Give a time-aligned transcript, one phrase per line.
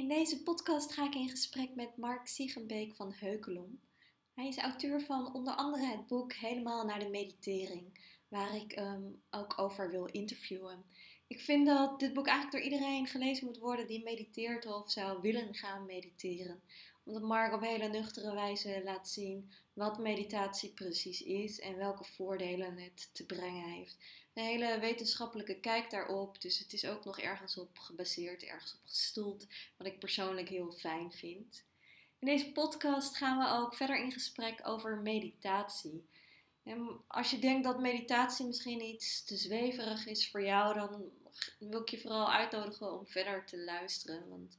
[0.00, 3.80] In deze podcast ga ik in gesprek met Mark Siegenbeek van Heukelom.
[4.34, 9.22] Hij is auteur van onder andere het boek Helemaal naar de meditering, waar ik um,
[9.30, 10.84] ook over wil interviewen.
[11.26, 15.20] Ik vind dat dit boek eigenlijk door iedereen gelezen moet worden die mediteert of zou
[15.20, 16.62] willen gaan mediteren.
[17.04, 22.78] Omdat Mark op hele nuchtere wijze laat zien wat meditatie precies is en welke voordelen
[22.78, 23.96] het te brengen heeft
[24.34, 26.40] een hele wetenschappelijke kijk daarop.
[26.40, 29.46] Dus het is ook nog ergens op gebaseerd, ergens op gestoeld.
[29.76, 31.64] Wat ik persoonlijk heel fijn vind.
[32.18, 36.08] In deze podcast gaan we ook verder in gesprek over meditatie.
[36.62, 41.10] En als je denkt dat meditatie misschien iets te zweverig is voor jou, dan
[41.58, 44.28] wil ik je vooral uitnodigen om verder te luisteren.
[44.28, 44.56] Want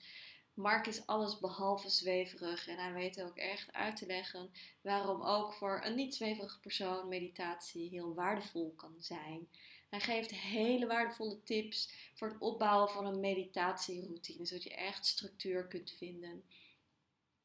[0.53, 5.53] Mark is alles behalve zweverig en hij weet ook echt uit te leggen waarom ook
[5.53, 9.48] voor een niet zweverig persoon meditatie heel waardevol kan zijn.
[9.91, 15.67] Hij geeft hele waardevolle tips voor het opbouwen van een meditatieroutine, zodat je echt structuur
[15.67, 16.44] kunt vinden.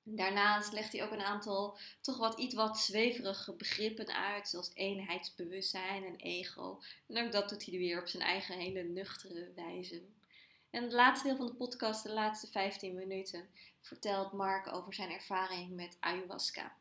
[0.02, 6.04] Daarnaast legt hij ook een aantal toch wat iets wat zweverige begrippen uit, zoals eenheidsbewustzijn
[6.04, 6.80] en ego.
[7.06, 10.02] En ook dat doet hij weer op zijn eigen hele nuchtere wijze.
[10.70, 13.48] En het laatste deel van de podcast, de laatste 15 minuten,
[13.80, 16.76] vertelt Mark over zijn ervaring met ayahuasca.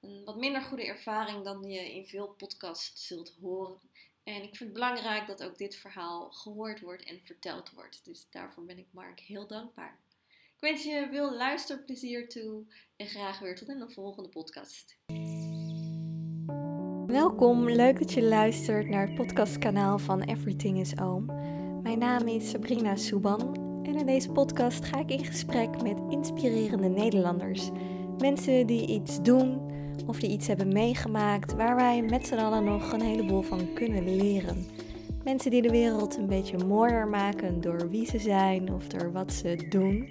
[0.00, 3.89] Een wat minder goede ervaring dan je in veel podcasts zult horen.
[4.36, 8.04] En ik vind het belangrijk dat ook dit verhaal gehoord wordt en verteld wordt.
[8.04, 9.98] Dus daarvoor ben ik Mark heel dankbaar.
[10.28, 12.64] Ik wens je veel luisterplezier toe
[12.96, 14.98] en graag weer tot in de volgende podcast.
[17.06, 21.24] Welkom, leuk dat je luistert naar het podcastkanaal van Everything is Oom.
[21.82, 26.88] Mijn naam is Sabrina Souban en in deze podcast ga ik in gesprek met inspirerende
[26.88, 27.70] Nederlanders.
[28.18, 29.70] Mensen die iets doen
[30.06, 34.16] of die iets hebben meegemaakt waar wij met z'n allen nog een heleboel van kunnen
[34.16, 34.66] leren.
[35.24, 39.32] Mensen die de wereld een beetje mooier maken door wie ze zijn of door wat
[39.32, 40.08] ze doen.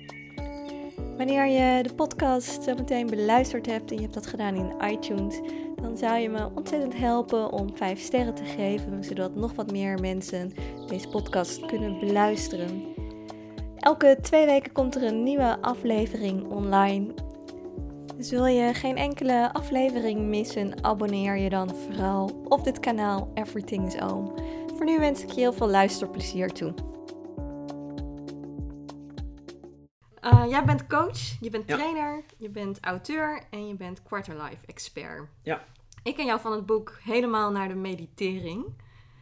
[1.17, 5.39] Wanneer je de podcast zo meteen beluisterd hebt en je hebt dat gedaan in iTunes,
[5.81, 9.99] dan zou je me ontzettend helpen om 5 sterren te geven, zodat nog wat meer
[9.99, 10.51] mensen
[10.87, 12.83] deze podcast kunnen beluisteren.
[13.77, 17.13] Elke twee weken komt er een nieuwe aflevering online.
[18.19, 23.87] Dus wil je geen enkele aflevering missen, abonneer je dan vooral op dit kanaal Everything
[23.87, 24.33] is Oom.
[24.75, 26.73] Voor nu wens ik je heel veel luisterplezier toe.
[30.21, 35.27] Uh, jij bent coach, je bent trainer, je bent auteur en je bent quarterlife expert.
[35.43, 35.63] Ja.
[36.03, 38.65] Ik ken jou van het boek Helemaal naar de meditering.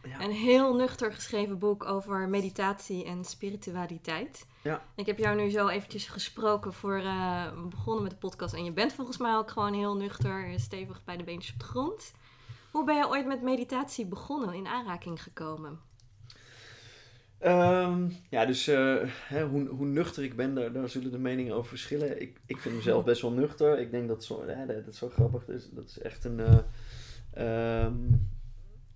[0.02, 0.20] Ja.
[0.24, 4.46] Een heel nuchter geschreven boek over meditatie en spiritualiteit.
[4.62, 4.82] Ja.
[4.94, 8.54] Ik heb jou nu zo eventjes gesproken voor uh, we begonnen met de podcast.
[8.54, 11.64] En je bent volgens mij ook gewoon heel nuchter, stevig bij de beentjes op de
[11.64, 12.12] grond.
[12.70, 15.78] Hoe ben je ooit met meditatie begonnen, in aanraking gekomen?
[17.44, 21.54] Um, ja, dus uh, hè, hoe, hoe nuchter ik ben, daar, daar zullen de meningen
[21.54, 22.22] over verschillen.
[22.22, 23.78] Ik, ik vind mezelf best wel nuchter.
[23.78, 25.44] Ik denk dat zo, hè, dat is zo grappig.
[25.44, 28.28] Dus, dat is echt een, uh, um,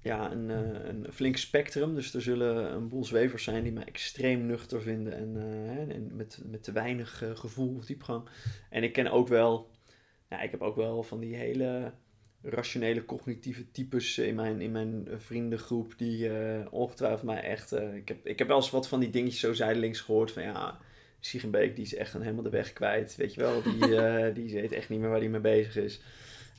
[0.02, 1.94] ja, een, uh, een flink spectrum.
[1.94, 6.16] Dus er zullen een boel zwevers zijn die mij extreem nuchter vinden en, uh, en
[6.16, 8.28] met, met te weinig uh, gevoel of diepgang.
[8.70, 9.70] En ik ken ook wel,
[10.28, 11.92] ja, ik heb ook wel van die hele
[12.42, 16.30] rationele cognitieve types in mijn, in mijn vriendengroep die
[16.70, 17.72] ongetwijfeld mij echt...
[17.72, 20.78] ik, heb, ik heb wel eens wat van die dingetjes zo zijdelings gehoord van ja...
[21.24, 23.62] Siegenbeek, die is echt helemaal de weg kwijt, weet je wel.
[23.62, 23.78] Die,
[24.44, 26.00] die weet echt niet meer waar hij mee bezig is.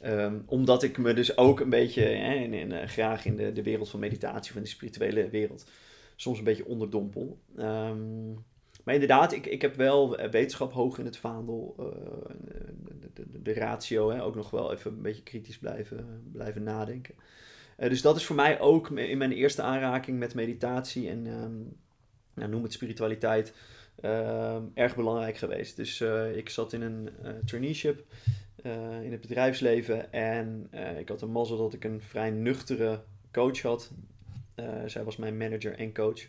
[0.06, 3.52] Um, omdat ik me dus ook een beetje hè, in, in, uh, graag in de,
[3.52, 5.66] de wereld van meditatie, van de spirituele wereld,
[6.16, 7.40] soms een beetje onderdompel.
[7.58, 8.46] Um,
[8.84, 11.76] maar inderdaad, ik, ik heb wel wetenschap hoog in het vaandel.
[11.80, 11.86] Uh,
[13.44, 17.16] de, ratio, hè, ook nog wel even een beetje kritisch blijven, blijven nadenken.
[17.78, 21.76] Dus dat is voor mij ook in mijn eerste aanraking met meditatie en um,
[22.34, 23.54] nou, noem het spiritualiteit
[24.74, 25.76] erg belangrijk geweest.
[25.76, 26.02] Dus
[26.36, 27.10] ik zat in een
[27.46, 28.43] traineeship uh,
[29.02, 30.12] in het bedrijfsleven.
[30.12, 33.92] En uh, ik had een mazzel dat ik een vrij nuchtere coach had.
[34.56, 36.28] Uh, zij was mijn manager en coach.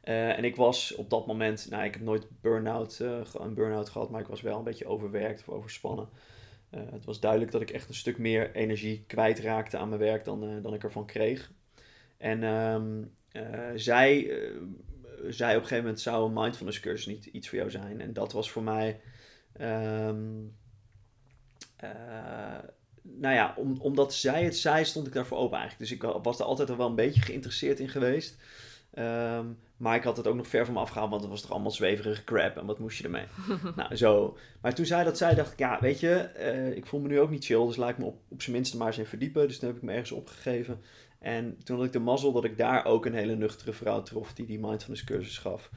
[0.00, 2.98] en ik was op dat moment, nou, ik heb nooit burn-out,
[3.32, 6.08] een burn-out gehad, maar ik was wel een beetje overwerkt of overspannen.
[6.70, 10.62] het was duidelijk dat ik echt een stuk meer energie kwijtraakte aan mijn werk dan,
[10.62, 11.52] dan ik ervan kreeg.
[12.16, 13.14] En um,
[13.74, 14.38] zij
[15.28, 18.00] zei op een gegeven moment: zou een mindfulness cursus niet iets voor jou zijn?
[18.00, 19.00] En dat was voor mij.
[19.60, 20.10] Uh,
[23.02, 25.90] nou ja, om, omdat zij het zei, stond ik daarvoor open eigenlijk.
[25.90, 28.36] Dus ik was er altijd al wel een beetje geïnteresseerd in geweest.
[28.98, 31.50] Um, maar ik had het ook nog ver van me afgehaald, want het was toch
[31.50, 33.26] allemaal zweverige crap en wat moest je ermee?
[33.76, 34.36] nou, zo.
[34.60, 37.20] Maar toen zij dat zei, dacht ik, ja, weet je, uh, ik voel me nu
[37.20, 39.48] ook niet chill, dus laat ik me op, op zijn minste maar eens in verdiepen.
[39.48, 40.80] Dus toen heb ik me ergens opgegeven.
[41.18, 44.32] En toen had ik de mazzel dat ik daar ook een hele nuchtere vrouw trof
[44.32, 45.70] die die mindfulness cursus gaf.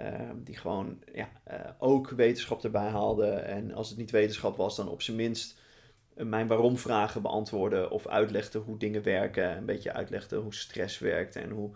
[0.00, 3.26] Ehm, die gewoon ja, eh, ook wetenschap erbij haalde.
[3.30, 5.58] En als het niet wetenschap was, dan op zijn minst
[6.14, 9.56] mijn waarom vragen beantwoorden of uitlegde hoe dingen werken.
[9.56, 11.70] Een beetje uitlegde hoe stress werkt en hoe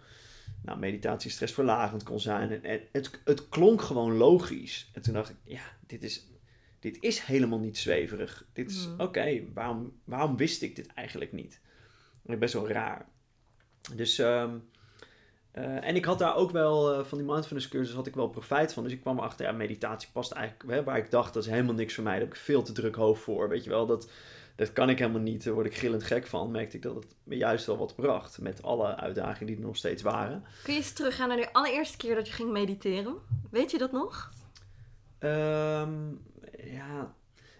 [0.63, 2.63] nou, meditatie stressverlagend kon zijn.
[2.65, 4.91] En, het, het klonk gewoon logisch.
[4.93, 6.27] En toen dacht ik, ja, dit is,
[6.81, 8.47] dit is helemaal niet zweverig.
[8.53, 9.01] Dit is, mm.
[9.01, 11.61] oké, waarom, waarom wist ik dit eigenlijk niet?
[12.23, 13.09] Best wel raar.
[13.95, 14.57] Dus, ehm,
[15.55, 18.29] eh, en ik had daar ook wel, uh, van die mindfulness cursus had ik wel
[18.29, 18.83] profijt van.
[18.83, 21.75] Dus ik kwam erachter, ja, meditatie past eigenlijk, hè, waar ik dacht, dat is helemaal
[21.75, 22.13] niks voor mij.
[22.13, 23.87] Daar heb ik veel te druk hoofd voor, weet je wel.
[23.87, 24.11] Dat,
[24.57, 26.51] dat kan ik helemaal niet, daar word ik gillend gek van.
[26.51, 29.77] Merkte ik dat het me juist wel wat bracht, met alle uitdagingen die er nog
[29.77, 30.45] steeds waren.
[30.63, 33.15] Kun je eens teruggaan naar de allereerste keer dat je ging mediteren?
[33.51, 34.33] Weet je dat nog?
[35.19, 35.93] Ehm,
[36.65, 37.15] ja,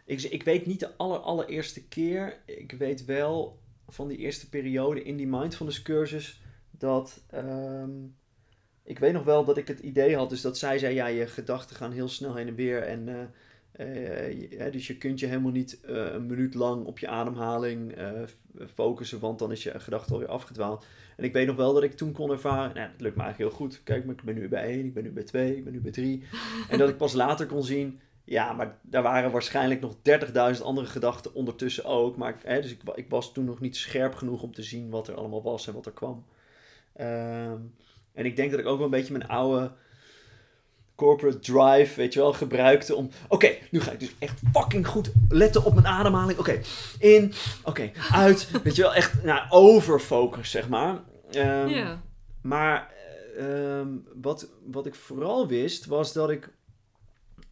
[0.05, 2.43] ik, ik weet niet de aller, allereerste keer.
[2.47, 3.59] Ik weet wel
[3.89, 6.43] van die eerste periode in die mindfulness cursus
[6.85, 7.23] dat.
[7.31, 7.91] Ehm,
[8.83, 11.27] ik weet nog wel dat ik het idee had, dus dat zij zei: ja, je
[11.27, 12.83] gedachten gaan heel snel heen en weer.
[12.83, 17.09] En, uh, uh, dus je kunt je helemaal niet uh, een minuut lang op je
[17.09, 17.95] ademhaling
[18.75, 20.87] focussen, want dan is je gedachte alweer afgedwaald.
[21.17, 23.51] En ik weet nog wel dat ik toen kon ervaren, nou, dat lukt me eigenlijk
[23.51, 23.83] heel goed.
[23.83, 25.93] Kijk, ik ben nu bij één, ik ben nu bij twee, ik ben nu bij
[25.93, 26.23] drie.
[26.71, 29.97] en dat ik pas later kon zien, ja, maar daar waren waarschijnlijk nog
[30.57, 32.17] 30.000 andere gedachten ondertussen ook.
[32.17, 35.09] Maar, hè, dus ik, ik, was toen nog niet scherp genoeg om te zien wat
[35.09, 36.25] er allemaal was en wat er kwam.
[36.95, 37.59] Ehm,
[38.13, 39.73] en ik denk dat ik ook wel een beetje mijn oude
[40.95, 43.11] corporate drive, weet je wel, gebruikte om...
[43.29, 46.39] Oké, nu ga ik dus echt fucking goed letten op mijn ademhaling.
[46.39, 46.61] Oké,
[46.99, 47.33] in,
[47.63, 48.51] oké, uit.
[48.63, 51.01] Weet je wel, echt nou, overfocus, zeg maar.
[51.37, 52.01] Um,
[52.41, 52.93] Maar
[53.39, 56.53] ehm, wat, wat ik vooral wist, was dat ik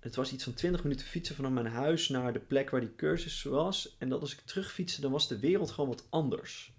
[0.02, 2.94] het was iets van 20 minuten fietsen vanaf mijn huis naar de plek waar die
[2.96, 3.96] cursus was.
[3.98, 6.72] En dat als ik terugfietste, dan was de wereld gewoon wat anders.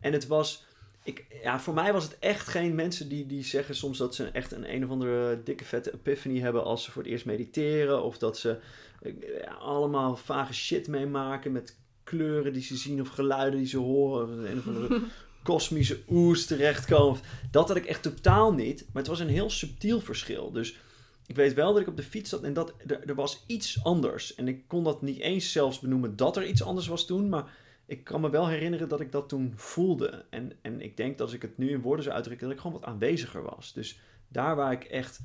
[0.00, 0.64] En het was,
[1.10, 4.24] ik, ja, voor mij was het echt geen mensen die, die zeggen soms dat ze
[4.24, 8.02] echt een een of andere dikke vette epiphany hebben als ze voor het eerst mediteren.
[8.02, 8.58] Of dat ze
[9.02, 13.78] ja, eh, allemaal vage shit meemaken met kleuren die ze zien of geluiden die ze
[13.78, 14.38] horen.
[14.38, 15.00] Of een of andere
[15.42, 17.20] kosmische oes terechtkomen.
[17.50, 18.80] Dat had ik echt totaal niet.
[18.92, 20.50] Maar het was een heel subtiel verschil.
[20.50, 20.78] Dus
[21.26, 23.84] ik weet wel dat ik op de fiets zat en dat er, er, was iets
[23.84, 24.34] anders.
[24.34, 27.28] En ik kon dat niet eens zelfs benoemen dat er iets anders was toen.
[27.28, 27.52] Maar
[27.90, 30.24] ik kan me wel herinneren dat ik dat toen voelde.
[30.30, 32.62] En, en ik denk dat als ik het nu in woorden zou uitdrukken, dat ik
[32.62, 33.72] gewoon wat aanweziger was.
[33.72, 35.20] Dus daar waar ik echt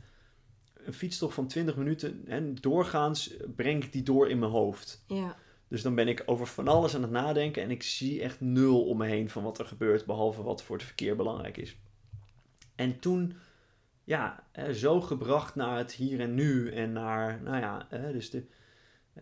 [0.73, 5.03] een fietstocht van 20 minuten en doorgaans breng ik die door in mijn hoofd.
[5.07, 5.35] Ja.
[5.67, 8.85] Dus dan ben ik over van alles aan het nadenken en ik zie echt nul
[8.85, 11.77] om me heen van wat er gebeurt, behalve wat voor het verkeer belangrijk is.
[12.75, 13.33] En toen
[14.03, 18.43] ja, zo gebracht naar het hier en nu en naar, nou ja, dus de,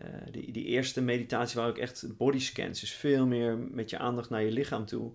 [0.02, 4.30] uh, die, die eerste meditatie waar ook echt bodyscans, dus veel meer met je aandacht
[4.30, 5.12] naar je lichaam toe.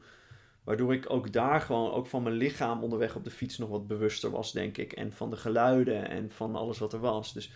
[0.64, 3.88] Waardoor ik ook daar gewoon, ook van mijn lichaam onderweg op de fiets nog wat
[3.88, 4.94] bewuster was, denk ik.
[4.94, 7.34] En van de geluiden en van alles wat er was.
[7.34, 7.52] Dus,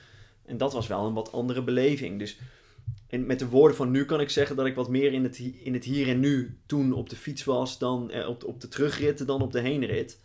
[0.46, 2.20] en dat was wel een wat andere beleving.
[2.20, 2.40] Dus
[3.08, 5.40] en met de woorden van nu kan ik zeggen dat ik wat meer in het,
[5.40, 8.62] in het hier en nu toen op de fiets was dan eh, op, de, op
[8.62, 10.20] de terugrit dan op de heenrit.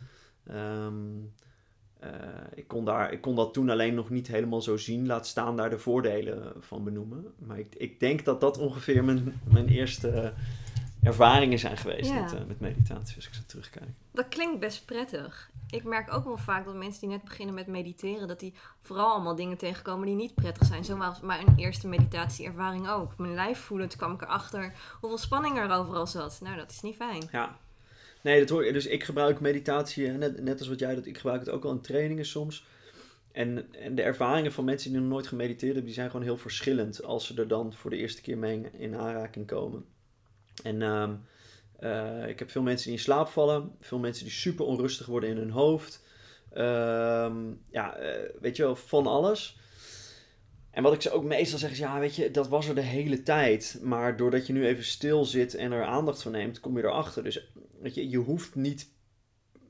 [0.51, 1.33] Um,
[2.05, 2.11] uh,
[2.55, 5.07] ik, kon daar, ik kon dat toen alleen nog niet helemaal zo zien.
[5.07, 7.35] Laat staan daar de voordelen van benoemen.
[7.39, 10.33] Maar ik, ik denk dat dat ongeveer mijn, mijn eerste
[11.03, 13.89] ervaringen zijn geweest met, uh, met meditatie, als ik zo terugkijk.
[14.13, 15.51] Dat klinkt best prettig.
[15.71, 19.13] Ik merk ook wel vaak dat mensen die net beginnen met mediteren, dat die vooral
[19.13, 20.85] allemaal dingen tegenkomen die niet prettig zijn.
[20.85, 23.17] Zo was mijn eerste meditatieervaring ook.
[23.17, 26.41] Mijn lijf voelen, toen kwam ik erachter hoeveel spanning er overal zat.
[26.43, 27.29] Nou, dat is niet fijn.
[27.33, 27.57] Ja,
[28.23, 28.73] Nee, dat hoor.
[28.73, 31.71] Dus ik gebruik meditatie, net, net als wat jij dat ik gebruik het ook al
[31.71, 32.67] in trainingen soms.
[33.33, 36.37] En, en de ervaringen van mensen die nog nooit gemediteerd hebben, die zijn gewoon heel
[36.37, 39.85] verschillend als ze er dan voor de eerste keer mee in aanraking komen.
[40.63, 41.15] En ehm,
[41.79, 45.31] eh, ik heb veel mensen die in slaap vallen, veel mensen die super onrustig worden
[45.31, 46.05] in hun hoofd.
[46.53, 47.37] Ehm,
[47.71, 49.59] ja, eh, weet je wel, van alles.
[50.71, 52.81] En wat ik ze ook meestal zeg is, ja, weet je, dat was er de
[52.81, 53.79] hele tijd.
[53.83, 57.25] Maar doordat je nu even stil zit en er aandacht van neemt, kom je erachter.
[57.25, 58.97] Dus weet je, je hoeft niet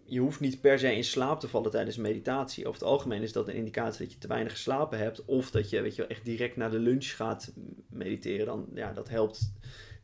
[0.09, 2.67] je hoeft niet per se in slaap te vallen tijdens meditatie.
[2.67, 5.25] Over het algemeen is dat een indicatie dat je te weinig geslapen hebt.
[5.25, 7.53] Of dat je, weet je echt direct na de lunch gaat
[7.91, 8.47] mediteren.
[8.47, 9.53] Dan, ja, dat helpt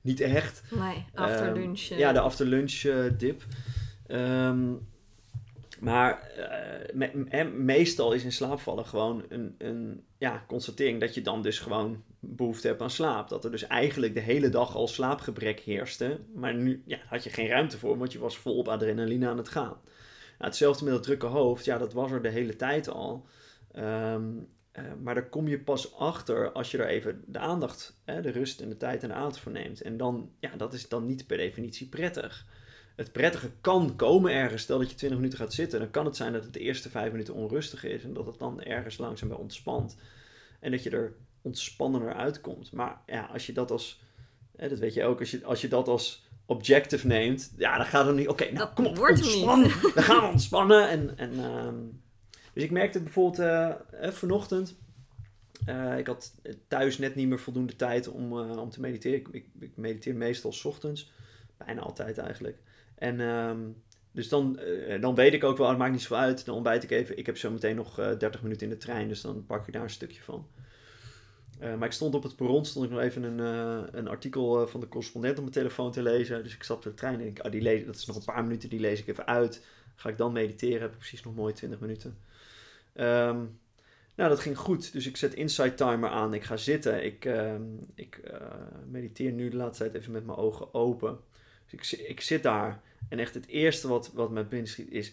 [0.01, 0.63] niet echt.
[0.71, 1.81] Nee, after ehm, lunch.
[1.81, 3.43] ja, de after lunch uh, dip.
[4.07, 4.73] Ehm,
[5.85, 6.31] maar
[7.33, 11.59] uh, meestal is in slaap vallen gewoon een, een ja, constatering dat je dan dus
[11.59, 13.29] gewoon behoefte hebt aan slaap.
[13.29, 16.21] Dat er dus eigenlijk de hele dag al slaapgebrek heerste.
[16.35, 19.39] Maar nu ja, had je geen ruimte voor, want je was vol op adrenaline aan
[19.39, 19.79] het gaan.
[20.39, 21.65] Nou, hetzelfde met dat drukke hoofd.
[21.65, 23.27] Ja, dat was er de hele tijd al.
[23.73, 24.31] Ehm,
[24.73, 28.31] eh, maar daar kom je pas achter als je er even de aandacht, hè, de
[28.31, 29.83] rust en de tijd en de aandacht voor neemt.
[29.83, 32.47] En dan, ja, dat is dan niet per definitie prettig.
[32.95, 34.63] Het prettige kan komen ergens.
[34.63, 36.91] Stel dat je 20 minuten gaat zitten, dan kan het zijn dat het de eerste
[36.91, 39.97] 5 minuten onrustig is en dat het dan ergens langzaam weer ontspant.
[40.61, 42.73] En dat je er ontspannender uitkomt.
[42.73, 44.03] Maar ja, als je dat als,
[44.57, 47.87] hè, dat weet je ook, als je, als je dat als objective neemt, ja, dan
[47.87, 49.71] gaat het niet, oké, nou kom op, ontspannen.
[49.95, 50.89] Dan gaan we ontspannen.
[50.89, 51.77] En, en, ehm,
[52.53, 54.77] dus ik merkte bijvoorbeeld uh, vanochtend,
[55.69, 56.35] uh, ik had
[56.69, 59.19] thuis net niet meer voldoende tijd om, uh, om te mediteren.
[59.19, 61.13] Ik, ik, ik, mediteer meestal s ochtends,
[61.57, 62.59] bijna altijd eigenlijk.
[62.95, 63.83] En um,
[64.13, 66.45] dus dan, uh, dan weet ik ook wel, het maakt niet zo uit.
[66.45, 67.19] Dan ontbijt ik even.
[67.19, 69.83] Ik heb zo meteen nog 30 minuten in de trein, dus dan pak ik daar
[69.83, 70.47] een stukje van.
[71.63, 74.63] Uh, maar ik stond op het perron, stond ik nog even een, uh, een artikel
[74.63, 76.43] uh, van de correspondent op mijn telefoon te lezen.
[76.43, 78.25] Dus ik zat op de trein en ik, ah, die lees, dat is nog een
[78.25, 79.65] paar minuten, die lees ik even uit.
[79.95, 82.19] Ga ik dan mediteren, heb ik precies nog mooi 20 minuten.
[82.95, 83.59] Um,
[84.17, 84.93] nou, dat ging goed.
[84.93, 86.35] Dus ik zet Insight Timer aan.
[86.35, 87.05] Ik ga zitten.
[87.05, 88.21] Ik, um, ik
[88.91, 91.19] mediteer nu de laatste tijd even met mijn ogen open.
[91.71, 92.81] Dus ik, ik zit daar.
[93.09, 95.13] En echt het eerste wat, wat mij binnen schiet is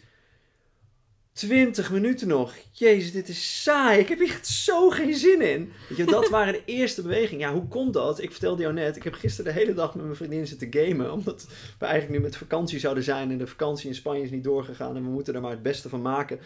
[1.33, 2.53] 20 minuten nog.
[2.71, 3.99] Jezus, dit is saai.
[3.99, 5.71] Ik heb hier echt zo geen zin in.
[5.89, 7.47] Weet je, dat waren de eerste bewegingen.
[7.47, 8.21] Ja, hoe komt dat?
[8.21, 11.11] Ik vertelde jou net, ik heb gisteren de hele dag met mijn vriendin zitten gamen.
[11.11, 11.47] Omdat
[11.79, 13.31] we eigenlijk nu met vakantie zouden zijn.
[13.31, 14.95] En de vakantie in Spanje is niet doorgegaan.
[14.95, 16.39] En we moeten er maar het beste van maken.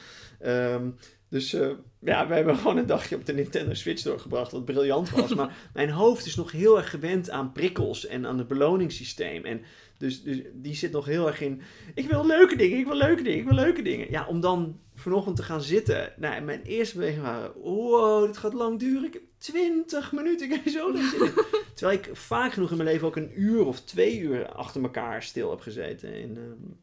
[0.45, 0.95] Um,
[1.29, 4.51] dus uh, ja, we hebben gewoon een dagje op de Nintendo Switch doorgebracht.
[4.51, 5.35] Wat briljant was.
[5.35, 9.45] maar mijn hoofd is nog heel erg gewend aan prikkels en aan het beloningssysteem.
[9.45, 9.61] En
[9.97, 11.61] dus, dus die zit nog heel erg in.
[11.93, 14.11] Ik wil leuke dingen, ik wil leuke dingen, ik wil leuke dingen.
[14.11, 16.13] Ja, om dan vanochtend te gaan zitten.
[16.17, 19.03] Nou, mijn eerste beweging waren: wow, dit gaat lang duren.
[19.03, 21.31] Ik heb 20 minuten, ik heb zo lang zin
[21.75, 25.23] Terwijl ik vaak genoeg in mijn leven ook een uur of twee uur achter elkaar
[25.23, 26.77] stil heb gezeten in, um,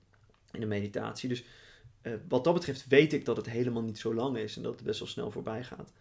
[0.52, 1.28] in de meditatie.
[1.28, 1.44] Dus
[2.02, 4.74] uh, wat dat betreft weet ik dat het helemaal niet zo lang is en dat
[4.74, 5.92] het best wel snel voorbij gaat.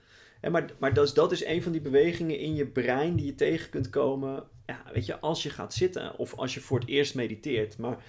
[0.41, 3.25] En maar maar dat, is, dat is een van die bewegingen in je brein die
[3.25, 4.44] je tegen kunt komen.
[4.72, 7.78] Ja, weet je, als je gaat zitten of als je voor het eerst mediteert.
[7.78, 8.04] Maar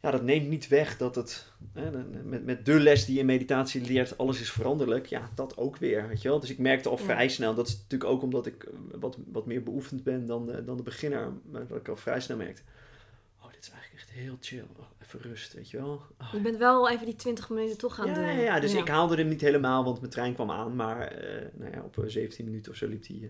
[0.00, 1.90] ja, dat neemt niet weg dat het, hè,
[2.24, 5.06] met, met de les die je in meditatie leert, alles is veranderlijk.
[5.06, 6.40] Ja, dat ook weer, weet je wel.
[6.40, 8.68] Dus ik merkte al vrij snel, dat is natuurlijk ook omdat ik
[9.00, 12.20] wat, wat meer beoefend ben dan de, dan de beginner, maar dat ik al vrij
[12.20, 12.62] snel merkte,
[13.42, 14.64] oh, dit is eigenlijk echt heel chill.
[14.76, 16.02] Oh, even rust, weet je wel.
[16.20, 16.32] Oh.
[16.32, 18.24] Je bent wel even die 20 minuten toch gaan ja, doen.
[18.24, 18.78] Ja, ja, dus ja.
[18.78, 22.04] ik haalde hem niet helemaal, want mijn trein kwam aan, maar uh, nou ja, op
[22.06, 23.28] 17 minuten of zo liep uh,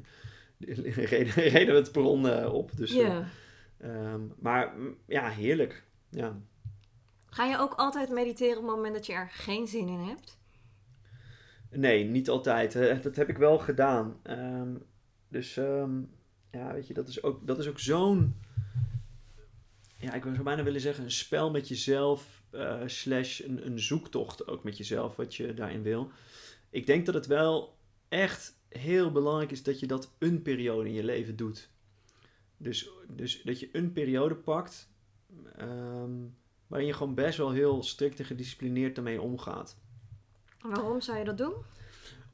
[1.10, 2.76] reden, reden we het perron uh, op.
[2.76, 3.28] Dus, ja.
[3.84, 4.74] Um, maar
[5.06, 5.84] ja, heerlijk.
[6.10, 6.38] Ja.
[7.26, 10.38] Ga je ook altijd mediteren op het moment dat je er geen zin in hebt?
[11.70, 12.72] Nee, niet altijd.
[13.02, 14.20] Dat heb ik wel gedaan.
[14.22, 14.82] Um,
[15.28, 16.10] dus um,
[16.50, 18.34] ja, weet je, dat is ook, dat is ook zo'n.
[19.98, 24.48] Ja, ik zou bijna willen zeggen, een spel met jezelf, uh, slash een, een zoektocht
[24.48, 26.10] ook met jezelf, wat je daarin wil.
[26.70, 27.76] Ik denk dat het wel
[28.08, 31.68] echt heel belangrijk is dat je dat een periode in je leven doet.
[32.56, 34.88] Dus, dus dat je een periode pakt.
[35.60, 39.76] Um, waarin je gewoon best wel heel strikt en gedisciplineerd ermee omgaat.
[40.60, 41.54] Waarom zou je dat doen?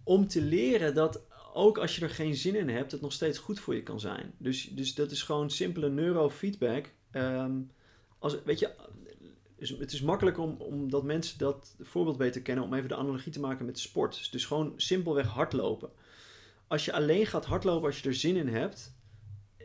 [0.03, 1.23] Om te leren dat
[1.55, 4.01] ook als je er geen zin in hebt, het nog steeds goed voor je kan
[4.01, 4.35] zijn.
[4.39, 6.91] Dus, dus dat is gewoon simpele neurofeedback.
[7.13, 7.71] Um,
[8.19, 8.75] als, weet je,
[9.59, 13.41] het is makkelijk om, omdat mensen dat voorbeeld beter kennen, om even de analogie te
[13.41, 14.33] maken met sport.
[14.33, 15.91] Dus gewoon simpelweg hardlopen.
[16.73, 18.95] Als je alleen gaat hardlopen als je er zin in hebt,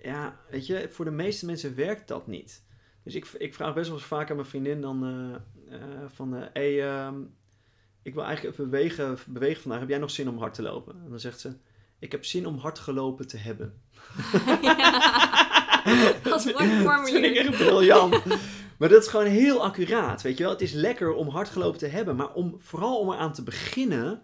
[0.04, 2.64] ja, weet je, voor de meeste mensen werkt dat niet.
[3.04, 5.36] Dus ik, ik vraag best wel eens vaak aan mijn vriendin dan uh,
[5.80, 6.36] uh, van...
[6.36, 6.74] Uh, hey,
[8.02, 9.80] ik wil eigenlijk even bewegen, bewegen vandaag.
[9.80, 10.94] Heb jij nog zin om hard te lopen?
[11.04, 11.54] En dan zegt ze...
[12.00, 13.82] Ik heb zin om hard gelopen te hebben.
[16.24, 18.26] dat is mooi Dat vind ik echt briljant.
[18.80, 20.52] maar dat is gewoon heel accuraat, weet je wel.
[20.52, 22.16] Het is lekker om hard gelopen te hebben.
[22.16, 24.22] Maar om, vooral om eraan te beginnen...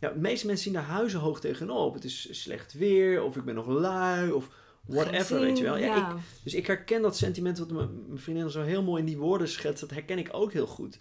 [0.00, 1.94] Ja, de meeste mensen zien daar huizen hoog tegenop.
[1.94, 4.48] Het is slecht weer, of ik ben nog lui, of
[4.84, 5.76] whatever, weet je wel.
[5.76, 6.10] Ja, ja.
[6.10, 9.48] Ik, dus ik herken dat sentiment wat mijn vriendin zo heel mooi in die woorden
[9.48, 9.80] schetst.
[9.80, 10.98] Dat herken ik ook heel goed.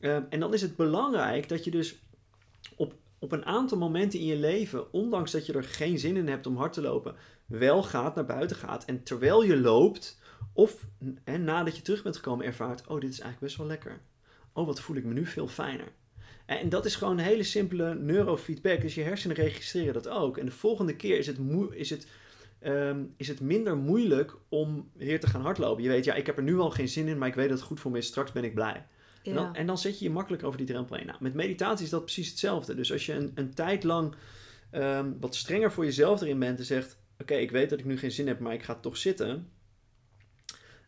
[0.00, 2.02] Uh, en dan is het belangrijk dat je dus
[2.76, 6.28] op, op een aantal momenten in je leven, ondanks dat je er geen zin in
[6.28, 7.14] hebt om hard te lopen,
[7.46, 8.84] wel gaat, naar buiten gaat.
[8.84, 10.18] En terwijl je loopt,
[10.52, 10.86] of
[11.24, 14.00] nadat je terug bent gekomen, ervaart, oh, dit is eigenlijk best wel lekker.
[14.52, 15.92] Oh, wat voel ik me nu veel fijner.
[16.46, 18.80] En dat is gewoon een hele simpele neurofeedback.
[18.80, 20.38] Dus je hersenen registreren dat ook.
[20.38, 21.38] En de volgende keer is het,
[21.70, 22.06] is het
[22.64, 25.82] um, is het minder moeilijk om weer te gaan hardlopen.
[25.82, 27.58] Je weet, ja, ik heb er nu al geen zin in, maar ik weet dat
[27.58, 28.06] het goed voor me is.
[28.06, 28.86] Straks ben ik blij.
[29.22, 29.30] Ja.
[29.30, 31.06] En, dan, en, dan, zet je je makkelijk over die drempel heen.
[31.06, 32.74] Nou, met meditatie is dat precies hetzelfde.
[32.74, 34.14] Dus als je een, een tijd lang
[34.72, 37.84] um, wat strenger voor jezelf erin bent en zegt: Oké, okay, ik weet dat ik
[37.84, 39.50] nu geen zin heb, maar ik ga toch zitten.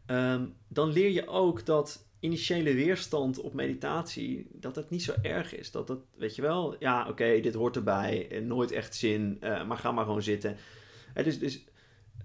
[0.07, 5.57] Um, dan leer je ook dat initiële weerstand op meditatie, dat het niet zo erg
[5.57, 5.71] is.
[5.71, 9.67] Dat dat, weet je wel, ja, oké, okay, dit hoort erbij, nooit echt zin, uh,
[9.67, 10.57] maar ga maar gewoon zitten.
[11.15, 11.65] Het is, dus,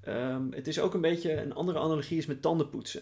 [0.07, 3.01] um, het is ook een beetje een andere analogie is met tandenpoetsen.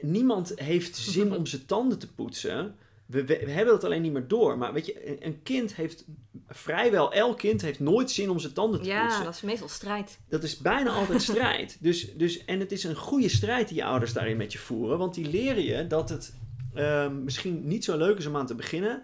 [0.00, 2.76] niemand heeft zin om zijn tanden te poetsen.
[3.06, 4.58] We, we, we hebben dat alleen niet meer door.
[4.58, 6.04] Maar weet je, een, kind heeft
[6.48, 9.24] vrijwel elk kind heeft nooit zin om zijn tanden te Ja, poetsen.
[9.24, 10.18] dat is meestal strijd.
[10.28, 11.76] Dat is bijna altijd strijd.
[11.80, 14.98] Dus, dus, en het is een goede strijd die je ouders daarin met je voeren.
[14.98, 16.34] Want die leren je dat het
[16.74, 19.02] ehm, misschien niet zo leuk is om aan te beginnen.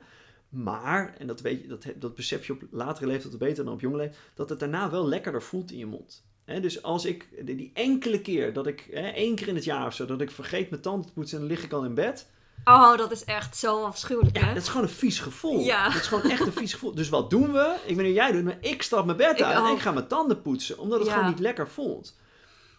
[0.49, 3.73] Maar, en dat, weet je, dat, he- dat besef je op latere leeftijd beter dan
[3.73, 4.21] op jonge leeftijd.
[4.35, 6.25] Dat het daarna wel lekkerder voelt in je mond.
[6.45, 9.95] Dus als ik, die, enkele keer, dat ik, hè, één keer in het jaar of
[9.95, 12.31] zo, dat ik vergeet mijn tanden te poetsen en dan lig ik al in bed.
[12.65, 14.55] Oh, dat is echt zo afschuwelijk, Ja, hè?
[14.55, 15.61] dat is gewoon een vies gevoel.
[15.61, 15.85] Ja.
[15.85, 16.95] Dat is gewoon echt een vies gevoel.
[16.95, 17.75] Dus wat doen we?
[17.87, 20.07] Ik weet niet jij doet, maar ik stap mijn bed uit en ik ga mijn
[20.07, 20.79] tanden poetsen.
[20.79, 21.15] Omdat het Ja.
[21.15, 22.17] gewoon niet lekker voelt.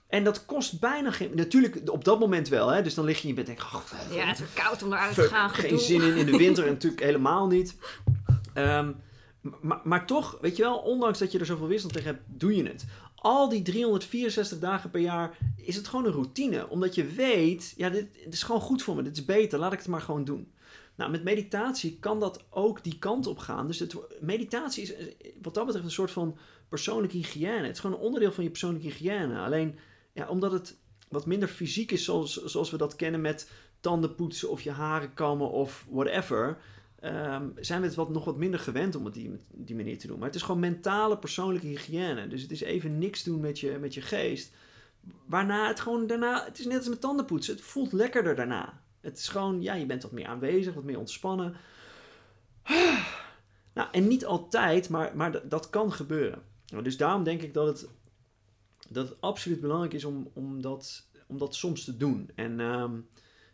[0.07, 1.31] En dat kost bijna geen...
[1.33, 2.67] Natuurlijk, op dat moment wel.
[2.69, 2.81] Hè?
[2.81, 3.73] Dus dan lig je in je bed en denk.
[3.73, 5.49] "Oh, Ja, het is koud om eruit te gaan.
[5.49, 6.15] geen zin in.
[6.17, 7.75] In de winter natuurlijk helemaal niet.
[8.53, 8.91] Ehm,
[9.61, 12.55] maar, maar toch, weet je wel, ondanks dat je er zoveel weerstand tegen hebt, doe
[12.55, 12.85] je het.
[13.23, 16.69] Al die 364 dagen per jaar is het gewoon een routine.
[16.69, 19.01] Omdat je weet, ja, dit, is gewoon goed voor me.
[19.01, 19.59] Dit is beter.
[19.59, 20.51] Laat ik het maar gewoon doen.
[20.95, 23.67] Nou, met meditatie kan dat ook die kant op gaan.
[23.67, 24.93] Dus het, meditatie is
[25.41, 26.37] wat dat betreft een soort van
[26.69, 27.65] persoonlijke hygiëne.
[27.65, 29.39] Het is gewoon een onderdeel van je persoonlijke hygiëne.
[29.39, 29.77] Alleen,
[30.13, 30.77] ja, omdat het
[31.09, 33.49] wat minder fysiek is zoals, zoals we dat kennen met
[33.79, 36.57] tanden poetsen of je haren kammen of whatever,
[37.03, 40.07] ehm, zijn we het wat, nog wat minder gewend om het die, die manier te
[40.07, 40.17] doen.
[40.17, 42.27] Maar het is gewoon mentale persoonlijke hygiëne.
[42.27, 44.53] Dus het is even niks doen met je, met je geest.
[45.25, 48.81] Waarna het gewoon daarna, het is net als met tanden poetsen, het voelt lekkerder daarna.
[49.01, 51.55] Het is gewoon, ja, je bent wat meer aanwezig, wat meer ontspannen.
[53.73, 56.41] Nou, en niet altijd, maar, maar dat, dat kan gebeuren.
[56.67, 57.89] Nou, Dus daarom denk ik dat het,
[58.89, 62.29] dat het absoluut belangrijk is om, om, dat, om dat soms te doen.
[62.35, 62.99] En ehm,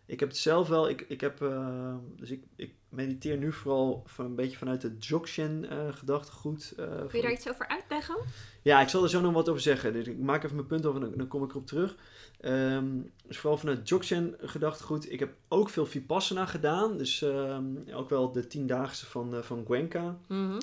[0.09, 4.03] ik heb het zelf wel, ik, ik heb, eh, dus ik, ik mediteer nu vooral
[4.05, 6.73] van een beetje vanuit het Dzogchen eh gedachtegoed.
[6.77, 8.17] eh, Kun je daar iets over uitleggen?
[8.61, 9.93] ja, ik zal er zo nog wat over zeggen.
[9.93, 11.95] Dus ik maak even mijn punt over en dan, dan kom ik erop terug.
[12.39, 12.87] Ehm,
[13.27, 15.11] dus vooral vanuit Dzogchen gedachtegoed.
[15.11, 16.97] Ik heb ook veel Vipassana gedaan.
[16.97, 20.17] Dus ehm, ook wel de tiendaagse van, eh, van Gwenka.
[20.27, 20.57] Mhm.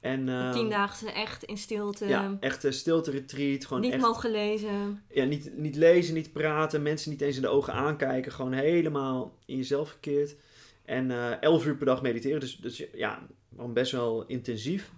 [0.00, 2.06] En, ehm, Tiendaagse echt in stilte.
[2.06, 3.64] Ja, echt een stilte retreat.
[3.66, 5.02] Gewoon niet echt, mogen lezen.
[5.10, 6.82] ja, niet, niet lezen, niet praten.
[6.82, 8.32] Mensen niet eens in de ogen aankijken.
[8.32, 10.36] Gewoon helemaal in jezelf gekeerd.
[10.84, 12.40] En eh elf uur per dag mediteren.
[12.40, 14.92] Dus, dus ja, gewoon best wel intensief.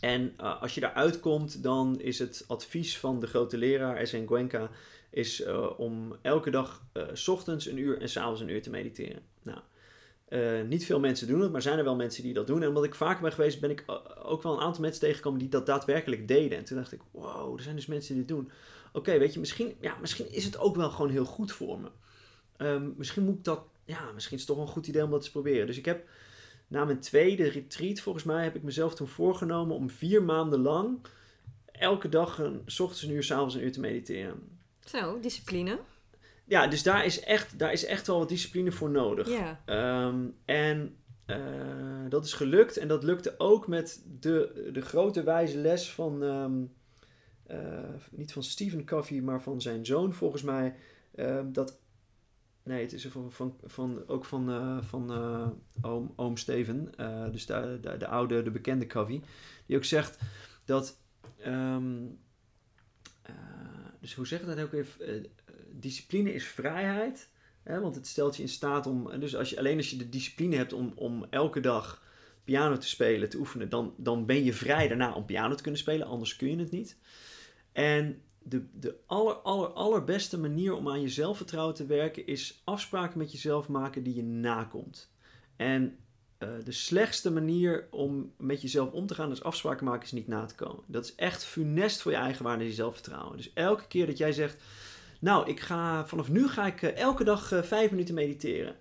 [0.00, 4.26] En eh, als je daaruit komt, dan is het advies van de grote leraar, S.N.
[4.26, 4.70] Gwenka,
[5.10, 9.22] is eh, om elke dag s ochtends een uur en s'avonds een uur te mediteren.
[9.42, 9.58] Nou,
[10.34, 12.62] eh, niet veel mensen doen het, maar zijn er wel mensen die dat doen.
[12.62, 15.38] En omdat ik vaker ben geweest, ben ik eh, ook wel een aantal mensen tegengekomen
[15.38, 16.58] die dat daadwerkelijk deden.
[16.58, 18.50] En toen dacht ik, wow, er zijn dus mensen die dit doen.
[18.92, 21.88] Oké, weet je, misschien, ja, misschien is het ook wel gewoon heel goed voor me.
[22.56, 25.22] Ehm, misschien moet ik dat, ja, misschien is het toch een goed idee om dat
[25.22, 25.66] te proberen.
[25.66, 26.08] Dus ik heb
[26.66, 30.98] na mijn tweede retreat, volgens mij, heb ik mezelf toen voorgenomen om vier maanden lang
[31.72, 34.58] elke dag een, s ochtends een uur, s avonds een uur te mediteren.
[34.84, 35.78] Zo, discipline.
[36.44, 39.28] Ja, dus daar is echt, daar is echt wel wat discipline voor nodig.
[39.28, 39.60] Ja.
[39.64, 42.76] Ehm, en eh, dat is gelukt.
[42.76, 46.62] En dat lukte ook met de, de grote wijze les van, ehm,
[47.46, 50.74] eh, niet van Stephen Covey, maar van zijn zoon volgens mij.
[51.14, 51.78] Ehm, dat,
[52.62, 55.10] nee, het is van, van, van, ook van, eh, van
[55.82, 56.92] oom, oom Steven,
[57.32, 59.22] dus de, de, de oude, de bekende Covey.
[59.66, 60.18] Die ook zegt
[60.64, 60.98] dat,
[64.00, 65.26] dus hoe zeg je dat ook even?
[65.80, 67.28] Discipline is vrijheid.
[67.62, 69.20] Hè, want het stelt je in staat om.
[69.20, 72.02] Dus als je, alleen als je de discipline hebt om, om elke dag
[72.44, 75.80] piano te spelen, te oefenen, dan, dan ben je vrij daarna om piano te kunnen
[75.80, 76.06] spelen.
[76.06, 76.98] Anders kun je het niet.
[77.72, 83.18] En de, de aller, aller, allerbeste manier om aan je zelfvertrouwen te werken is afspraken
[83.18, 85.12] met jezelf maken die je nakomt.
[85.56, 85.98] En
[86.38, 90.28] eh, de slechtste manier om met jezelf om te gaan, is afspraken maken, is niet
[90.28, 90.84] na te komen.
[90.86, 93.36] Dat is echt funest voor je eigen waarde en je zelfvertrouwen.
[93.36, 94.62] Dus elke keer dat jij zegt,
[95.24, 98.76] nou, ik ga, vanaf nu ga ik eh, elke dag eh, vijf minuten mediteren.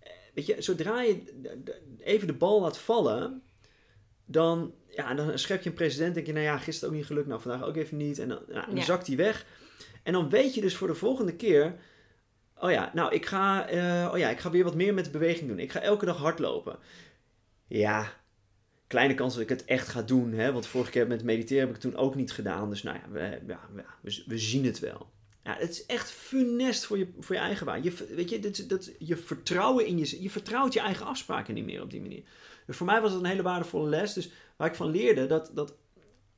[0.00, 1.22] Eh, Weet je, zodra je
[1.98, 3.42] even de bal laat vallen,
[4.24, 6.14] dan, ja, dan schep je een president.
[6.14, 8.18] denk je, nou ja, gisteren ook niet gelukt, nou vandaag ook even niet.
[8.18, 8.82] En dan, dan Ja.
[8.82, 9.46] zakt die weg.
[10.02, 11.74] En dan weet je dus voor de volgende keer,
[12.60, 13.60] oh ja, nou, ik ga,
[14.12, 15.58] oh ja, ik ga weer wat meer met de beweging doen.
[15.58, 16.78] Ik ga elke dag hardlopen.
[17.66, 18.12] Ja,
[18.86, 20.32] kleine kans dat ik het echt ga doen.
[20.32, 20.52] Hè?
[20.52, 22.70] Want vorige keer met mediteren heb ik het toen ook niet gedaan.
[22.70, 25.10] Dus nou ja, we, ja, ja, we, we zien het wel.
[25.48, 27.82] Ja, het is echt funest voor je, voor je eigen waan.
[27.82, 31.64] Je, weet je, dat, dat, je vertrouwen in je, je vertrouwt je eigen afspraken niet
[31.64, 32.22] meer op die manier.
[32.66, 34.12] Dus voor mij was het een hele waardevolle les.
[34.12, 35.74] Dus waar ik van leerde dat, dat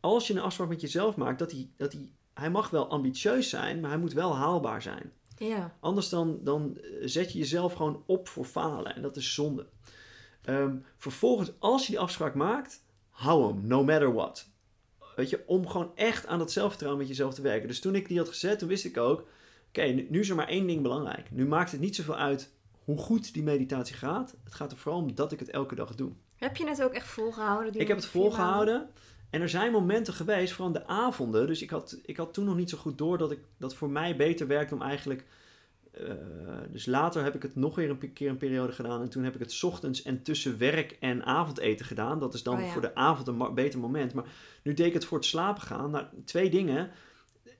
[0.00, 3.48] als je een afspraak met jezelf maakt, dat hij, dat hij, hij mag wel ambitieus
[3.48, 5.12] zijn, maar hij moet wel haalbaar zijn.
[5.36, 5.76] Ja.
[5.80, 8.94] Anders dan, dan eh, zet je jezelf gewoon op voor falen.
[8.94, 9.66] En dat is zonde.
[10.42, 14.48] Ehm, vervolgens, als je die afspraak maakt, hou hem, no matter what.
[15.20, 17.68] Weet je, om gewoon echt aan dat zelfvertrouwen met jezelf te werken.
[17.68, 19.26] Dus toen ik die had gezet, toen wist ik ook...
[19.68, 21.30] oké, nu, nu is er maar één ding belangrijk.
[21.30, 22.50] Nu maakt het niet zoveel uit
[22.84, 24.34] hoe goed die meditatie gaat.
[24.44, 26.12] Het gaat er vooral om dat ik het elke dag doe.
[26.36, 27.72] Heb je het ook echt volgehouden?
[27.72, 28.88] die Ik heb het volgehouden.
[29.30, 31.46] En er zijn momenten geweest, vooral de avonden.
[31.46, 33.90] Dus ik had, ik had toen nog niet zo goed door dat ik dat voor
[33.90, 35.24] mij beter werkt om eigenlijk.
[35.92, 36.14] eh,
[36.70, 39.02] dus later heb ik het nog weer een keer een periode gedaan.
[39.02, 42.18] En toen heb ik het 's ochtends en tussen werk en avondeten gedaan.
[42.18, 42.72] Dat is dan Oh ja.
[42.72, 44.14] voor de avond een beter moment.
[44.14, 44.26] Maar
[44.62, 45.90] nu deed ik het voor het slapen gaan.
[45.90, 46.90] Nou, twee dingen.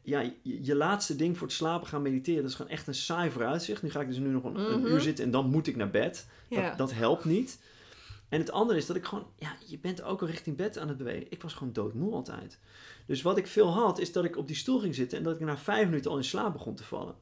[0.03, 2.95] Ja, je, je laatste ding voor het slapen gaan mediteren, dat is gewoon echt een
[2.95, 3.83] saai vooruitzicht.
[3.83, 4.87] Nu ga ik dus nu nog een, een Mhm.
[4.93, 6.27] uur zitten en dan moet ik naar bed.
[6.49, 6.69] Ja.
[6.69, 7.61] Dat, dat helpt niet.
[8.29, 10.89] En het andere is dat ik gewoon, ja, je bent ook al richting bed aan
[10.89, 11.27] het bewegen.
[11.31, 12.59] Ik was gewoon doodmoe altijd.
[13.07, 15.35] Dus wat ik veel had, is dat ik op die stoel ging zitten en dat
[15.35, 17.15] ik na vijf minuten al in slaap begon te vallen.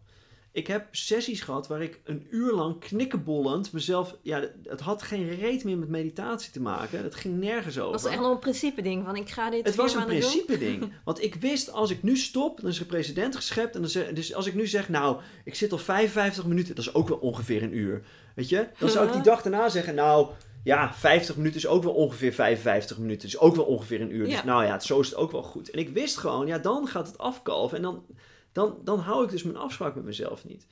[0.53, 5.35] Ik heb sessies gehad waar ik een uur lang knikkenbollend mezelf, ja, het had geen
[5.35, 7.03] reet meer met meditatie te maken.
[7.03, 7.93] Het ging nergens over.
[7.93, 9.05] Dat was echt nog een principe ding.
[9.05, 10.09] Van ik ga dit Het was een doen.
[10.09, 10.93] principe ding.
[11.05, 13.75] Want ik wist, als ik nu stop, dan is er president geschept.
[13.75, 16.85] En dan zeg, dus als ik nu zeg, nou, ik zit al 55 minuten, dat
[16.85, 18.03] is ook wel ongeveer een uur.
[18.35, 18.69] Weet je?
[18.79, 20.29] Dan zou ik die dag daarna zeggen, nou,
[20.65, 23.29] ja, 50 minuten is ook wel ongeveer 55 minuten.
[23.29, 24.25] Dus ook wel ongeveer een uur.
[24.25, 25.71] Dus nou ja, zo is het ook wel goed.
[25.71, 27.77] En ik wist gewoon, ja, dan gaat het afkalven.
[27.77, 28.05] En dan,
[28.53, 30.67] dan, dan hou ik dus mijn afspraak met mezelf niet.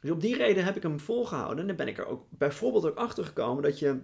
[0.00, 1.58] Dus op die reden heb ik hem volgehouden.
[1.58, 3.98] En dan ben ik er ook bijvoorbeeld ook achter gekomen dat je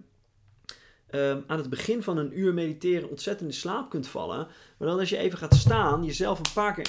[1.06, 4.46] ehm, aan het begin van een uur mediteren ontzettend in slaap kunt vallen.
[4.76, 6.88] Maar dan als je even gaat staan, jezelf een paar keer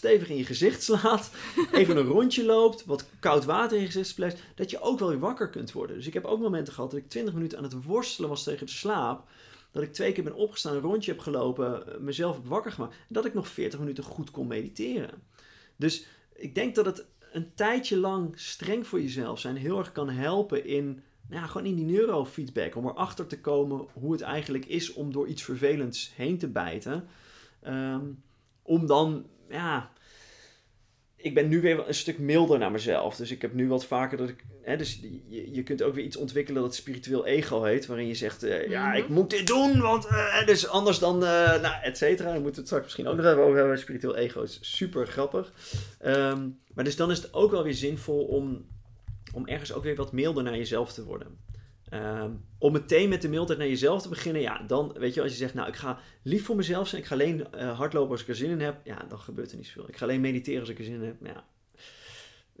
[0.00, 1.30] stevig in je gezicht slaat,
[1.72, 5.08] even een rondje loopt, wat koud water in je gezicht splasht, dat je ook wel
[5.08, 5.96] weer wakker kunt worden.
[5.96, 8.66] Dus ik heb ook momenten gehad dat ik 20 minuten aan het worstelen was tegen
[8.66, 9.28] de slaap.
[9.72, 12.92] Dat ik twee keer ben opgestaan, een rondje heb gelopen, eh, mezelf heb wakker gemaakt.
[12.92, 15.10] En dat ik nog 40 minuten goed kon mediteren.
[15.80, 20.08] Dus ik denk dat het een tijdje lang streng voor jezelf zijn heel erg kan
[20.08, 22.76] helpen in, nou ja, gewoon in die neurofeedback.
[22.76, 27.08] Om erachter te komen hoe het eigenlijk is om door iets vervelends heen te bijten.
[27.60, 28.04] Ehm,
[28.62, 29.92] om dan, ja,
[31.16, 33.16] ik ben nu weer een stuk milder naar mezelf.
[33.16, 36.04] Dus ik heb nu wat vaker dat ik, hè, dus je, je kunt ook weer
[36.04, 37.86] iets ontwikkelen dat spiritueel ego heet.
[37.86, 38.96] Waarin je zegt, eh, ja, Mhm.
[38.96, 42.28] ik moet dit doen, want eh, dus anders dan, eh, nou, et cetera.
[42.28, 43.78] Daar moeten we het straks misschien ook nog even over hebben.
[43.78, 45.52] Spiritueel ego is super grappig.
[45.98, 48.66] Ehm, maar dus dan is het ook wel weer zinvol om,
[49.34, 51.38] om ergens ook weer wat milder naar jezelf te worden.
[51.88, 55.30] Ehm, om meteen met de mildheid naar jezelf te beginnen, ja, dan weet je, als
[55.30, 58.28] je zegt, nou, ik ga lief voor mezelf zijn, ik ga alleen hardlopen als ik
[58.28, 59.88] er zin in heb, ja, dan gebeurt er niet zoveel.
[59.88, 61.44] Ik ga alleen mediteren als ik er zin in heb, ja.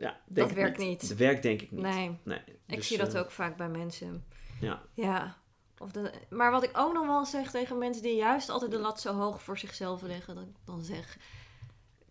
[0.00, 1.08] Ja denk Dat ik werkt niet.
[1.08, 1.82] Dat werkt denk ik niet.
[1.82, 4.24] Nee, Nee, ik dus, zie dat eh, ook vaak bij mensen.
[4.60, 4.82] Ja.
[4.94, 5.36] Ja.
[5.78, 8.78] Of de, maar wat ik ook nog wel zeg tegen mensen die juist altijd de
[8.78, 11.16] lat zo hoog voor zichzelf leggen, dat ik dan zeg: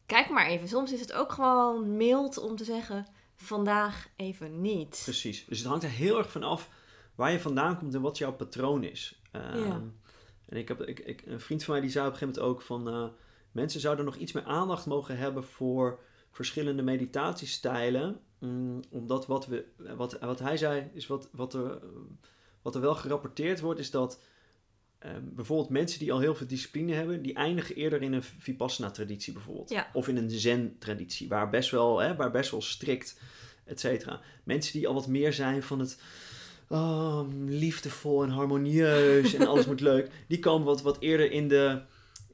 [0.06, 0.68] kijk maar even.
[0.68, 5.02] Soms is het ook gewoon mild om te zeggen: vandaag even niet.
[5.04, 5.46] Precies.
[5.46, 6.70] Dus het hangt er heel erg van af
[7.16, 9.22] waar je vandaan komt en wat jouw patroon is.
[9.32, 9.82] Ehm, Ja.
[10.46, 12.58] En ik heb, ik, ik, een vriend van mij die zei op een gegeven moment
[12.58, 12.88] ook van...
[12.90, 13.08] eh,
[13.52, 16.00] mensen zouden nog iets meer aandacht mogen hebben voor
[16.40, 18.20] verschillende meditatiestijlen.
[18.40, 21.80] Mm, omdat wat, we, wat, wat hij zei, is wat, wat, er,
[22.62, 24.22] wat er wel gerapporteerd wordt, is dat...
[25.00, 29.34] ehm, bijvoorbeeld mensen die al heel veel discipline hebben, die eindigen eerder in een Vipassana-traditie
[29.34, 29.70] bijvoorbeeld.
[29.70, 29.90] Ja.
[29.94, 33.20] Of in een Zen-traditie, waar best wel, hè, waar best wel strikt,
[33.66, 34.22] et cetera.
[34.44, 36.02] Mensen die al wat meer zijn van het
[36.68, 41.82] oh, liefdevol en harmonieus en alles moet leuk, die komen wat, wat eerder in de,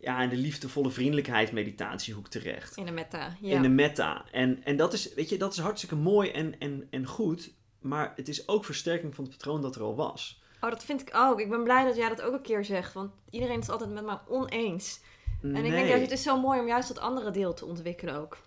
[0.05, 2.77] ja, in de liefdevolle vriendelijkheid meditatiehoek terecht.
[2.77, 3.35] In de meta.
[3.41, 3.55] Ja.
[3.55, 4.25] In de meta.
[4.31, 8.13] En, en dat, is, weet je, dat is hartstikke mooi en, en, en goed, maar
[8.15, 10.41] het is ook versterking van het patroon dat er al was.
[10.61, 11.39] Oh, dat vind ik ook.
[11.39, 12.93] Ik ben blij dat jij dat ook een keer zegt.
[12.93, 15.01] Want iedereen is altijd met mij oneens.
[15.41, 18.15] En ik denk juist, het is zo mooi om juist dat andere deel te ontwikkelen
[18.15, 18.37] ook.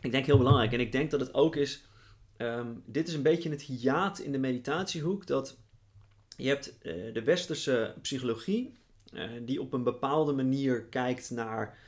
[0.00, 0.72] Ik denk heel belangrijk.
[0.72, 1.84] En ik denk dat het ook is.
[2.36, 5.26] ehm, dit is een beetje het hiaat in de meditatiehoek.
[5.26, 5.58] Dat
[6.36, 8.78] je hebt eh, de westerse psychologie.
[9.12, 11.78] Eh, die op een bepaalde manier kijkt naar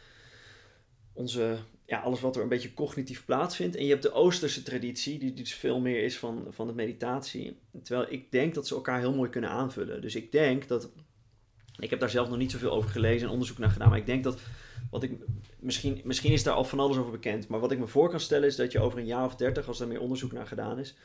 [1.13, 1.59] onze.
[1.87, 3.77] Ja, alles wat er een beetje cognitief plaatsvindt.
[3.77, 7.59] En je hebt de Oosterse traditie, die dus veel meer is van, van de meditatie.
[7.83, 10.01] Terwijl ik denk dat ze elkaar heel mooi kunnen aanvullen.
[10.01, 10.91] Dus ik denk dat.
[11.79, 13.89] Ik heb daar zelf nog niet zoveel over gelezen en onderzoek naar gedaan.
[13.89, 14.41] Maar ik denk dat
[14.91, 15.13] wat ik,
[15.59, 18.21] misschien, misschien is daar al van alles over bekend, maar wat ik me voor kan
[18.21, 20.79] stellen is dat je over een jaar of dertig, als er meer onderzoek naar gedaan
[20.79, 20.97] is,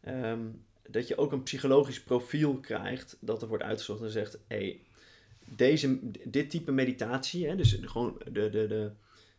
[0.00, 0.40] ehm,
[0.88, 4.80] dat je ook een psychologisch profiel krijgt dat er wordt uitgezocht en zegt, hey,
[5.56, 8.90] deze, dit type meditatie, hè, dus gewoon de, de, de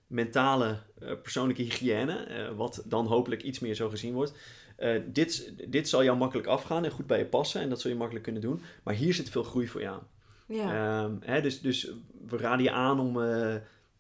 [0.08, 4.34] mentale eh, persoonlijke hygiëne, eh, wat dan hopelijk iets meer zo gezien wordt,
[4.76, 7.92] eh, dit, dit zal jou makkelijk afgaan en goed bij je passen en dat zul
[7.92, 10.02] je makkelijk kunnen doen, maar hier zit veel groei voor jou.
[10.48, 11.04] Ja.
[11.04, 11.92] Ehm, hè, dus, dus
[12.28, 13.14] we raden je aan om,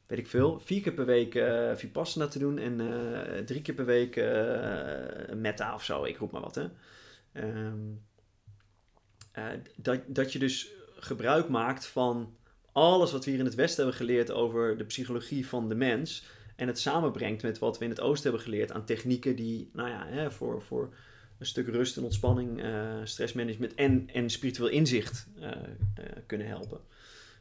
[0.08, 1.44] weet ik veel, vier keer per week
[1.76, 2.82] Vipassana te doen en
[3.46, 4.16] drie keer per week
[5.36, 6.56] Metta of zo, ik roep maar wat.
[6.56, 6.68] Hè.
[7.34, 7.94] Ehm,
[9.32, 9.46] eh,
[9.76, 10.72] dat, dat je dus
[11.04, 12.36] gebruik maakt van
[12.72, 16.24] alles wat we hier in het Westen hebben geleerd over de psychologie van de mens.
[16.56, 19.90] en het samenbrengt met wat we in het oosten hebben geleerd aan technieken die, nou
[19.90, 20.94] ja, hè, voor, voor
[21.38, 25.54] een stuk rust en ontspanning, uh, stressmanagement en, en spiritueel inzicht uh, uh,
[26.26, 26.80] kunnen helpen.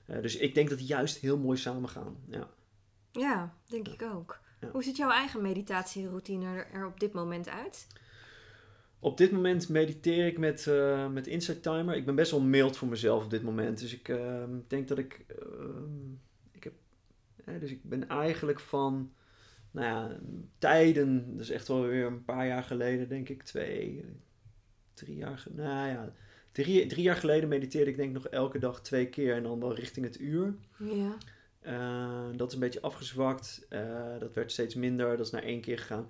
[0.06, 2.16] dus ik denk dat die juist heel mooi samengaan.
[2.28, 2.48] Ja,
[3.12, 4.40] ja denk ik ook.
[4.60, 4.68] Ja.
[4.70, 7.86] Hoe ziet jouw eigen meditatieroutine er, er op dit moment uit?
[9.02, 11.96] Op dit moment mediteer ik met, uh, met Insight Timer.
[11.96, 13.78] Ik ben best wel mild voor mezelf op dit moment.
[13.80, 15.24] Dus ik uh, denk dat ik.
[15.42, 15.66] Uh,
[16.52, 16.72] ik heb,
[17.60, 19.12] dus ik ben eigenlijk van.
[19.70, 20.18] Nou ja,
[20.58, 21.32] tijden.
[21.32, 23.42] Dat is echt wel weer een paar jaar geleden, denk ik.
[23.42, 24.04] Twee,
[24.94, 25.44] drie jaar.
[25.50, 26.12] Nou ja.
[26.52, 29.34] Drie, drie jaar geleden mediteerde ik denk ik nog elke dag twee keer.
[29.34, 30.54] En dan wel richting het uur.
[30.78, 31.16] Ja.
[32.36, 33.66] dat is een beetje afgezwakt.
[34.18, 35.16] dat werd steeds minder.
[35.16, 36.08] Dat is naar één keer gegaan.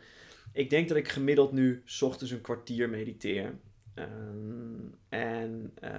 [0.53, 3.59] Ik denk dat ik gemiddeld nu ochtends een kwartier mediteer.
[3.95, 5.91] Um, en uh,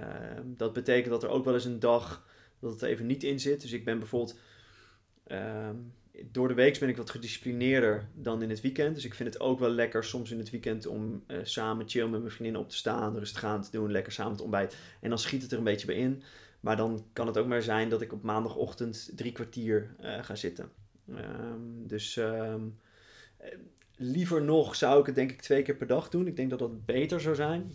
[0.44, 2.26] dat betekent dat er ook wel eens een dag
[2.58, 3.60] dat het even niet in zit.
[3.60, 4.38] Dus ik ben bijvoorbeeld.
[5.26, 5.92] Um,
[6.30, 8.94] door de week ben ik wat gedisciplineerder dan in het weekend.
[8.94, 12.06] Dus ik vind het ook wel lekker soms in het weekend om uh, samen chill
[12.06, 14.78] met mijn vriendin op te staan, rustig aan te doen, lekker samen te ontbijten.
[15.00, 16.22] En dan schiet het er een beetje bij in.
[16.60, 20.34] Maar dan kan het ook maar zijn dat ik op maandagochtend drie kwartier uh, ga
[20.34, 20.70] zitten.
[21.86, 22.20] Dus
[24.02, 26.26] liever nog zou ik het denk ik twee keer per dag doen.
[26.26, 27.72] Ik denk dat dat beter zou zijn.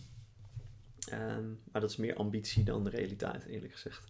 [1.13, 4.03] Um, maar dat is meer ambitie dan de realiteit, eerlijk gezegd.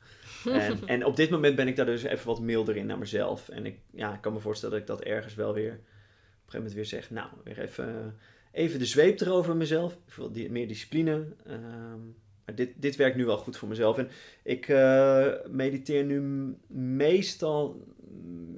[0.46, 3.50] en, en, op dit moment ben ik daar dus even wat milder in naar mezelf.
[3.50, 5.84] En ik, ja, ik kan me voorstellen dat ik dat ergens wel weer op een
[6.46, 7.10] gegeven moment weer zeg.
[7.10, 8.18] Nou, weer even,
[8.52, 9.98] even de zweep erover mezelf.
[10.32, 11.26] Die, meer discipline.
[11.48, 13.98] Um, maar dit, dit werkt nu wel goed voor mezelf.
[13.98, 14.10] En
[14.44, 16.22] ik uh, mediteer nu
[16.68, 17.84] meestal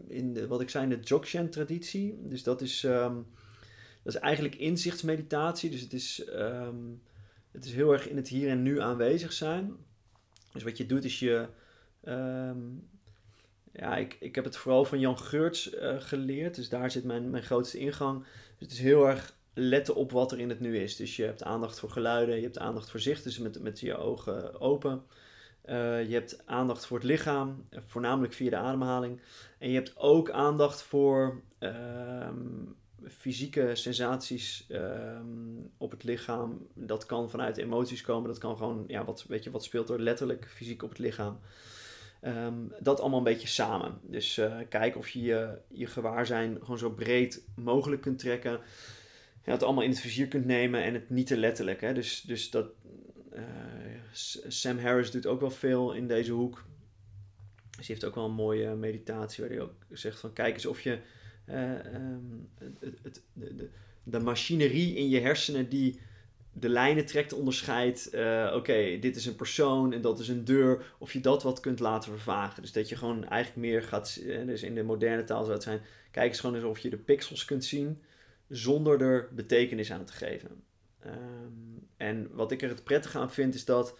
[0.08, 2.19] in de, wat ik zei, in de Dzogchen traditie.
[2.22, 2.84] Dus dat is...
[2.84, 3.26] Um,
[4.13, 5.69] dat is eigenlijk inzichtsmeditatie.
[5.69, 6.76] Dus het is, ehm,
[7.52, 9.76] het is heel erg in het hier en nu aanwezig zijn.
[10.54, 11.48] Dus wat je doet is je.
[12.04, 12.58] Ehm,
[13.72, 16.56] ja, ik, ik heb het vooral van Jan Geurts uh, geleerd.
[16.56, 18.19] Dus daar zit mijn, mijn grootste ingang.
[18.24, 20.95] Dus het is heel erg letten op wat er in het nu is.
[20.95, 23.98] Dus je hebt aandacht voor geluiden, je hebt aandacht voor zicht, dus met, met je
[23.98, 25.04] ogen open.
[25.65, 29.22] Uh, je hebt aandacht voor het lichaam, voornamelijk via de ademhaling.
[29.58, 36.68] En je hebt ook aandacht voor um, fysieke sensaties um, op het lichaam.
[36.74, 38.30] Dat kan vanuit emoties komen.
[38.30, 41.40] Dat kan gewoon, ja, wat, weet je, wat speelt er letterlijk fysiek op het lichaam.
[42.22, 44.00] Um, dat allemaal een beetje samen.
[44.02, 48.60] Dus uh, kijk of je, je je gewaarzijn gewoon zo breed mogelijk kunt trekken.
[49.44, 51.82] Ja, het allemaal in het vizier kunt nemen en het niet te letterlijk.
[51.82, 51.94] Hè?
[51.94, 52.68] Dus, dus dat,
[53.34, 53.42] uh,
[54.48, 56.64] Sam Harris doet ook wel veel in deze hoek.
[57.76, 60.82] Hij heeft ook wel een mooie meditatie waar hij ook zegt van kijk eens of
[60.82, 61.00] je
[61.52, 63.70] um, het, het, de,
[64.04, 66.00] de, machinerie in je hersenen die
[66.54, 68.10] de lijnen trekt, onderscheidt.
[68.14, 70.96] Uh, Oké, dit is een persoon en dat is een deur.
[70.98, 72.62] Of je dat wat kunt laten vervagen.
[72.62, 74.22] Dus dat je gewoon eigenlijk meer gaat.
[74.46, 75.82] Dus in de moderne taal zou het zijn.
[76.12, 78.02] Kijk eens gewoon eens of je de pixels kunt zien.
[78.48, 80.64] Zonder er betekenis aan te geven.
[81.06, 83.98] Um, en wat ik er het prettig aan vind is dat.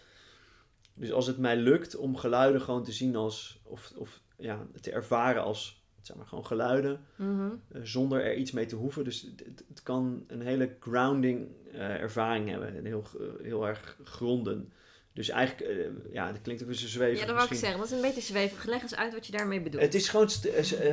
[0.94, 3.60] Dus als het mij lukt om geluiden gewoon te zien als.
[3.62, 7.50] Of, of ja, te ervaren als zeg maar gewoon geluiden, mhm.
[7.72, 9.04] eh, zonder er iets mee te hoeven.
[9.04, 13.96] Dus het, het kan een hele grounding uh, ervaring hebben en heel, uh, heel erg
[14.04, 14.72] gronden.
[15.12, 17.18] Dus eigenlijk, ja, dat klinkt ook weer zo zwevig.
[17.18, 17.78] Ja, dat wou ik zeggen.
[17.78, 18.64] Dat is een beetje zwevig.
[18.64, 19.82] Leg eens uit wat je daarmee bedoelt.
[19.82, 20.48] Het is gewoon st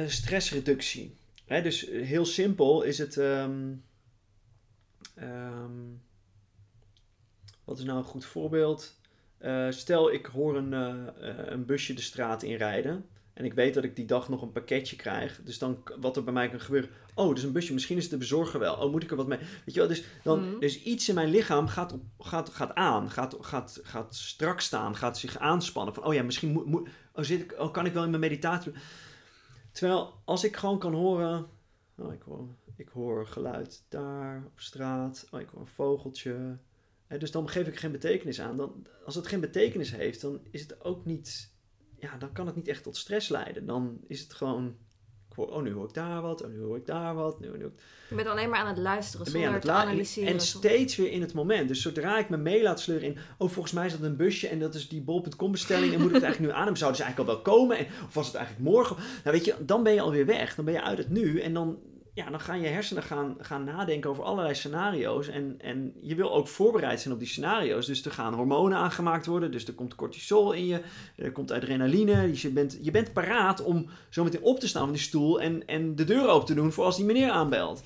[0.07, 1.15] stressreductie.
[1.45, 3.15] Hè, dus heel simpel is het...
[3.15, 3.83] Um,
[5.19, 6.01] um,
[7.63, 8.99] wat is nou een goed voorbeeld?
[9.69, 10.71] stel, ik hoor een,
[11.51, 13.05] een busje de straat in rijden.
[13.37, 15.41] En ik weet dat ik die dag nog een pakketje krijg.
[15.43, 16.89] Dus dan, wat er bij mij kan gebeuren.
[17.13, 17.73] Oh, dus een busje.
[17.73, 18.75] Misschien is het de bezorger wel.
[18.75, 19.37] Oh, moet ik er wat mee?
[19.37, 19.87] Weet je wel?
[19.87, 20.59] Dus, dan, mm.
[20.59, 23.09] dus iets in mijn lichaam gaat, op, gaat, gaat aan.
[23.09, 24.95] Gaat, gaat, gaat strak staan.
[24.95, 25.93] Gaat zich aanspannen.
[25.93, 26.65] Van, oh ja, misschien moet...
[26.65, 28.71] moet oh, zit ik, oh, kan ik wel in mijn meditatie...
[29.71, 31.47] Terwijl, als ik gewoon kan horen...
[31.97, 35.27] Oh, ik hoor, ik hoor geluid daar op straat.
[35.31, 36.57] Oh, ik hoor een vogeltje.
[37.19, 38.57] dus dan geef ik geen betekenis aan.
[38.57, 41.55] Dan, als het geen betekenis heeft, dan is het ook niet
[41.99, 43.65] ja, dan kan het niet echt tot stress leiden.
[43.65, 44.75] Dan is het gewoon,
[45.35, 47.39] oh nu hoor ik daar wat, oh nu hoor ik daar wat.
[47.39, 47.71] Nu, nu.
[48.09, 50.33] Je bent alleen maar aan het luisteren zonder aan het te analyseren.
[50.33, 51.67] En steeds weer in het moment.
[51.67, 54.47] Dus zodra ik me mee laat sleuren in, oh volgens mij is dat een busje
[54.47, 56.75] en dat is die bol.com bestelling en moet ik het eigenlijk nu aan hem?
[56.75, 57.77] Zouden ze eigenlijk al wel komen?
[57.77, 58.95] En, of was het eigenlijk morgen?
[58.95, 60.55] Nou weet je, dan ben je alweer weg.
[60.55, 61.79] Dan ben je uit het nu en dan
[62.17, 65.27] ja, dan gaan je hersenen gaan, gaan nadenken over allerlei scenario's.
[65.27, 67.85] En, en je wil ook voorbereid zijn op die scenario's.
[67.85, 69.51] Dus er gaan hormonen aangemaakt worden.
[69.51, 70.81] Dus er komt cortisol in je.
[71.15, 72.27] Er komt adrenaline.
[72.27, 75.41] Dus je bent, je bent paraat om zo meteen op te staan van die stoel.
[75.41, 77.83] En, en de deur open te doen voor als die meneer aanbelt.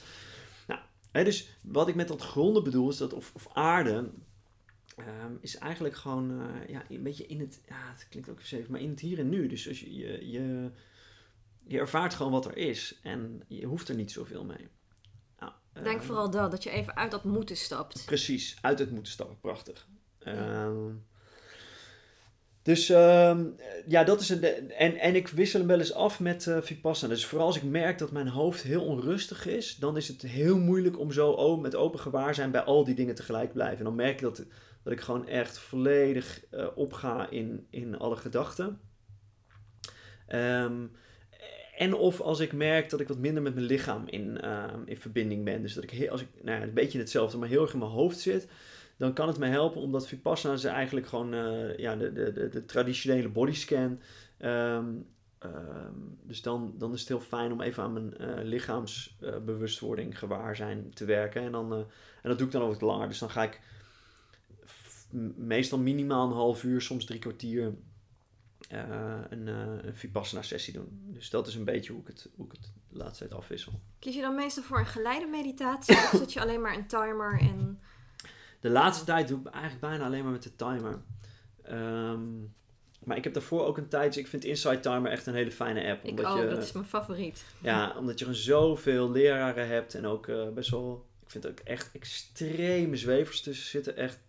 [0.68, 0.80] Nou,
[1.12, 4.10] hè, dus wat ik met dat gronden bedoel, is dat, of, of aarde.
[5.00, 7.62] Um, is eigenlijk gewoon uh, ja, een beetje in het.
[7.68, 9.48] Ja, het klinkt ook even maar in het hier en nu.
[9.48, 10.72] Dus als je, je
[11.72, 13.00] je ervaart gewoon wat er is.
[13.04, 14.68] En je hoeft er niet zoveel mee.
[15.40, 18.06] Nou, Denk eh, vooral dat, dat je even uit dat moeten stapt.
[18.06, 19.40] Precies, uit het moeten stappen.
[19.40, 19.88] Prachtig.
[20.20, 20.90] Ehm,
[22.62, 23.46] dus ehm,
[23.88, 24.44] ja, dat is een.
[24.72, 27.14] En, en ik wissel hem wel eens af met eh Vipassana.
[27.14, 30.58] Dus vooral als ik merk dat mijn hoofd heel onrustig is, dan is het heel
[30.58, 33.78] moeilijk om zo met open gewaarzijn bij al die dingen tegelijk te blijven.
[33.78, 34.46] En dan merk ik dat,
[34.84, 38.80] dat ik gewoon echt volledig eh, opga in, in alle gedachten.
[40.28, 40.86] Ehm,
[41.78, 44.98] en of als ik merk dat ik wat minder met mijn lichaam in, ehm, in
[44.98, 45.62] verbinding ben.
[45.62, 47.80] Dus dat ik, heel, als ik nou ja, een beetje hetzelfde, maar heel erg in
[47.80, 48.48] mijn hoofd zit.
[48.98, 52.66] Dan kan het me helpen omdat Vipassana is eigenlijk gewoon eh, ja, de, de, de,
[52.66, 54.00] traditionele bodyscan.
[54.38, 54.86] Ehm,
[56.24, 61.06] dus dan, dan is het heel fijn om even aan mijn eh, lichaamsbewustwording, gewaarzijn te
[61.06, 61.42] werken.
[61.42, 61.80] En, dan, eh,
[62.22, 63.08] en dat doe ik dan ook langer.
[63.08, 63.60] Dus dan ga ik
[65.36, 67.74] meestal minimaal een half uur, soms drie kwartier
[68.70, 71.02] eh, een, eh een Vipassana sessie doen.
[71.14, 73.82] Dus dat is een beetje hoe ik het, hoe ik het de laatste tijd afwissel.
[74.00, 77.40] Kies je dan meestal voor een geleide meditatie of zet je alleen maar een timer
[77.40, 77.80] en...
[78.60, 81.02] De laatste tijd doe ik eigenlijk bijna alleen maar met de timer.
[81.64, 82.40] Ehm,
[83.04, 85.52] maar ik heb daarvoor ook een tijd, dus ik vind Inside Timer echt een hele
[85.52, 86.04] fijne app.
[86.04, 87.46] Ik Omdat ook, je, dat is mijn favoriet.
[87.62, 91.90] Ja, omdat je zoveel leraren hebt en ook eh, best wel, ik vind ook echt
[91.94, 93.98] extreme zwevers tussen zitten.
[93.98, 94.20] Echt.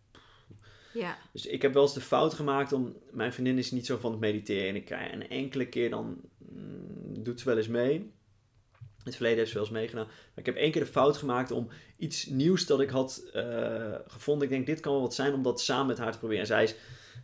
[0.92, 3.96] Ja, Dus ik heb wel eens de fout gemaakt om, mijn vriendin is niet zo
[3.96, 7.68] van het mediteren en ik krijg een enkele keer dan, mm, doet ze wel eens
[7.68, 7.94] mee.
[7.94, 10.07] In het verleden heeft ze wel eens meegedaan.
[10.07, 13.94] Maar ik heb één keer de fout gemaakt om iets nieuws dat ik had eh,
[14.07, 14.44] gevonden.
[14.44, 16.40] Ik denk, dit kan wel wat zijn om dat samen met haar te proberen.
[16.40, 16.74] En zij is,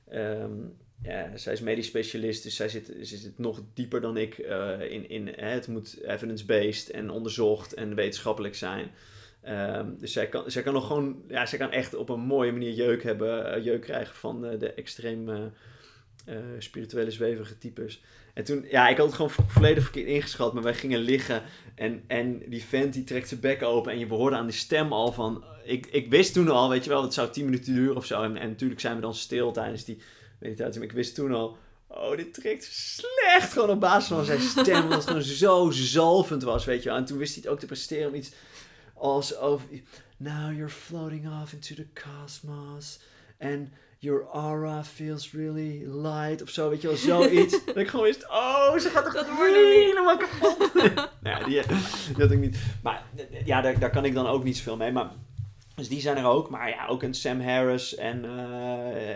[0.09, 0.53] ehm,
[1.03, 4.91] ja, zij is medisch specialist, dus zij zit, ze zit nog dieper dan ik eh,
[4.91, 8.91] in, in hè, het moet evidence-based en onderzocht en wetenschappelijk zijn.
[9.43, 12.53] Ehm, dus zij kan, zij kan nog gewoon, ja, zij kan echt op een mooie
[12.53, 18.03] manier jeuk hebben, eh, jeuk krijgen van eh, de extreem eh, spirituele zweverige types.
[18.35, 21.43] En toen, ja, ik had het gewoon vo- volledig verkeerd ingeschat, maar wij gingen liggen
[21.75, 24.93] en, en die vent die trekt zijn bek open en je hoorde aan die stem
[24.93, 27.97] al van, ik, ik wist toen al, weet je wel, het zou 10 minuten duren
[27.97, 28.23] of zo.
[28.23, 29.99] En, en natuurlijk zijn we dan stil tijdens die
[30.41, 34.41] meditatie, maar ik wist toen al, oh, dit trekt slecht gewoon op basis van zijn
[34.41, 36.99] stem, omdat het gewoon zo zalvend was, weet je wel.
[36.99, 38.31] En toen wist hij het ook te presteren om iets
[39.01, 39.69] als over,
[40.17, 43.01] now you're floating off into the cosmos
[43.41, 47.61] and your aura feels really light of zo, weet je wel, zoiets.
[47.67, 50.75] dat ik gewoon wist, oh, ze gaat toch Dat dat helemaal kapot.
[50.75, 51.63] nou ja, die,
[52.15, 52.59] die had ik niet.
[52.83, 54.93] Maar eh, ja, daar, daar kan ik dan ook niet zoveel mee.
[54.93, 55.11] Maar,
[55.75, 56.51] dus die zijn er ook.
[56.51, 58.31] Maar ja, ook een Sam Harris en eh,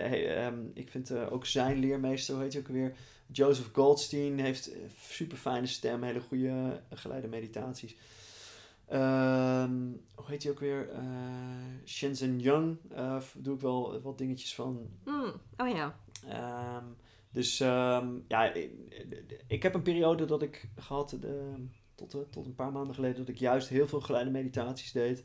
[0.08, 2.92] hey, ehm, ik vind eh, ook zijn leermeester, hoe heet hij ook weer?
[3.32, 4.70] Joseph Goldstein heeft
[5.10, 7.96] super fijne stem, hele goede eh, geleide meditaties.
[8.92, 10.88] Ehm, hoe heet hij ook weer?
[10.90, 11.02] Eh
[11.84, 12.78] Shenzhen Young.
[12.90, 14.90] eh, doe ik wel wat dingetjes van.
[15.04, 15.98] Mm, oh ja.
[16.28, 16.84] Ehm,
[17.30, 18.70] dus ehm, ja, ik,
[19.46, 21.54] ik heb een periode dat ik gehad, de,
[21.94, 25.24] tot, eh, tot een paar maanden geleden, dat ik juist heel veel geleide meditaties deed.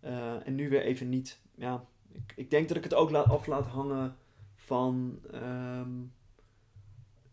[0.00, 1.40] Eh, en nu weer even niet.
[1.54, 4.16] Ja, ik, ik denk dat ik het ook laat, af laat hangen
[4.54, 5.20] van.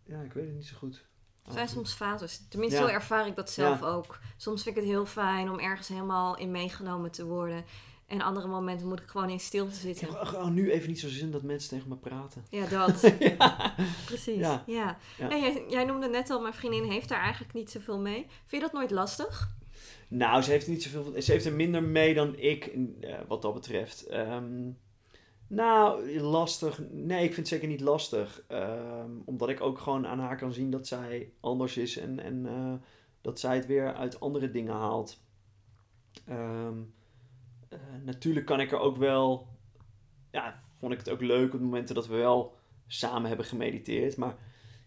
[0.05, 1.05] ja, ik weet het niet zo goed.
[1.47, 2.41] Er zijn soms fases.
[2.49, 4.19] Tenminste, zo ervaar ik dat zelf ook.
[4.37, 7.65] Soms vind ik het heel fijn om ergens helemaal in meegenomen te worden.
[8.07, 10.07] En andere momenten moet ik gewoon in stilte Ik zitten.
[10.07, 12.45] heb gewoon nu even niet zo zin dat mensen tegen me praten.
[12.49, 13.01] Ja, dat.
[13.37, 13.73] ja.
[14.05, 14.37] Precies.
[14.39, 14.63] Ja.
[14.65, 14.97] Ja.
[15.17, 15.29] Ja.
[15.29, 18.25] En jij, jij noemde net al, mijn vriendin heeft daar eigenlijk niet zoveel mee.
[18.45, 19.49] Vind je dat nooit lastig?
[20.07, 21.21] Nou, ze heeft niet zoveel.
[21.21, 22.65] Ze heeft er minder mee dan ik,
[23.01, 24.05] eh, wat dat betreft.
[24.05, 24.69] Ehm,
[25.47, 26.81] nou, lastig.
[26.91, 28.43] Nee, ik vind het zeker niet lastig.
[28.47, 32.45] Ehm, omdat ik ook gewoon aan haar kan zien dat zij anders is en, en
[32.45, 32.73] eh,
[33.21, 35.21] dat zij het weer uit andere dingen haalt.
[36.25, 36.77] Ehm,
[37.69, 39.47] eh, natuurlijk kan ik er ook wel.
[40.31, 42.55] Ja, vond ik het ook leuk op momenten dat we wel
[42.87, 44.17] samen hebben gemediteerd.
[44.17, 44.35] Maar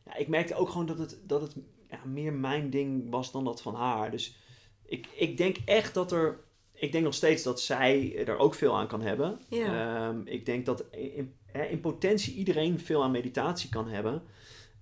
[0.04, 1.56] ja, ik merkte ook gewoon dat het, dat het
[1.88, 4.10] ja, meer mijn ding was dan dat van haar.
[4.10, 4.36] Dus
[4.84, 6.48] ik, ik denk echt dat er.
[6.80, 9.40] Ik denk nog steeds dat zij er ook veel aan kan hebben.
[9.48, 10.08] Ja.
[10.08, 11.34] Ehm, ik denk dat in,
[11.70, 14.22] in potentie iedereen veel aan meditatie kan hebben.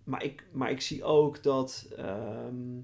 [0.04, 2.80] Maar ik, maar ik zie ook dat, ehm,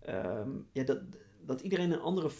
[0.00, 0.98] ehm, ja, dat,
[1.40, 2.30] dat iedereen een andere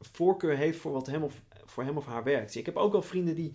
[0.00, 2.54] voorkeur heeft voor wat hem of, voor hem of haar werkt.
[2.54, 3.54] Ik heb ook wel vrienden die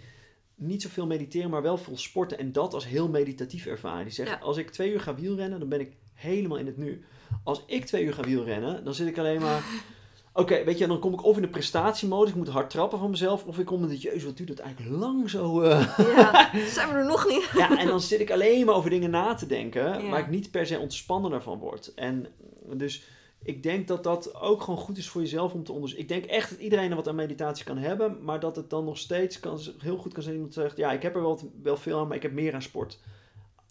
[0.55, 4.03] niet zoveel mediteren, maar wel veel sporten en dat als heel meditatief ervaren.
[4.03, 4.43] Die zeggen, Ja.
[4.43, 7.05] als ik twee uur ga wielrennen, dan ben ik helemaal in het nu.
[7.43, 9.63] Als ik twee uur ga wielrennen, dan zit ik alleen maar...
[10.37, 13.09] Oké, weet je, dan kom ik of in de prestatiemodus, ik moet hard trappen van
[13.09, 15.61] mezelf, of ik kom in de jezus, wat duurt dat eigenlijk lang zo...
[15.61, 15.97] eh.
[16.15, 17.49] Ja, zijn we er nog niet?
[17.55, 20.09] Ja, en dan zit ik alleen maar over dingen na te denken, Ja.
[20.09, 21.93] waar ik niet per se ontspannen daarvan word.
[21.93, 22.27] En
[22.73, 23.03] dus
[23.43, 26.07] ik denk dat dat ook gewoon goed is voor jezelf om te onderzoeken.
[26.15, 28.85] Ik denk echt dat iedereen er wat aan meditatie kan hebben, maar dat het dan
[28.85, 31.77] nog steeds kan, heel goed kan zijn iemand zegt, ja, ik heb er wel, wel
[31.77, 32.99] veel aan, maar ik heb meer aan sport.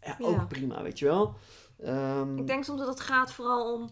[0.01, 0.45] Ja, ook Ja.
[0.45, 1.35] prima, weet je wel.
[1.83, 3.91] Ehm, Ik denk soms dat het gaat vooral om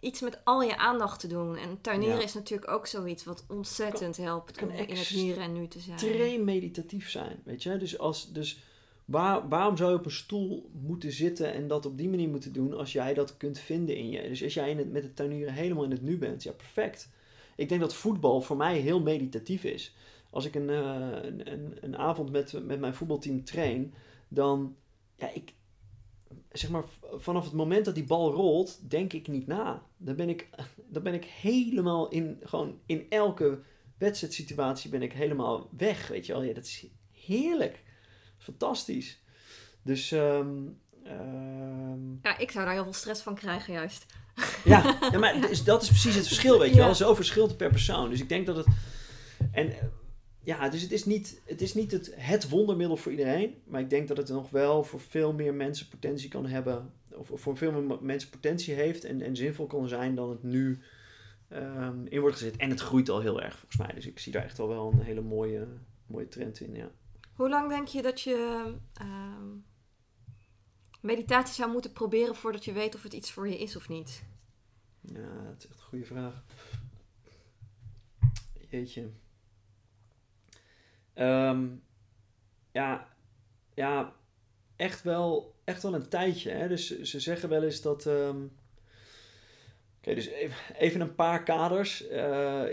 [0.00, 1.56] iets met al je aandacht te doen.
[1.56, 2.24] En tuinieren Ja.
[2.24, 5.98] is natuurlijk ook zoiets wat ontzettend helpt om in het hier en nu te zijn.
[5.98, 7.76] extreem meditatief zijn, weet je.
[7.76, 8.58] Dus, als, dus
[9.04, 12.52] waar, waarom zou je op een stoel moeten zitten en dat op die manier moeten
[12.52, 14.28] doen als jij dat kunt vinden in je?
[14.28, 17.08] Dus als jij in het, met het tuinieren helemaal in het nu bent, ja, perfect.
[17.56, 19.94] Ik denk dat voetbal voor mij heel meditatief is.
[20.30, 23.94] Als ik een, eh, een, een, een avond met, met mijn voetbalteam train,
[24.28, 24.76] dan,
[25.14, 25.52] ja, ik,
[26.52, 26.84] zeg maar,
[27.14, 29.82] vanaf het moment dat die bal rolt, denk ik niet na.
[29.96, 30.48] Dan ben ik,
[30.86, 33.58] dan ben ik helemaal in, gewoon in elke
[33.98, 36.42] wedstrijdsituatie ben ik helemaal weg, weet je wel.
[36.42, 37.82] Ja, dat is heerlijk.
[38.38, 39.22] Fantastisch.
[39.82, 40.56] Dus, ehm,
[41.04, 44.06] ehm, Ja, ik zou daar heel veel stress van krijgen juist.
[44.64, 46.84] ja, ja, maar dat is precies het verschil, weet je Ja.
[46.84, 46.94] wel.
[46.94, 48.10] Zo verschilt het per persoon.
[48.10, 48.66] Dus ik denk dat het...
[49.52, 49.72] En
[50.48, 53.62] ja, dus het is niet het, is niet het, het wondermiddel voor iedereen.
[53.64, 56.92] Maar ik denk dat het nog wel voor veel meer mensen potentie kan hebben.
[57.08, 60.42] Of, of voor veel meer mensen potentie heeft en, en zinvol kan zijn dan het
[60.42, 60.78] nu
[61.48, 62.56] ehm, in wordt gezet.
[62.56, 63.92] En het groeit al heel erg volgens mij.
[63.94, 65.68] Dus ik zie daar echt wel wel een hele mooie,
[66.06, 66.90] mooie trend in, ja.
[67.32, 69.46] Hoe lang denk je dat je ehm,
[71.00, 74.24] meditatie zou moeten proberen voordat je weet of het iets voor je is of niet?
[75.00, 76.44] Ja, dat is echt een goede vraag.
[78.68, 79.10] Jeetje.
[81.18, 81.66] Ehm,
[82.72, 83.08] ja,
[83.74, 84.12] ja,
[84.76, 86.50] echt wel, echt wel een tijdje.
[86.50, 86.68] Hè?
[86.68, 88.06] Dus ze- ze zeggen wel eens dat.
[88.06, 88.36] ehm,
[89.98, 90.26] Oké, dus
[90.78, 92.08] even, een paar kaders.
[92.08, 92.20] Eh,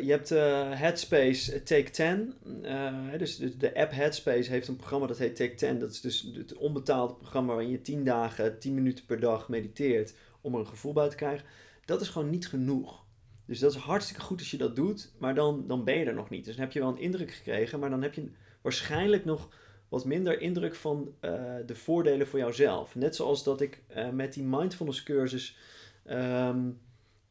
[0.01, 2.33] je hebt eh, Headspace eh, Take 10.
[2.63, 5.79] Eh, hè, dus de, de app Headspace heeft een programma dat heet Take 10.
[5.79, 10.13] Dat is dus het onbetaalde programma waarin je 10 dagen, 10 minuten per dag mediteert
[10.41, 11.45] om er een gevoel bij te krijgen
[11.85, 13.04] dat is gewoon niet genoeg.
[13.45, 16.13] Dus dat is hartstikke goed als je dat doet, maar dan, dan ben je er
[16.13, 16.45] nog niet.
[16.45, 18.31] Dus dan heb je wel een indruk gekregen, maar dan heb je
[18.61, 19.49] waarschijnlijk nog
[19.89, 21.33] wat minder indruk van eh,
[21.65, 22.95] de voordelen voor jouzelf.
[22.95, 25.57] Net zoals dat ik eh, met die mindfulness cursus
[26.03, 26.69] ehm,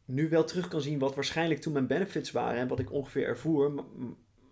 [0.05, 3.27] nu wel terug kan zien wat waarschijnlijk toen mijn benefits waren en wat ik ongeveer
[3.27, 3.85] ervoer.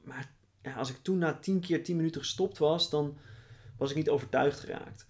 [0.05, 0.33] Maar,
[0.63, 3.19] ja, als ik toen na 10 keer 10 minuten gestopt was, dan
[3.79, 5.07] was ik niet overtuigd geraakt.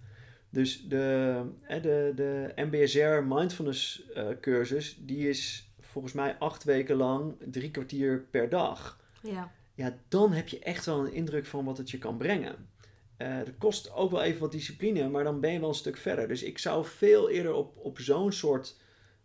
[0.49, 6.95] Dus de, hè, de, de MBSR mindfulness eh, cursus, die is volgens mij acht weken
[6.95, 8.99] lang drie kwartier per dag.
[9.21, 9.51] Ja.
[9.75, 12.69] Ja, dan heb je echt wel een indruk van wat het je kan brengen.
[13.17, 15.97] Eh dat kost ook wel even wat discipline, maar dan ben je wel een stuk
[15.97, 16.27] verder.
[16.27, 18.77] Dus ik zou veel eerder op, op zo'n soort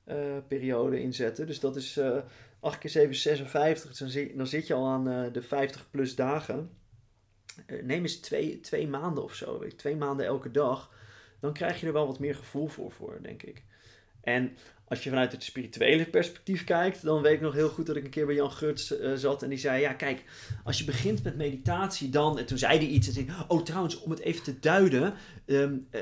[0.04, 1.46] eh, periode inzetten.
[1.46, 2.18] Dus dat is eh
[2.60, 3.88] 8 keer 7 is 56.
[3.88, 6.70] Dus dan, zit, dan zit je al aan de 50 plus dagen.
[7.66, 9.66] Neem eens twee, twee maanden of zo.
[9.76, 10.92] Twee maanden elke dag.
[11.40, 13.64] Dan krijg je er wel wat meer gevoel voor, voor denk ik.
[14.20, 14.56] En
[14.88, 18.04] als je vanuit het spirituele perspectief kijkt, dan weet ik nog heel goed dat ik
[18.04, 20.24] een keer bij Jan Geurts eh, zat en die zei: Ja, kijk,
[20.64, 22.38] als je begint met meditatie, dan.
[22.38, 23.06] En toen zei hij iets.
[23.06, 25.14] En zei, oh, trouwens, om het even te duiden.
[25.46, 26.00] ehm, eh,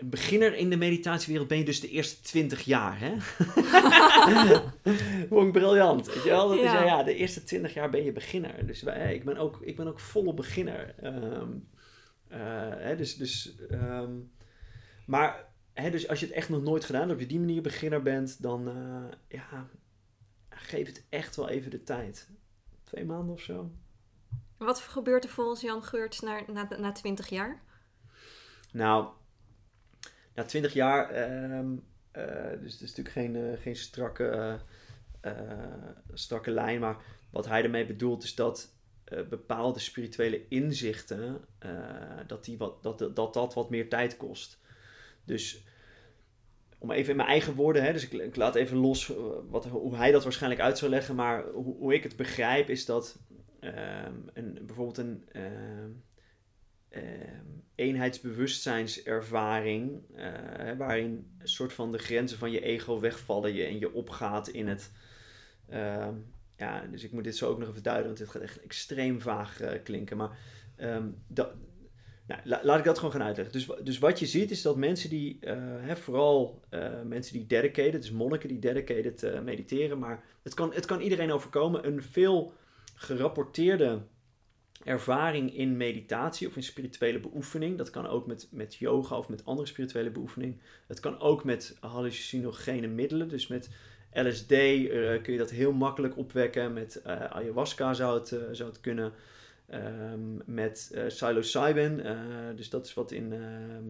[0.00, 3.12] beginner in de meditatiewereld ben je dus de eerste 20 jaar, hè?
[5.28, 6.06] Vond ik briljant.
[6.06, 6.48] Weet je wel?
[6.48, 6.74] Dat Ja.
[6.74, 8.66] ja, ja, de eerste 20 jaar ben je beginner.
[8.66, 10.94] Dus wij, ik, ben ook, ik ben ook volop beginner.
[11.02, 11.48] Ehm,
[12.28, 12.38] eh,
[12.76, 14.12] hè, dus, dus, ehm,
[15.06, 15.47] maar
[15.82, 18.02] hè, dus als je het echt nog nooit gedaan hebt, op je die manier beginner
[18.02, 19.68] bent, dan eh, ja,
[20.48, 22.28] geef het echt wel even de tijd.
[22.84, 23.70] Twee maanden of zo.
[24.56, 27.62] Wat gebeurt er volgens Jan Geurts na, na, na 20 jaar?
[28.72, 29.08] Nou,
[30.34, 31.76] na 20 jaar, ehm,
[32.10, 34.60] eh, dus het is natuurlijk geen, eh, geen strakke,
[36.12, 36.96] strakke lijn, maar
[37.30, 38.76] wat hij ermee bedoelt is dat
[39.28, 41.44] bepaalde spirituele inzichten,
[42.26, 44.58] dat, die wat, dat, dat dat wat meer tijd kost.
[45.24, 45.62] Dus
[46.78, 49.16] om even in mijn eigen woorden, hè, dus ik, laat even los eh,
[49.48, 52.84] wat, hoe hij dat waarschijnlijk uit zou leggen, maar hoe, hoe ik het begrijp is
[52.84, 53.18] dat
[53.60, 55.90] ehm, een, bijvoorbeeld een ehm,
[56.88, 63.78] ehm, eenheidsbewustzijnservaring, eh, waarin een soort van de grenzen van je ego wegvallen je, en
[63.78, 64.92] je opgaat in het.
[66.56, 69.20] ja, dus ik moet dit zo ook nog even duiden, want dit gaat echt extreem
[69.20, 70.16] vaag eh, klinken.
[70.16, 70.38] Maar
[71.26, 71.50] dat,
[72.28, 73.52] nou, la- laat ik dat gewoon gaan uitleggen.
[73.54, 77.46] Dus, dus wat je ziet is dat mensen die, eh, hè, vooral eh, mensen die
[77.46, 82.02] dedicated, dus monniken die dedicated eh, mediteren, maar het kan, het kan iedereen overkomen, een
[82.02, 82.52] veel
[82.94, 84.00] gerapporteerde
[84.84, 87.78] ervaring in meditatie of in spirituele beoefening.
[87.78, 90.60] Dat kan ook met, met yoga of met andere spirituele beoefening.
[90.86, 93.70] Het kan ook met hallucinogene middelen, dus met
[94.12, 94.46] LSD
[95.22, 96.72] kun je dat heel makkelijk opwekken.
[96.72, 99.12] Met ayahuasca zou het, zou het kunnen.
[99.68, 102.16] Ehm, met eh psilocybin, eh,
[102.56, 103.38] dus dat is wat in eh,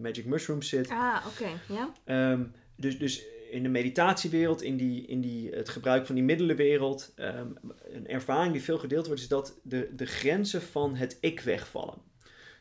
[0.01, 0.89] magic mushrooms zit.
[0.89, 1.73] Ah, oké.
[1.73, 1.93] Ja?
[2.03, 2.43] Ehm,
[2.75, 7.47] dus, dus in de meditatiewereld, in, die, in die, het gebruik van die middelenwereld, ehm,
[7.91, 11.97] een ervaring die veel gedeeld wordt, is dat de, de grenzen van het ik wegvallen.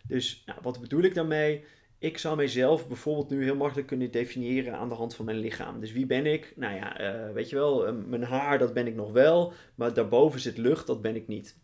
[0.07, 1.65] Dus nou, wat bedoel ik daarmee?
[2.01, 5.81] ik zou mijzelf bijvoorbeeld nu heel makkelijk kunnen definiëren aan de hand van mijn lichaam.
[5.81, 6.53] Dus wie ben ik?
[6.57, 9.53] Nou ja, weet je wel, mijn haar, dat ben ik nog wel.
[9.75, 11.57] Maar daarboven zit lucht, dat ben ik niet.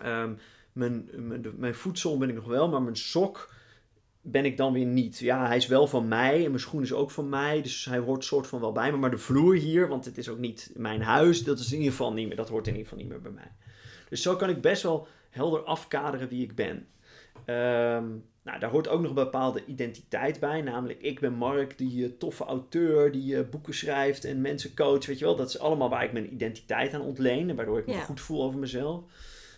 [0.00, 0.32] Ehm,
[0.72, 3.54] mijn, mijn, mijn voedsel ben ik nog wel, maar mijn sok
[4.20, 5.18] ben ik dan weer niet.
[5.18, 7.62] Ja, hij is wel van mij en mijn schoen is ook van mij.
[7.62, 8.96] Dus hij hoort soort van wel bij me.
[8.96, 11.90] Maar de vloer hier, want het is ook niet mijn huis, dat is in ieder
[11.90, 12.36] geval niet meer.
[12.36, 13.52] Dat hoort in ieder geval niet meer bij mij.
[14.08, 16.86] Dus zo kan ik best wel helder afkaderen wie ik ben.
[17.44, 18.04] Ehm,
[18.42, 20.62] nou, daar hoort ook nog een bepaalde identiteit bij.
[20.62, 25.06] Namelijk, ik ben Mark, die uh, toffe auteur, die uh, boeken schrijft en mensen coach.
[25.06, 27.50] Weet je wel, dat is allemaal waar ik mijn identiteit aan ontleen.
[27.50, 28.00] En waardoor ik me Ja.
[28.00, 29.02] goed voel over mezelf.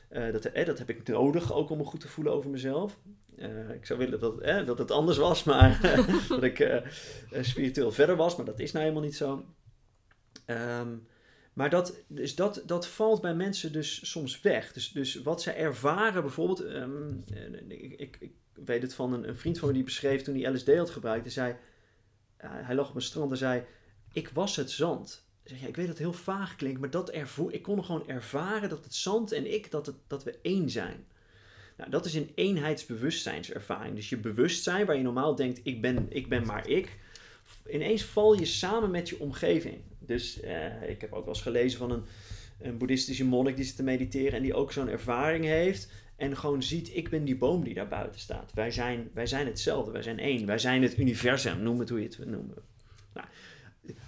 [0.09, 2.99] Eh, dat, eh, dat heb ik nodig ook om me goed te voelen over mezelf.
[3.37, 5.81] Eh, ik zou willen dat, dat het anders was, maar
[6.29, 6.83] dat ik
[7.41, 8.37] spiritueel verder was.
[8.37, 9.45] Maar dat is nou helemaal niet zo.
[10.45, 10.97] Ehm,
[11.55, 14.73] maar dat, dus dat, dat valt bij mensen dus soms weg.
[14.73, 19.37] Dus, dus wat zij ervaren, bijvoorbeeld, ehm, eh, ik, ik, weet het van een, een
[19.37, 21.25] vriend van me die beschreef toen hij LSD had gebruikt.
[21.25, 21.57] Hij zei,
[22.37, 23.65] hij lag op een strand en zei,
[24.13, 25.24] ik was het zand.
[25.45, 28.09] Zeg, ja, ik weet dat het heel vaag klinkt, maar dat ervoer, ik kon gewoon
[28.09, 31.05] ervaren dat het zand en ik, dat, het, dat we één zijn.
[31.77, 33.95] Nou, dat is een eenheidsbewustzijnservaring.
[33.95, 36.97] Dus je bewustzijn, waar je normaal denkt, ik ben, ik ben maar ik.
[37.71, 39.77] Ineens val je samen met je omgeving.
[39.99, 42.03] Dus eh, ik heb ook wel eens gelezen van een,
[42.61, 45.89] een boeddhistische monnik die zit te mediteren en die ook zo'n ervaring heeft.
[46.17, 48.53] En gewoon ziet, ik ben die boom die daar buiten staat.
[48.55, 50.47] Wij zijn, wij zijn hetzelfde, wij zijn één.
[50.47, 52.74] Wij zijn het universum, noem het hoe je het wil noemen.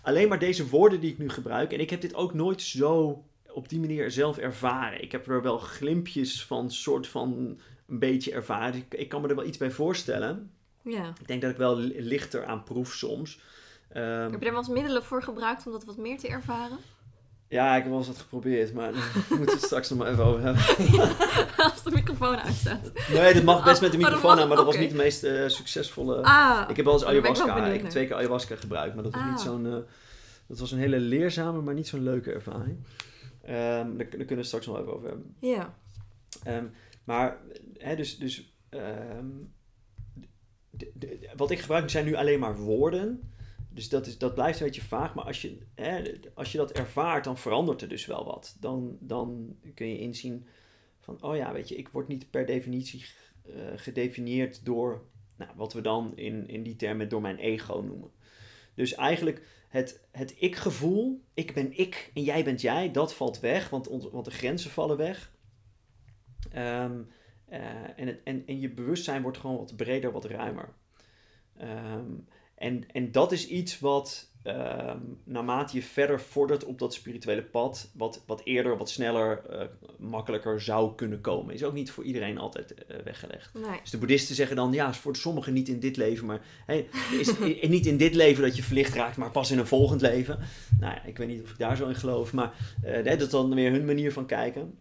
[0.02, 1.72] Alleen maar deze woorden die ik nu gebruik.
[1.72, 5.02] En ik heb dit ook nooit zo op die manier zelf ervaren.
[5.02, 7.58] Ik heb er wel glimpjes van, soort van
[7.88, 8.74] een beetje ervaren.
[8.74, 10.50] Ik, ik kan me er wel iets bij voorstellen.
[10.82, 11.12] Ja.
[11.20, 13.40] Ik denk dat ik wel li- lichter aan proef soms.
[13.88, 16.78] Ehm, Heb je er wel eens middelen voor gebruikt om dat wat meer te ervaren?
[17.48, 20.10] Ja, ik heb wel eens wat geprobeerd, maar daar moeten we het straks nog maar
[20.12, 20.62] even over hebben.
[21.56, 22.90] Als de microfoon uitstaat.
[23.12, 25.48] Nee, dat mag best met de microfoon aan, maar dat was niet de meest eh,
[25.48, 26.22] succesvolle...
[26.22, 27.66] Ah, Ik heb wel eens ben ik ayahuasca.
[27.66, 29.44] Ik heb twee keer ayahuasca gebruikt, maar dat was niet Ah.
[29.44, 29.66] zo'n.
[29.66, 29.76] eh,
[30.46, 32.84] dat was een hele leerzame, maar niet zo'n leuke ervaring.
[33.42, 35.36] Ehm, daar, daar kunnen we het straks nog even over hebben.
[35.40, 35.74] ja.
[36.44, 36.64] Ehm,
[37.04, 37.36] maar,
[37.78, 38.18] hè, dus.
[38.18, 39.26] dus ehm,
[40.70, 43.30] de- de- wat ik gebruik zijn nu alleen maar woorden.
[43.76, 45.14] Dus dat, is, dat blijft een beetje vaag.
[45.14, 48.56] Maar als je, hè, als je dat ervaart, dan verandert er dus wel wat.
[48.60, 50.46] Dan, dan kun je inzien
[51.00, 53.04] van, oh ja, weet je, ik word niet per definitie
[53.42, 55.04] eh, gedefinieerd door
[55.36, 58.10] nou, wat we dan in, in die termen door mijn ego noemen.
[58.74, 63.68] Dus eigenlijk het, het ik-gevoel, ik ben ik en jij bent jij, dat valt weg,
[63.68, 65.32] want, want de grenzen vallen weg.
[66.50, 67.02] Ehm,
[67.46, 70.74] eh, en, het, en, en je bewustzijn wordt gewoon wat breder, wat ruimer.
[71.56, 72.12] Ehm,
[72.56, 77.90] en, en dat is iets wat ehm, naarmate je verder vordert op dat spirituele pad,
[77.94, 79.66] wat, wat eerder, wat sneller, eh,
[79.98, 81.54] makkelijker zou kunnen komen.
[81.54, 83.54] Is ook niet voor iedereen altijd eh, weggelegd.
[83.54, 83.80] Nee.
[83.80, 86.88] Dus de boeddhisten zeggen dan, ja, is voor sommigen niet in dit leven, maar hey,
[87.18, 87.38] is
[87.68, 90.38] niet in dit leven dat je verlicht raakt, maar pas in een volgend leven.
[90.80, 93.28] Nou ja, ik weet niet of ik daar zo in geloof, maar eh, dat is
[93.28, 94.78] dan weer hun manier van kijken.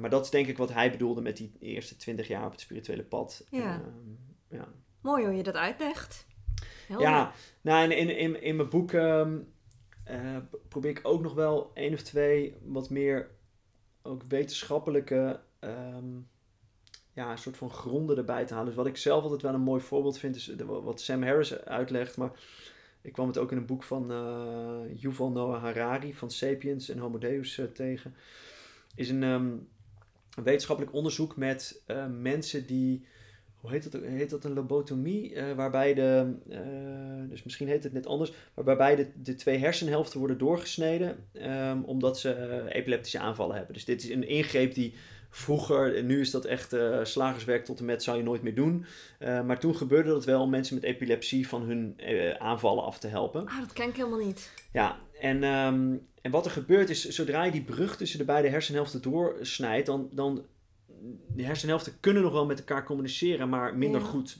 [0.00, 2.60] Maar dat is denk ik wat hij bedoelde met die eerste twintig jaar op het
[2.60, 3.46] spirituele pad.
[3.50, 3.74] Ja.
[3.74, 4.68] Ehm, ja.
[5.00, 6.26] Mooi hoe je dat uitlegt.
[6.90, 7.08] Helder.
[7.08, 9.38] Ja, nou, en in, in, in mijn boek ehm,
[10.04, 10.36] eh,
[10.68, 13.30] probeer ik ook nog wel één of twee wat meer
[14.02, 16.18] ook wetenschappelijke ehm,
[17.12, 18.68] ja, een soort van gronden erbij te halen.
[18.68, 22.16] Dus wat ik zelf altijd wel een mooi voorbeeld vind, is wat Sam Harris uitlegt.
[22.16, 22.30] Maar
[23.00, 26.98] ik kwam het ook in een boek van eh, Yuval Noah Harari van Sapiens en
[26.98, 28.14] Homo Deus eh, tegen.
[28.94, 29.46] Is een, ehm,
[30.36, 33.04] een wetenschappelijk onderzoek met mensen die
[33.60, 35.34] hoe heet dat, heet dat een lobotomie?
[35.34, 36.60] Eh, waarbij de, eh,
[37.28, 42.18] dus misschien heet het net anders, waarbij de, de twee hersenhelften worden doorgesneden ehm, omdat
[42.18, 43.74] ze eh, epileptische aanvallen hebben.
[43.74, 44.94] Dus dit is een ingreep die
[45.30, 48.84] vroeger, en nu is dat echt slagerswerk tot en met zou je nooit meer doen.
[49.18, 52.00] Maar toen gebeurde dat wel om mensen met epilepsie van hun
[52.38, 53.46] aanvallen af te helpen.
[53.46, 54.52] Ah, dat ken ik helemaal niet.
[54.72, 58.48] Ja, en, ehm, en wat er gebeurt is, zodra je die brug tussen de beide
[58.48, 60.44] hersenhelften doorsnijdt, dan, dan
[61.28, 64.06] die hersenhelften kunnen nog wel met elkaar communiceren, maar minder Ja.
[64.06, 64.38] goed.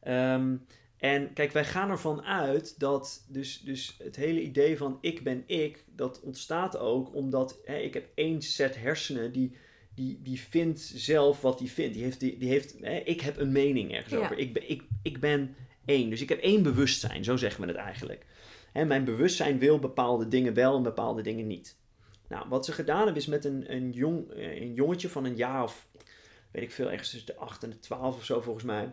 [0.00, 0.56] Ehm,
[0.96, 5.42] en kijk, wij gaan ervan uit dat dus, dus het hele idee van ik ben
[5.46, 9.56] ik, dat ontstaat ook omdat hè, ik heb één set hersenen die,
[9.94, 11.94] die, die vindt zelf wat die vindt.
[11.94, 14.18] Die heeft, die, die heeft, hè, ik heb een mening ergens Ja.
[14.20, 14.38] over.
[14.38, 15.54] Ik ben, ik, ik ben
[15.84, 16.10] één.
[16.10, 18.26] Dus ik heb één bewustzijn, zo zeggen we het eigenlijk.
[18.72, 21.76] Hè, mijn bewustzijn wil bepaalde dingen wel en bepaalde dingen niet.
[22.32, 25.36] Nou, wat ze gedaan hebben is met een, een, jong, eh, een jongetje van een
[25.36, 25.86] jaar of,
[26.50, 28.92] weet ik veel, ergens tussen de 8 en de 12 of zo volgens mij.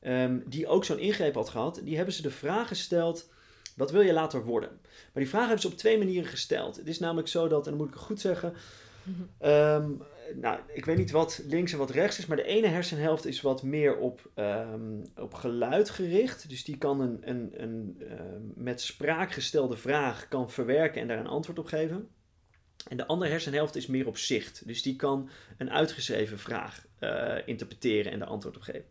[0.00, 1.80] ehm, die ook zo'n ingreep had gehad.
[1.84, 3.30] Die hebben ze de vraag gesteld,
[3.76, 4.68] wat wil je later worden?
[4.82, 6.76] Maar die vraag hebben ze op twee manieren gesteld.
[6.76, 8.52] Het is namelijk zo dat, en dan moet ik het goed zeggen...
[9.38, 9.90] ehm,
[10.34, 13.40] nou, ik weet niet wat links en wat rechts is, maar de ene hersenhelft is
[13.40, 16.48] wat meer op, ehm, op geluid gericht.
[16.48, 18.02] Dus die kan een, een, een
[18.54, 22.08] met spraak gestelde vraag kan verwerken en daar een antwoord op geven.
[22.88, 24.66] En de andere hersenhelft is meer op zicht.
[24.66, 28.88] Dus die kan een uitgeschreven vraag eh, interpreteren en de antwoord op geven.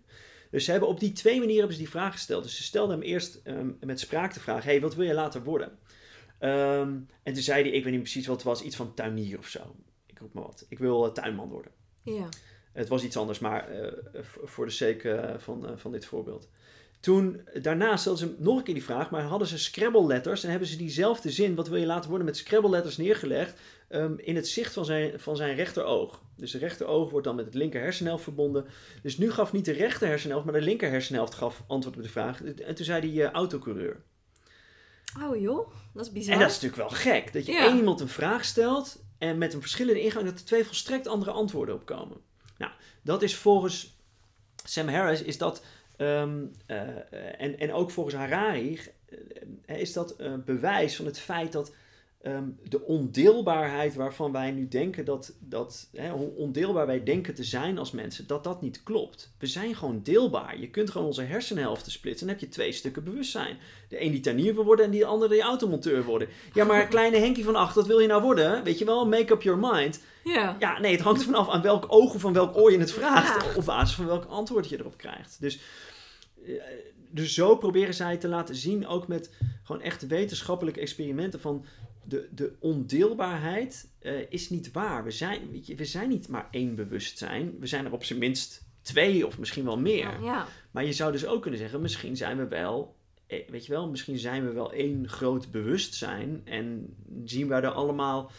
[0.51, 2.43] Dus ze hebben op die twee manieren hebben ze die vraag gesteld.
[2.43, 5.43] Dus ze stelden hem eerst ehm, met spraak de vraag: hey, wat wil je later
[5.43, 5.79] worden?
[6.39, 9.37] Ehm, en toen zei hij, ik weet niet precies wat het was, iets van tuinier
[9.37, 9.75] of zo.
[10.05, 10.65] Ik roep maar wat.
[10.69, 11.71] Ik wil eh, tuinman worden.
[12.03, 12.29] Ja.
[12.71, 16.49] Het was iets anders, maar eh, voor de sake van, van dit voorbeeld.
[16.99, 20.49] Toen, daarna stelden ze nog een keer die vraag, maar hadden ze Scrabble letters en
[20.49, 24.35] hebben ze diezelfde zin, wat wil je laten worden, met Scrabble letters neergelegd ehm, in
[24.35, 26.21] het zicht van zijn, van zijn rechteroog.
[26.37, 28.65] Dus de rechteroog wordt dan met het linker hersenhelft verbonden.
[29.01, 32.09] Dus nu gaf niet de rechter hersenhelft, maar de linker hersenhelft gaf antwoord op de
[32.09, 32.43] vraag.
[32.43, 34.01] En toen zei hij eh, autocoureur.
[35.23, 36.33] Oh joh, dat is bizar.
[36.33, 37.33] En dat is natuurlijk wel gek.
[37.33, 37.65] Dat je Ja.
[37.65, 41.31] één iemand een vraag stelt en met een verschillende ingang dat er twee volstrekt andere
[41.31, 42.17] antwoorden op komen.
[42.57, 42.71] Nou,
[43.03, 43.97] dat is volgens
[44.63, 45.63] Sam Harris is dat,
[45.99, 48.79] ehm, eh, en, en ook volgens Harari,
[49.65, 51.73] eh, is dat een bewijs van het feit dat
[52.21, 57.43] ehm, de ondeelbaarheid waarvan wij nu denken dat, dat hè, hoe ondeelbaar wij denken te
[57.43, 59.31] zijn als mensen, dat dat niet klopt.
[59.37, 60.59] We zijn gewoon deelbaar.
[60.59, 63.57] Je kunt gewoon onze hersenhelften splitsen en dan heb je twee stukken bewustzijn.
[63.89, 66.27] De een die tuinier wil worden en die andere die automonteur worden.
[66.53, 68.63] Ja, maar kleine Henkie van acht, wat wil je nou worden?
[68.63, 70.01] Weet je wel, make up your mind.
[70.23, 70.55] Ja.
[70.59, 72.91] Ja, nee, het hangt ervan af aan welk oog of van welk oor je het
[72.91, 73.45] vraagt.
[73.45, 73.55] Ja.
[73.55, 75.37] Op basis van welk antwoord je erop krijgt.
[75.39, 75.61] Dus, eh,
[77.11, 81.65] dus zo proberen zij te laten zien, ook met gewoon echt wetenschappelijke experimenten, van
[82.03, 85.03] de, de ondeelbaarheid eh, is niet waar.
[85.03, 87.59] We zijn, weet je, we zijn niet maar één bewustzijn.
[87.59, 90.23] We zijn er op zijn minst twee of misschien wel meer.
[90.23, 90.47] Ja.
[90.71, 92.95] Maar je zou dus ook kunnen zeggen, misschien zijn we wel,
[93.27, 97.71] eh, weet je wel, misschien zijn we wel één groot bewustzijn en zien we er
[97.71, 98.31] allemaal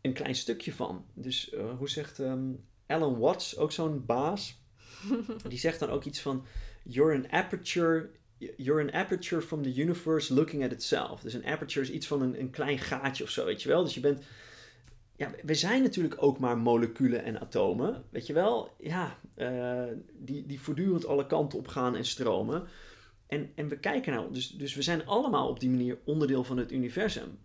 [0.00, 1.04] een klein stukje van.
[1.14, 2.52] Dus eh, hoe zegt ehm,
[2.86, 4.62] Alan Watts, ook zo'n baas,
[5.48, 6.46] die zegt dan ook iets van,
[6.86, 8.10] you're an aperture,
[8.56, 11.20] you're an aperture from the universe looking at itself.
[11.20, 13.84] Dus een aperture is iets van een, een klein gaatje of zo, weet je wel.
[13.84, 14.22] Dus je bent,
[15.16, 18.74] ja, we zijn natuurlijk ook maar moleculen en atomen, weet je wel.
[18.78, 22.66] Ja, eh, die, die voortdurend alle kanten op gaan en stromen.
[23.26, 26.56] En, en we kijken nou, dus, dus we zijn allemaal op die manier onderdeel van
[26.56, 27.38] het universum.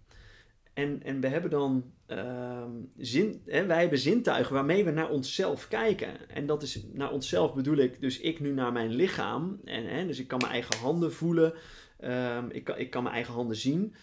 [0.74, 5.68] En, en we hebben dan ehm, zin, hè, wij hebben zintuigen waarmee we naar onszelf
[5.68, 6.30] kijken.
[6.30, 9.60] En dat is naar onszelf bedoel ik, dus ik nu naar mijn lichaam.
[9.66, 11.54] En, hè, dus ik kan mijn eigen handen voelen,
[12.00, 13.96] ehm, ik, kan, ik kan mijn eigen handen zien.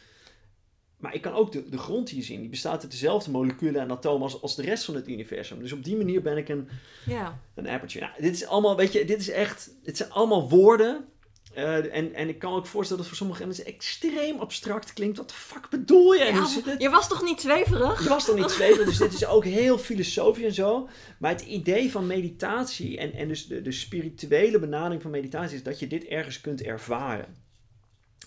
[0.98, 2.40] Maar ik kan ook de, de grond hier zien.
[2.40, 5.58] Die bestaat uit dezelfde moleculen en atomen als, als de rest van het universum.
[5.58, 6.68] Dus op die manier ben ik een,
[7.06, 7.40] Ja.
[7.54, 8.04] een aperture.
[8.04, 11.04] Nou, dit is allemaal, weet je, dit is echt, dit zijn allemaal woorden.
[11.58, 15.16] Eh, en, en ik kan ook voorstellen dat voor sommige mensen extreem abstract klinkt.
[15.16, 16.24] Wat de fuck bedoel je?
[16.24, 16.80] Het?
[16.80, 18.02] je was toch niet zweverig?
[18.02, 20.88] Je was toch niet zweven, dus dit is ook heel filosofisch en zo.
[21.18, 25.62] Maar het idee van meditatie en, en dus de, de spirituele benadering van meditatie is
[25.62, 27.36] dat je dit ergens kunt ervaren.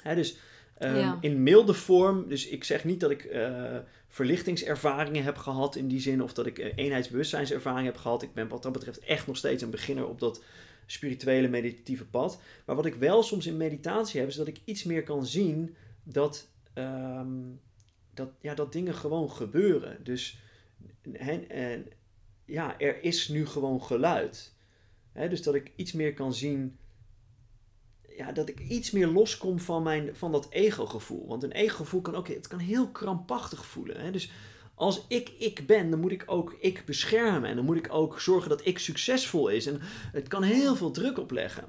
[0.01, 0.37] Hè, dus
[0.77, 1.17] ehm, Ja.
[1.21, 3.77] in milde vorm, dus ik zeg niet dat ik eh,
[4.07, 8.21] verlichtingservaringen heb gehad in die zin, of dat ik eh, eenheidsbewustzijnservaring heb gehad.
[8.21, 10.43] Ik ben wat dat betreft echt nog steeds een beginner op dat
[10.91, 12.41] spirituele meditatieve pad.
[12.65, 15.75] Maar wat ik wel soms in meditatie heb, is dat ik iets meer kan zien
[16.03, 17.39] dat, ehm,
[18.13, 20.03] dat, ja, dat dingen gewoon gebeuren.
[20.03, 20.39] Dus
[21.13, 21.87] en,
[22.45, 24.53] ja, er is nu gewoon geluid.
[25.13, 26.77] Dus dat ik iets meer kan zien.
[28.17, 31.27] Ja, dat ik iets meer loskom van, mijn, van dat ego-gevoel.
[31.27, 34.13] Want een ego-gevoel kan ook het kan heel krampachtig voelen.
[34.13, 34.31] Dus
[34.81, 37.49] als ik ik ben, dan moet ik ook ik beschermen.
[37.49, 39.65] En dan moet ik ook zorgen dat ik succesvol is.
[39.65, 39.79] En
[40.11, 41.63] het kan heel veel druk opleggen.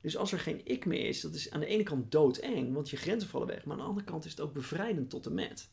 [0.00, 2.90] Dus als er geen ik meer is, dat is aan de ene kant doodeng, want
[2.90, 3.64] je grenzen vallen weg.
[3.64, 5.68] Maar aan de andere kant is het ook bevrijdend tot en met.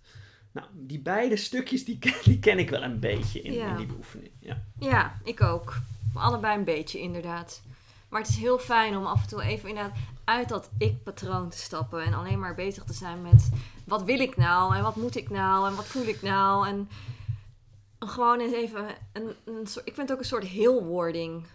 [0.52, 3.70] Nou, die beide stukjes, die, ken- die ken ik wel een beetje in, Ja.
[3.72, 4.32] in die beoefening.
[4.40, 4.64] Ja.
[4.80, 5.74] Ja, ik ook.
[6.14, 7.62] Allebei een beetje, inderdaad.
[8.10, 11.58] Maar het is heel fijn om af en toe even inderdaad uit dat ik-patroon te
[11.58, 12.04] stappen.
[12.04, 13.50] En alleen maar bezig te zijn met
[13.86, 14.76] wat wil ik nou?
[14.76, 15.68] En wat moet ik nou?
[15.68, 16.68] En wat voel ik nou?
[16.68, 16.90] En
[18.00, 19.88] gewoon eens even een, een soort...
[19.88, 21.46] Ik vind het ook een soort heelwording.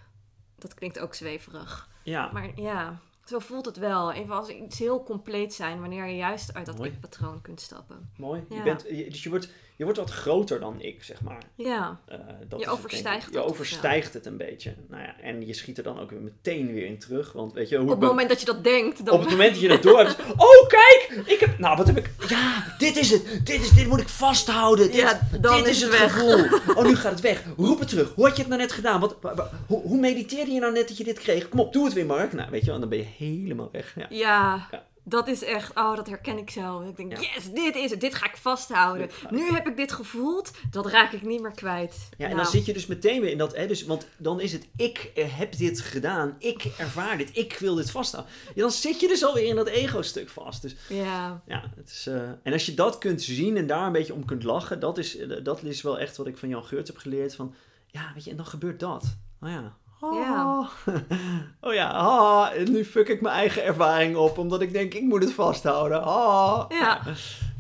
[0.58, 1.88] Dat klinkt ook zweverig.
[2.02, 4.12] ja, Maar ja, zo voelt het wel.
[4.12, 8.10] Even als iets heel compleet zijn wanneer je juist uit dat ik-patroon kunt stappen.
[8.16, 8.44] mooi.
[8.48, 9.48] Je bent, dus je wordt,
[9.80, 11.42] je wordt wat groter dan ik, zeg maar.
[11.54, 12.16] Ja, Eh,
[12.48, 14.74] dat Je het, overstijgt Je het of overstijgt het een beetje.
[14.88, 17.32] Nou ja, en je schiet er dan ook weer meteen weer in terug.
[17.32, 19.14] Want weet je, hoe op het moment dat je dat denkt, dan...
[19.14, 20.16] op het moment dat je dat door hebt.
[20.36, 21.22] Oh, kijk!
[21.26, 21.58] Ik heb.
[21.58, 22.10] Nou, wat heb ik.
[22.28, 23.40] Ja, dit is het.
[23.46, 24.86] Dit, is, dit moet ik vasthouden.
[24.86, 26.44] Dit, Ja, dan dit is het gevoel.
[26.76, 27.42] Oh, nu gaat het weg.
[27.56, 28.12] Roep het terug.
[28.14, 29.00] Hoe had je het nou net gedaan?
[29.00, 31.48] Wat, wa- wa- hoe, hoe mediteerde je nou net dat je dit kreeg?
[31.48, 32.32] Kom op, doe het weer, Mark.
[32.32, 33.92] Nou, weet je wel, en dan ben je helemaal weg.
[33.96, 34.06] Ja.
[34.10, 34.88] Ja, Ja.
[35.04, 36.80] Dat is echt, oh, dat herken ik zo.
[36.80, 37.20] Ik denk, Ja.
[37.34, 38.00] yes, dit is het.
[38.00, 39.10] Dit ga ik vasthouden.
[39.30, 40.50] Nu heb ik dit gevoeld.
[40.70, 42.08] Dat raak ik niet meer kwijt.
[42.10, 44.40] Ja, en Nou, dan zit je dus meteen weer in dat, hè, dus, want dan
[44.40, 48.32] is het, ik eh, heb dit gedaan, ik ervaar dit, ik wil dit vasthouden.
[48.54, 50.62] Ja, dan zit je dus alweer in dat ego-stuk vast.
[50.62, 53.92] Dus Ja, ja, het is, eh, en als je dat kunt zien en daar een
[53.92, 56.64] beetje om kunt lachen, dat is, eh, dat is wel echt wat ik van Jan
[56.64, 57.34] Geurt heb geleerd.
[57.34, 57.54] Van,
[57.86, 59.16] ja, weet je, en dan gebeurt dat.
[59.40, 59.76] Oh ja.
[60.00, 60.68] Ja.
[61.60, 65.02] oh ja, ah, en nu fuck ik mijn eigen ervaring op, omdat ik denk, ik
[65.02, 66.02] moet het vasthouden.
[66.02, 66.64] Ah.
[66.68, 67.00] Ja.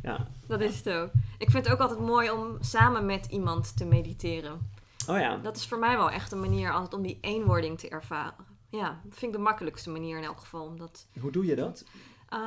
[0.02, 0.26] Ja.
[0.46, 1.10] dat is het ook.
[1.38, 4.70] Ik vind het ook altijd mooi om samen met iemand te mediteren.
[5.08, 5.36] Oh ja.
[5.36, 8.46] Dat is voor mij wel echt een manier altijd om die eenwording te ervaren.
[8.68, 10.64] Ja, dat vind ik de makkelijkste manier in elk geval.
[10.64, 11.84] Omdat, Hoe doe je dat?
[12.32, 12.38] uh,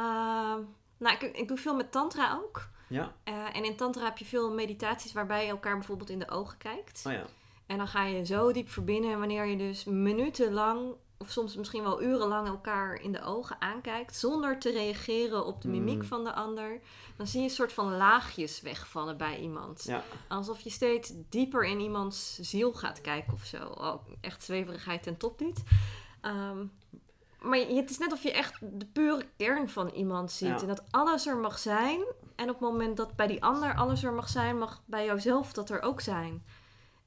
[0.98, 2.68] nou, ik, ik doe veel met tantra ook.
[2.88, 3.14] Ja.
[3.30, 6.58] Uh, en in tantra heb je veel meditaties waarbij je elkaar bijvoorbeeld in de ogen
[6.58, 7.04] kijkt.
[7.08, 7.24] Oh ja.
[7.74, 9.12] En dan ga je zo diep verbinden.
[9.12, 14.16] En wanneer je dus minutenlang, of soms misschien wel urenlang elkaar in de ogen aankijkt,
[14.16, 16.04] zonder te reageren op de mimiek Mm.
[16.04, 16.80] van de ander,
[17.18, 19.84] dan zie je een soort van laagjes wegvallen bij iemand.
[19.84, 20.04] Ja.
[20.28, 23.66] Alsof je steeds dieper in iemands ziel gaat kijken of zo.
[23.66, 25.64] Oh, echt zweverigheid ten top dit.
[26.22, 26.66] Ehm,
[27.42, 30.48] maar het is net of je echt de pure kern van iemand ziet.
[30.48, 30.60] Ja.
[30.62, 32.00] En dat alles er mag zijn.
[32.36, 35.54] En op het moment dat bij die ander alles er mag zijn, mag bij jouzelf
[35.54, 36.44] dat er ook zijn.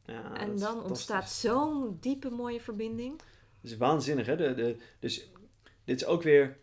[0.07, 3.18] Ja En dan ontstaat zo'n diepe mooie verbinding.
[3.62, 4.36] Dat is waanzinnig, hè?
[4.36, 5.30] De, de, dus
[5.84, 6.57] dit is ook weer...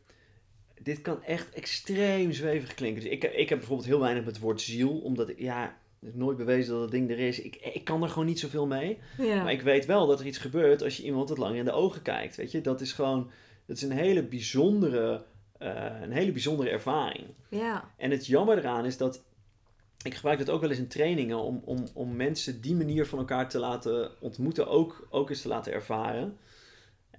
[0.82, 3.04] Dit kan echt extreem zwevig klinken.
[3.04, 5.00] Dus ik, ik heb bijvoorbeeld heel weinig met het woord ziel.
[5.00, 7.40] Omdat ik, ja, het is nooit bewezen dat dat ding er is.
[7.40, 8.98] Ik, ik kan er gewoon niet zoveel mee.
[9.18, 9.44] Ja.
[9.44, 11.72] Maar ik weet wel dat er iets gebeurt als je iemand wat langer in de
[11.72, 12.36] ogen kijkt.
[12.36, 13.32] Weet je, dat is gewoon...
[13.66, 15.24] Dat is een hele bijzondere,
[15.58, 17.26] eh, een hele bijzondere ervaring.
[17.50, 17.92] ja.
[17.98, 19.24] En het jammer eraan is dat.
[20.04, 23.20] Ik gebruik dat ook wel eens in trainingen om, om, om mensen die manier van
[23.20, 26.38] elkaar te laten ontmoeten, ook, ook eens te laten ervaren.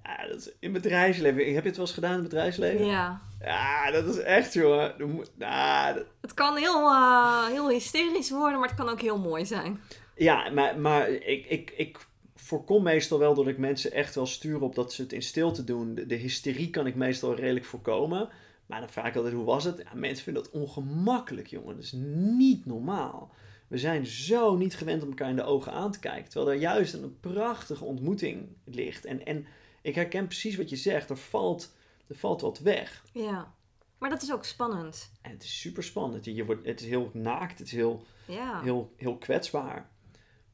[0.03, 1.53] Ja, dat is in bedrijfsleven.
[1.53, 2.85] Heb je het wel eens gedaan in het bedrijfsleven?
[2.85, 3.21] ja.
[3.41, 4.93] Ja, dat is echt, jongen.
[5.37, 9.45] Nou, dat- Het kan heel, eh, heel hysterisch worden, maar het kan ook heel mooi
[9.45, 9.79] zijn.
[10.15, 11.97] Ja, maar, maar ik, ik, ik
[12.35, 15.63] voorkom meestal wel dat ik mensen echt wel stuur op dat ze het in stilte
[15.63, 15.95] doen.
[15.95, 18.29] De, de hysterie kan ik meestal redelijk voorkomen.
[18.65, 19.77] Maar dan vraag ik altijd, hoe was het?
[19.77, 21.75] Ja, mensen vinden dat ongemakkelijk, jongen.
[21.75, 21.91] Dat is
[22.37, 23.31] niet normaal.
[23.67, 26.29] We zijn zo niet gewend om elkaar in de ogen aan te kijken.
[26.29, 29.05] Terwijl er juist een prachtige ontmoeting ligt.
[29.05, 29.45] En, en
[29.81, 31.09] ik herken precies wat je zegt.
[31.09, 31.75] Er valt,
[32.07, 33.03] er valt wat weg.
[33.13, 33.53] Ja.
[33.97, 35.11] Maar dat is ook spannend.
[35.21, 36.25] En het is super spannend.
[36.25, 37.59] Je wordt, het is heel naakt.
[37.59, 38.61] Het is heel, Ja.
[38.61, 39.89] heel, heel kwetsbaar.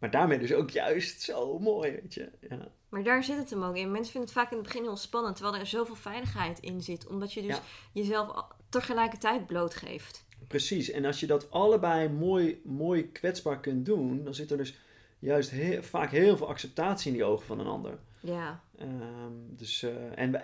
[0.02, 2.30] Maar daarmee dus ook juist zo mooi, weet je.
[2.49, 3.91] Ja, Maar daar zit het hem ook in.
[3.91, 7.08] Mensen vinden het vaak in het begin heel spannend, terwijl er zoveel veiligheid in zit.
[7.08, 7.62] Omdat je dus Ja.
[7.91, 10.24] jezelf tegelijkertijd blootgeeft.
[10.47, 10.89] precies.
[10.91, 14.80] En als je dat allebei mooi, mooi kwetsbaar kunt doen, dan zit er dus
[15.20, 17.99] juist heel, vaak heel veel acceptatie in die ogen van een ander.
[18.20, 18.64] Ja.
[18.78, 20.41] Ehm, dus, eh, en,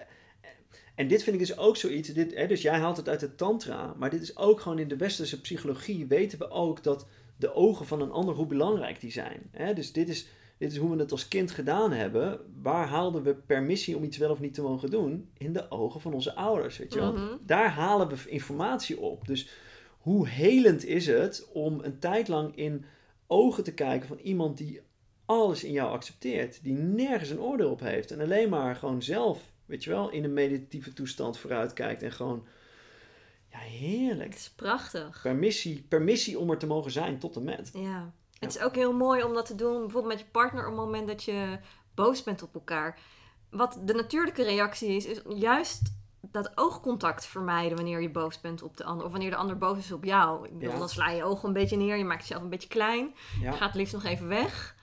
[0.95, 2.09] en dit vind ik dus ook zoiets.
[2.09, 4.87] Dit, hè, dus jij haalt het uit de tantra, maar dit is ook gewoon in
[4.87, 9.11] de westerse psychologie weten we ook dat de ogen van een ander, hoe belangrijk die
[9.11, 9.49] zijn.
[9.51, 9.73] Hè?
[9.73, 10.27] Dus dit is,
[10.57, 12.39] dit is hoe we het als kind gedaan hebben.
[12.61, 15.29] Waar haalden we permissie om iets wel of niet te mogen doen?
[15.37, 17.13] In de ogen van onze ouders, weet je wel.
[17.13, 17.37] Mhm.
[17.45, 19.27] Daar halen we informatie op.
[19.27, 19.49] Dus
[19.97, 22.85] hoe helend is het om een tijd lang in
[23.27, 24.81] ogen te kijken van iemand die
[25.25, 29.51] alles in jou accepteert, die nergens een oordeel op heeft en alleen maar gewoon zelf,
[29.65, 32.45] weet je wel, in een meditatieve toestand vooruit kijkt en gewoon,
[33.51, 34.29] ja, heerlijk.
[34.29, 35.19] Het is prachtig.
[35.21, 37.69] Permissie, permissie om er te mogen zijn tot en met.
[37.73, 38.11] Ja.
[38.39, 40.85] Het is ook heel mooi om dat te doen, bijvoorbeeld met je partner, op het
[40.85, 41.59] moment dat je
[41.95, 42.99] boos bent op elkaar.
[43.49, 45.81] Wat de natuurlijke reactie is, is juist
[46.21, 49.05] dat oogcontact vermijden wanneer je boos bent op de ander.
[49.05, 50.45] Of wanneer de ander boos is op jou.
[50.45, 50.79] Ik bedoel, Ja.
[50.79, 53.15] dan sla je je ogen een beetje neer, je maakt jezelf een beetje klein.
[53.41, 53.51] Ja.
[53.51, 54.75] Gaat liefst nog even weg.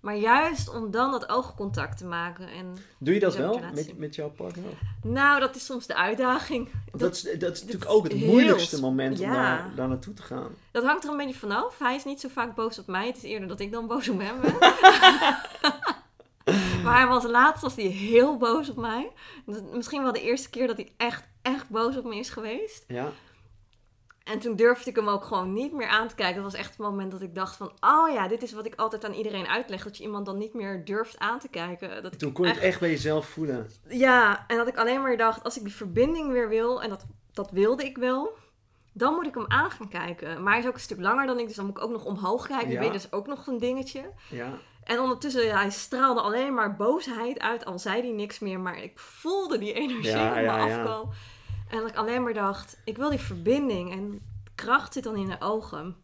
[0.00, 2.48] Maar juist om dan dat oogcontact te maken.
[2.48, 4.64] En Doe je dat wel met, met jouw partner?
[5.02, 6.68] nou, dat is soms de uitdaging.
[6.90, 9.32] Want dat, is, dat is natuurlijk ook het moeilijkste moment om ja.
[9.32, 10.50] daar, daar naartoe te gaan.
[10.70, 11.78] Dat hangt er een beetje vanaf.
[11.78, 13.06] Hij is niet zo vaak boos op mij.
[13.06, 14.54] Het is eerder dat ik dan boos op hem ben.
[16.84, 19.10] maar hij was laatst was hij heel boos op mij.
[19.46, 22.84] Dat- Misschien wel de eerste keer dat hij echt, echt boos op me is geweest.
[22.88, 23.08] Ja,
[24.30, 26.42] En toen durfde ik hem ook gewoon niet meer aan te kijken.
[26.42, 27.72] Dat was echt het moment dat ik dacht van...
[27.80, 29.84] Oh ja, dit is wat ik altijd aan iedereen uitleg.
[29.84, 32.02] Dat je iemand dan niet meer durft aan te kijken.
[32.02, 33.70] Dat toen kon je het echt bij jezelf voelen.
[33.88, 35.44] Ja, en dat ik alleen maar dacht...
[35.44, 36.82] Als ik die verbinding weer wil...
[36.82, 38.36] En dat, dat wilde ik wel...
[38.92, 40.42] Dan moet ik hem aan gaan kijken.
[40.42, 41.46] Maar hij is ook een stuk langer dan ik.
[41.46, 42.70] Dus dan moet ik ook nog omhoog kijken.
[42.70, 42.80] Ja.
[42.80, 44.10] Weet, dat is ook nog een dingetje.
[44.30, 47.64] Ja, En ondertussen, ja, hij straalde alleen maar boosheid uit.
[47.64, 48.60] Al zei hij niks meer.
[48.60, 50.76] Maar ik voelde die energie Ja, op me ja.
[50.76, 51.14] afkomen.
[51.68, 52.80] En dat ik alleen maar dacht...
[52.84, 53.92] Ik wil die verbinding.
[53.92, 54.20] En
[54.54, 55.96] kracht zit dan in de ogen.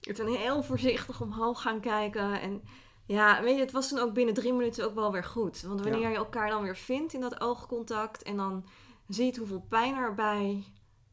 [0.00, 2.40] Ik ben heel voorzichtig omhoog gaan kijken.
[2.40, 2.62] En
[3.06, 5.62] ja, weet je, het was toen ook binnen drie minuten ook wel weer goed.
[5.62, 6.08] Want wanneer Ja.
[6.08, 8.22] je elkaar dan weer vindt in dat oogcontact...
[8.22, 8.64] En dan
[9.08, 10.64] ziet hoeveel pijn er bij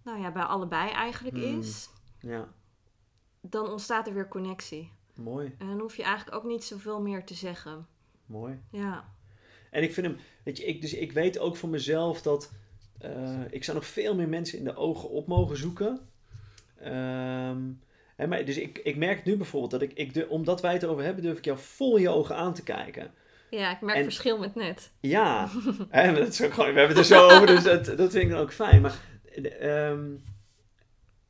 [0.04, 1.60] nou ja, bij allebei eigenlijk Hmm.
[1.60, 1.90] is,
[2.20, 2.48] Ja,
[3.42, 4.92] dan ontstaat er weer connectie.
[5.14, 7.88] mooi, En dan hoef je eigenlijk ook niet zoveel meer te zeggen.
[8.26, 8.60] mooi.
[8.72, 9.14] Ja,
[9.72, 12.52] En ik vind hem, weet je, ik, dus ik weet ook van mezelf dat
[13.50, 16.00] ik zou nog veel meer mensen in de ogen op mogen zoeken.
[18.16, 20.84] Hè, maar, dus ik, ik merk nu bijvoorbeeld dat ik, ik de, omdat wij het
[20.84, 23.12] erover hebben, durf ik jou vol in je ogen aan te kijken.
[23.50, 24.92] ja ik merk En- verschil met net.
[25.00, 25.50] Ja,
[25.90, 28.24] hè, dat is ook gewoon, we hebben het er zo over, dus dat, dat vind
[28.24, 28.82] ik dan ook fijn.
[28.82, 29.00] Maar
[29.60, 30.06] ehm,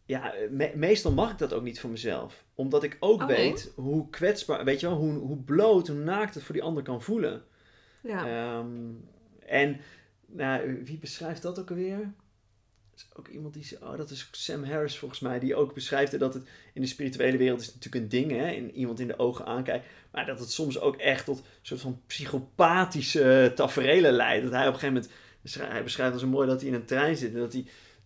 [0.05, 2.43] ja, me- meestal mag ik dat ook niet voor mezelf.
[2.55, 3.37] Omdat ik ook Oh, nee?
[3.37, 6.83] weet hoe kwetsbaar, weet je wel, hoe, hoe bloot, hoe naakt het voor die ander
[6.83, 7.41] kan voelen.
[8.03, 8.25] Ja.
[8.27, 8.67] Ehm,
[9.45, 9.79] en
[10.33, 12.13] nou, wie beschrijft dat ook alweer?
[12.95, 13.65] Is ook iemand die.
[13.81, 15.39] Oh, dat is Sam Harris volgens mij.
[15.39, 18.51] Die ook beschrijft dat het in de spirituele wereld is natuurlijk een ding, hè?
[18.51, 19.85] In iemand in de ogen aankijkt.
[20.11, 24.43] Maar dat het soms ook echt tot een soort van psychopathische taferelen leidt.
[24.43, 25.07] Dat hij op een gegeven
[25.43, 25.71] moment.
[25.71, 27.33] Hij beschrijft als zo mooi dat hij in een trein zit.
[27.33, 27.65] En dat hij,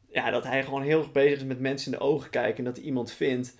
[0.09, 2.57] ja, dat hij gewoon heel erg bezig is met mensen in de ogen kijken.
[2.57, 3.55] En dat hij iemand vindt.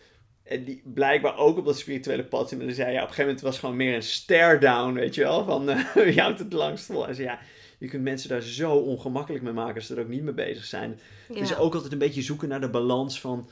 [0.45, 2.59] En die blijkbaar ook op dat spirituele pad zit.
[2.59, 4.93] En dan zei ja, op een gegeven moment was het gewoon meer een stare down,
[4.93, 5.43] weet je wel.
[5.43, 7.07] Van eh, wie houdt het langst vol?
[7.07, 7.39] En zei ja,
[7.77, 10.65] je kunt mensen daar zo ongemakkelijk mee maken als ze er ook niet mee bezig
[10.65, 10.99] zijn.
[11.29, 11.39] ja.
[11.39, 13.49] Dus ook altijd een beetje zoeken naar de balans van,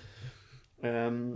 [0.82, 1.30] ehm,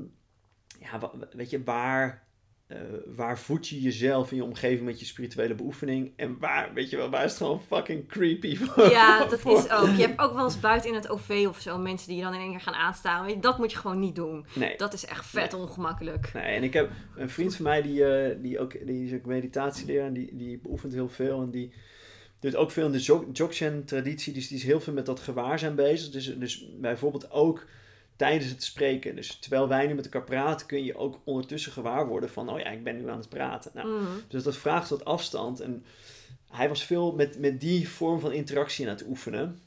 [0.80, 2.27] ja, weet je, waar,
[2.68, 2.78] eh,
[3.16, 6.12] waar voed je jezelf in je omgeving met je spirituele beoefening?
[6.16, 8.90] En waar, weet je wel, waar is het gewoon fucking creepy voor?
[8.90, 9.88] Ja, dat voor- is ook.
[9.96, 12.34] Je hebt ook wel eens buiten in het OV of zo mensen die je dan
[12.34, 13.26] in één keer gaan aanstaan.
[13.26, 14.46] Weet je, Dat moet je gewoon niet doen.
[14.56, 14.78] Nee.
[14.78, 16.34] Dat is echt vet ongemakkelijk.
[16.34, 19.26] Nee, en ik heb een vriend van mij die, eh, die, ook, die is ook
[19.26, 21.42] meditatieleraar en die, die beoefent heel veel.
[21.42, 21.74] En die
[22.40, 24.34] doet ook veel in de Dzog- Dzogchen-traditie.
[24.34, 26.10] Dus die is heel veel met dat gewaarzijn bezig.
[26.12, 27.66] Dus, dus bijvoorbeeld ook
[28.18, 29.16] tijdens het spreken.
[29.16, 32.50] Dus terwijl wij nu met elkaar praten, kun je ook ondertussen gewaar worden van...
[32.50, 33.72] Oh ja, ik ben nu aan het praten.
[33.74, 34.12] Nou, Mhm.
[34.28, 35.60] dus dat vraagt wat afstand.
[35.60, 35.86] En
[36.50, 39.60] hij was veel met, met die vorm van interactie aan het oefenen.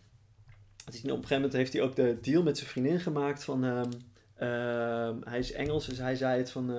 [0.87, 3.65] Op een gegeven moment heeft hij ook de deal met zijn vriendin gemaakt van...
[3.65, 3.91] ehm,
[4.35, 6.71] ehm, hij is Engels, dus hij zei het van...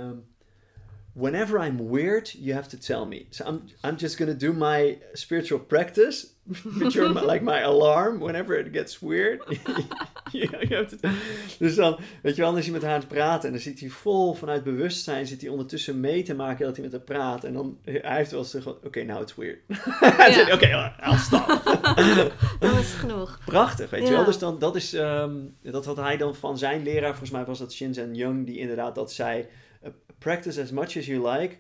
[1.14, 3.26] Whenever I'm weird, you have to tell me.
[3.30, 6.28] So I'm, I'm just gonna do my spiritual practice.
[6.80, 8.20] But you're my- like my alarm.
[8.20, 9.41] Whenever it gets weird.
[10.32, 11.09] you have to-
[11.59, 13.45] dus dan, weet je wel, dan is hij met haar aan het praten.
[13.47, 15.28] En dan zit hij vol vanuit bewustzijn.
[15.28, 17.43] Zit hij ondertussen mee te maken dat hij met haar praat.
[17.43, 19.59] En dan, hij heeft wel eens oké, now it's weird.
[20.53, 21.62] Oké, I'll stop.
[22.59, 23.39] Dan is genoeg.
[23.45, 24.26] Prachtig, weet je wel.
[24.26, 27.59] Dus dan, dat is, ehm, dat had hij dan van zijn leraar, volgens mij was
[27.59, 29.45] dat Shinzen Young, die inderdaad dat zei,
[30.22, 31.57] practice as much as you like,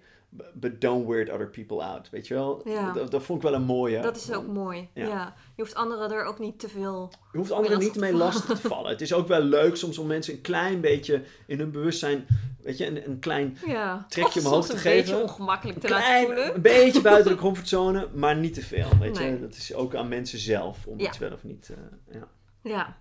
[0.53, 2.61] but don't weird other people out, weet je wel.
[2.65, 2.91] Ja.
[2.91, 4.01] Dat, dat vond ik wel een mooie.
[4.01, 4.89] Dat is ook mooi.
[4.93, 5.07] Ja.
[5.07, 5.33] Ja.
[5.55, 7.11] Je hoeft anderen er ook niet te veel...
[7.31, 8.89] Je hoeft anderen niet mee lastig te vallen.
[8.91, 12.25] Het is ook wel leuk soms om mensen een klein beetje in hun bewustzijn,
[12.61, 14.05] weet je, een, een klein, Ja.
[14.09, 14.97] Trekje Of omhoog te een geven.
[15.11, 16.55] beetje ongemakkelijk te een, laten voelen.
[16.55, 19.39] een beetje buiten de comfortzone, maar niet te veel, weet je.
[19.39, 22.27] Dat is ook aan mensen zelf om iets wel of niet eh, ja,
[22.63, 22.97] Ja,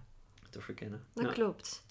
[0.50, 1.04] te verkennen.
[1.14, 1.84] dat klopt.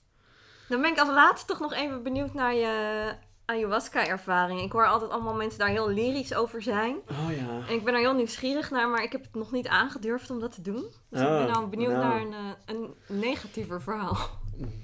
[0.69, 3.13] Dan ben ik als laatste toch nog even benieuwd naar je
[3.49, 4.61] ayahuasca-ervaring.
[4.61, 6.95] Ik hoor altijd allemaal mensen daar heel lyrisch over zijn.
[7.09, 7.67] Oh ja.
[7.67, 10.39] En ik ben er heel nieuwsgierig naar, maar ik heb het nog niet aangedurfd om
[10.39, 10.85] dat te doen.
[11.09, 12.03] Dus ik Oh, ben nou benieuwd nou.
[12.03, 14.17] naar een, eh, een negatiever verhaal.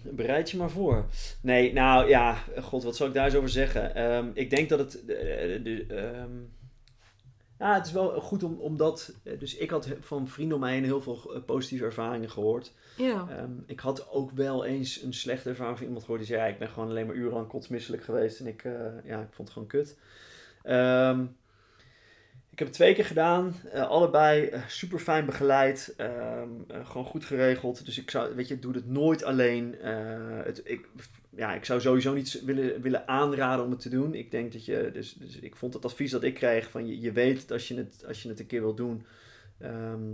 [0.04, 1.06] Bereid je maar voor.
[1.42, 3.96] Nee, nou ja, god, wat zal ik daar eens over zeggen?
[3.96, 4.96] Ehm, ik denk dat het.
[5.06, 5.06] eh,
[5.64, 6.32] de, ehm,
[7.60, 9.14] ja, het is wel goed om, omdat.
[9.24, 12.74] eh, Dus ik had van vrienden om mij heen heel veel eh, positieve ervaringen gehoord.
[12.98, 13.28] Ja.
[13.30, 16.54] Ehm, ik had ook wel eens een slechte ervaring van iemand gehoord die zei: ja,
[16.54, 19.50] Ik ben gewoon alleen maar urenlang kotsmisselijk geweest en ik, eh, ja, ik vond het
[19.50, 19.98] gewoon kut.
[20.64, 21.26] Ehm,
[22.56, 27.26] ik heb het twee keer gedaan, eh, allebei super fijn begeleid, ehm, eh, gewoon goed
[27.26, 27.86] geregeld.
[27.86, 29.80] Dus ik zou, weet je, doe het nooit alleen.
[29.80, 30.88] Eh, het, ik,
[31.30, 34.14] ja, ik zou sowieso niet willen, willen aanraden om het te doen.
[34.14, 37.00] Ik denk dat je, dus, dus ik vond het advies dat ik kreeg van je,
[37.00, 39.06] je weet het als je het, als je het een keer wil doen.
[39.60, 40.14] Ehm,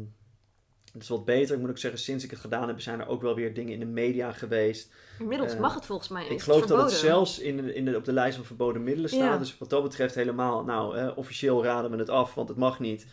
[0.94, 1.56] het is wat beter.
[1.56, 3.74] Ik moet ook zeggen, sinds ik het gedaan heb, zijn er ook wel weer dingen
[3.74, 4.94] in de media geweest.
[5.20, 6.28] Inmiddels Eh, mag het volgens mij.
[6.28, 8.84] Ik geloof het dat het zelfs in de, in de, op de lijst van verboden
[8.84, 9.20] middelen staat.
[9.20, 9.38] Ja.
[9.38, 12.80] Dus wat dat betreft helemaal, nou, eh, officieel raden we het af, want het mag
[12.80, 13.06] niet.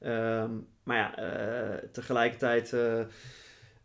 [0.00, 0.50] Ehm,
[0.82, 2.74] maar ja, eh, tegelijkertijd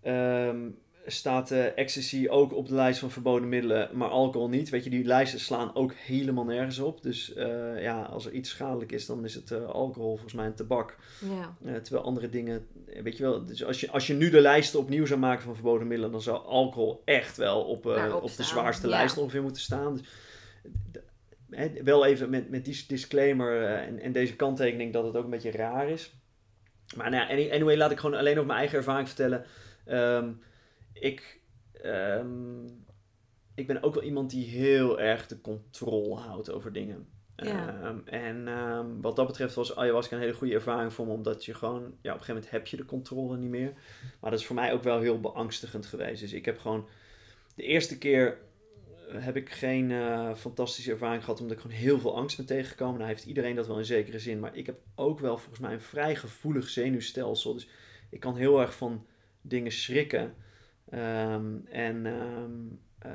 [0.01, 0.69] ehm,
[1.05, 4.69] staat eh, ecstasy ook op de lijst van verboden middelen, maar alcohol niet.
[4.69, 7.01] Weet je, die lijsten slaan ook helemaal nergens op.
[7.01, 10.45] Dus eh, ja, als er iets schadelijk is, dan is het eh, alcohol volgens mij
[10.45, 10.97] en tabak.
[11.19, 11.79] Ja.
[11.81, 12.67] Terwijl andere dingen,
[13.03, 15.53] weet je wel, dus als je, als je nu de lijsten opnieuw zou maken van
[15.53, 17.85] verboden middelen, dan zou alcohol echt wel op,
[18.21, 18.95] op de zwaarste ja.
[18.95, 19.93] lijst ongeveer moeten staan.
[19.93, 20.03] Dus,
[21.83, 25.51] wel even met, met die disclaimer en, en deze kanttekening dat het ook een beetje
[25.51, 26.13] raar is.
[26.95, 29.45] Maar nou ja, any- anyway, laat ik gewoon alleen over mijn eigen ervaring vertellen.
[29.85, 30.29] Ehm,
[30.99, 31.41] ik,
[31.71, 32.65] ehm,
[33.55, 37.07] ik ben ook wel iemand die heel erg de controle houdt over dingen.
[37.35, 37.81] Ja.
[37.81, 41.45] Ehm, en ehm, wat dat betreft was ayahuasca een hele goede ervaring voor me, omdat
[41.45, 43.73] je gewoon, ja, op een gegeven moment heb je de controle niet meer.
[44.19, 46.21] Maar dat is voor mij ook wel heel beangstigend geweest.
[46.21, 46.87] Dus ik heb gewoon,
[47.55, 48.37] de eerste keer
[49.11, 52.95] heb ik geen eh, fantastische ervaring gehad, omdat ik gewoon heel veel angst ben tegengekomen.
[52.97, 55.73] Nou heeft iedereen dat wel in zekere zin, maar ik heb ook wel volgens mij
[55.73, 57.53] een vrij gevoelig zenuwstelsel.
[57.53, 57.67] Dus
[58.09, 59.05] ik kan heel erg van
[59.41, 60.35] dingen schrikken.
[60.89, 62.51] Ehm, en, ehm,
[62.99, 63.11] eh,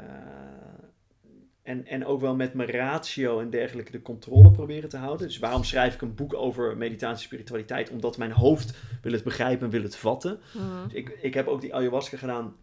[1.63, 5.27] en, en ook wel met mijn ratio en dergelijke de controle proberen te houden.
[5.27, 7.91] Dus waarom schrijf ik een boek over meditatie en spiritualiteit?
[7.91, 10.41] Omdat mijn hoofd wil het begrijpen en wil het vatten.
[10.55, 10.85] Mhm.
[10.85, 12.57] Dus ik, ik heb ook die ayahuasca gedaan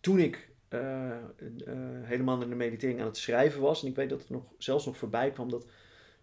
[0.00, 1.18] toen ik eh, eh,
[2.02, 3.82] helemaal in de meditering aan het schrijven was.
[3.82, 5.66] En ik weet dat het nog, zelfs nog voorbij kwam dat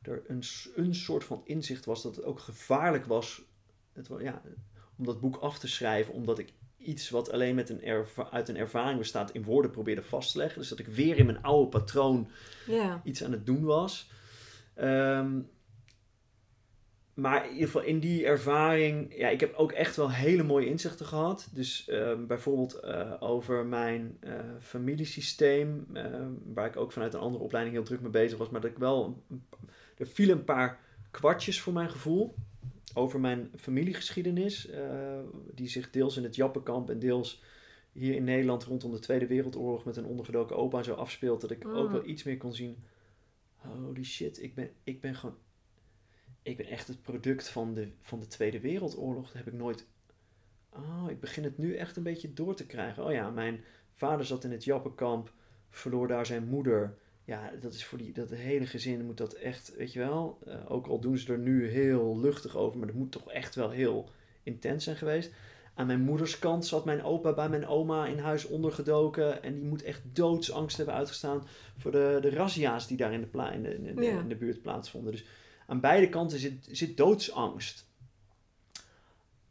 [0.01, 0.43] er een,
[0.75, 3.41] een soort van inzicht was dat het ook gevaarlijk was
[3.93, 4.41] het, ja,
[4.97, 6.13] om dat boek af te schrijven.
[6.13, 6.53] Omdat ik
[6.83, 10.59] iets wat alleen met een uit een ervaring bestaat in woorden probeerde vast te leggen.
[10.59, 12.27] Dus dat ik weer in mijn oude patroon
[13.03, 14.09] iets aan het doen was.
[14.73, 15.39] Ehm,
[17.13, 20.65] maar in ieder geval in die ervaring, ja, ik heb ook echt wel hele mooie
[20.65, 21.49] inzichten gehad.
[21.51, 27.43] Dus ehm, bijvoorbeeld eh, over mijn eh, familiesysteem, ehm, waar ik ook vanuit een andere
[27.43, 28.49] opleiding heel druk mee bezig was.
[28.49, 29.23] Maar dat ik wel,
[29.97, 30.79] er vielen een paar
[31.11, 32.35] kwartjes voor mijn gevoel
[32.93, 34.67] over mijn familiegeschiedenis.
[34.69, 35.19] eh,
[35.53, 37.43] die zich deels in het Jappenkamp en deels
[37.91, 41.41] hier in Nederland rondom de Tweede Wereldoorlog met een ondergedoken opa en zo afspeelt.
[41.41, 41.93] Dat ik ook Mm.
[41.93, 42.83] wel iets meer kon zien.
[43.55, 45.35] Holy shit, ik ben, ik ben gewoon.
[46.41, 49.25] Ik ben echt het product van de, van de Tweede Wereldoorlog.
[49.25, 49.87] Dat heb ik nooit.
[50.69, 53.05] Oh, ik begin het nu echt een beetje door te krijgen.
[53.05, 53.63] Oh ja, mijn
[53.93, 55.33] vader zat in het Jappenkamp,
[55.69, 56.97] verloor daar zijn moeder.
[57.25, 60.37] Ja, dat is voor die, dat hele gezin moet dat echt, weet je wel.
[60.45, 63.55] eh, ook al doen ze er nu heel luchtig over, maar dat moet toch echt
[63.55, 64.09] wel heel
[64.43, 65.31] intens zijn geweest.
[65.75, 69.43] Aan mijn moeders kant zat mijn opa bij mijn oma in huis ondergedoken.
[69.43, 71.47] En die moet echt doodsangst hebben uitgestaan
[71.77, 74.19] voor de, de razzia's die daar in de, pla- in, de, in, de, Ja.
[74.19, 75.11] in de buurt plaatsvonden.
[75.11, 75.25] Dus
[75.67, 77.85] aan beide kanten zit, zit doodsangst.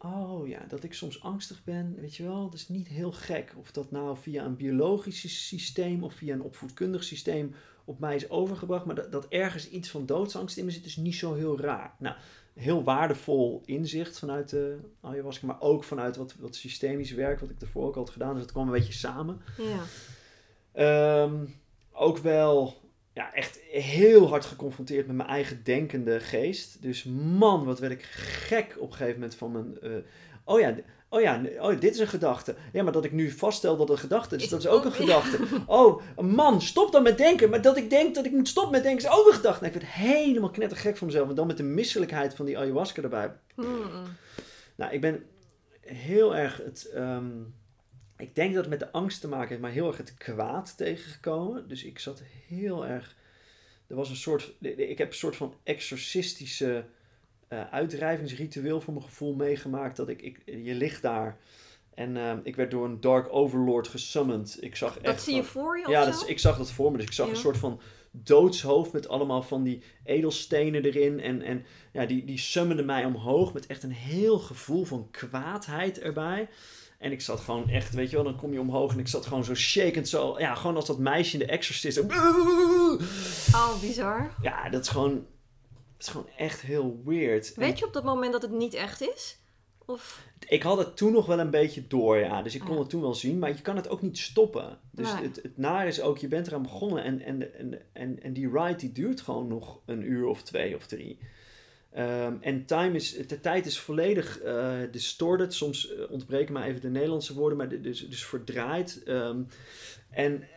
[0.04, 3.54] Oh ja, dat ik soms angstig ben, weet je wel, dat is niet heel gek.
[3.56, 8.30] Of dat nou via een biologisch systeem of via een opvoedkundig systeem op mij is
[8.30, 8.84] overgebracht.
[8.84, 11.94] Maar dat, dat ergens iets van doodsangst in me zit, is niet zo heel raar.
[11.98, 12.16] Nou,
[12.54, 17.60] heel waardevol inzicht vanuit de ayahuasca, maar ook vanuit wat, wat systemisch werk, wat ik
[17.60, 18.32] ervoor ook had gedaan.
[18.32, 19.40] Dus dat kwam een beetje samen.
[19.58, 19.82] Ja.
[20.72, 21.44] Ehm,
[21.92, 22.81] ook wel
[23.14, 26.82] ja, echt heel hard geconfronteerd met mijn eigen denkende geest.
[26.82, 27.04] Dus
[27.38, 29.80] man, wat werd ik gek op een gegeven moment van mijn...
[29.80, 29.90] eh,
[30.44, 30.74] oh ja,
[31.08, 32.54] oh ja, oh, dit is een gedachte.
[32.72, 34.92] Ja, maar dat ik nu vaststel dat het een gedachte is, dat is ook een
[35.02, 35.38] gedachte.
[35.66, 37.50] Oh, man, stop dan met denken.
[37.50, 39.64] Maar dat ik denk dat ik moet stoppen met denken is ook een gedachte.
[39.64, 41.28] Nou, ik werd helemaal knettergek van mezelf.
[41.28, 43.32] En dan met de misselijkheid van die ayahuasca erbij.
[43.56, 43.90] Mm.
[44.76, 45.24] Nou, ik ben
[45.80, 46.90] heel erg het.
[46.94, 47.30] ehm,
[48.22, 50.76] ik denk dat het met de angst te maken heeft, maar heel erg het kwaad
[50.76, 51.68] tegengekomen.
[51.68, 53.16] Dus ik zat heel erg.
[53.86, 54.52] Er was een soort.
[54.60, 56.84] Ik heb een soort van exorcistische
[57.48, 59.96] eh, uitdrijvingsritueel voor mijn gevoel meegemaakt.
[59.96, 60.42] Dat ik, ik.
[60.44, 61.38] Je ligt daar.
[61.94, 64.56] En ehm, ik werd door een Dark Overlord gesummoned.
[64.60, 65.04] Ik zag echt.
[65.04, 66.96] Dat zie je voor je ja, dat ik zag dat voor me.
[66.96, 67.32] Dus ik zag Ja.
[67.32, 71.20] een soort van doodshoofd met allemaal van die edelstenen erin.
[71.20, 76.00] En, en ja, die, die summende mij omhoog met echt een heel gevoel van kwaadheid
[76.00, 76.48] erbij.
[77.02, 79.26] En ik zat gewoon echt, weet je wel, dan kom je omhoog en ik zat
[79.26, 80.38] gewoon zo shakend zo.
[80.38, 81.98] Ja, gewoon als dat meisje in de Exorcist.
[83.54, 84.34] Oh, bizar.
[84.42, 85.26] Ja, dat is gewoon, dat
[85.98, 87.54] is gewoon echt heel weird.
[87.54, 89.38] En Weet je op dat moment dat het niet echt is?
[89.86, 90.22] Of...
[90.48, 92.42] Ik had het toen nog wel een beetje door, ja.
[92.42, 92.78] Dus ik kon Ja.
[92.80, 94.78] het toen wel zien, maar je kan het ook niet stoppen.
[94.90, 95.22] Dus Nee.
[95.22, 98.48] het, het naar is ook, je bent eraan begonnen en, en, en, en, en die
[98.50, 101.18] ride die duurt gewoon nog een uur of twee of drie.
[101.92, 105.54] Ehm, en time is, de tijd is volledig eh, distorted.
[105.54, 109.02] Soms eh, ontbreken mij even de Nederlandse woorden, maar dus, dus verdraaid.
[109.04, 109.42] Ehm,
[110.10, 110.48] en eh,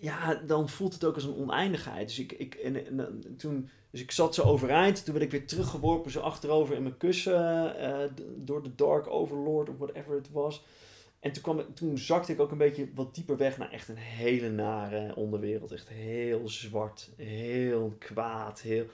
[0.00, 2.08] ja, dan voelt het ook als een oneindigheid.
[2.08, 5.04] Dus ik, ik, en, en, en toen, dus ik zat zo overeind.
[5.04, 8.12] Toen werd ik weer teruggeworpen, zo achterover in mijn kussen.
[8.36, 10.64] door de Dark Overlord of whatever het was.
[11.20, 13.96] En toen, kwam, toen zakte ik ook een beetje wat dieper weg naar echt een
[13.96, 15.72] hele nare onderwereld.
[15.72, 18.86] Echt heel zwart, heel kwaad, heel...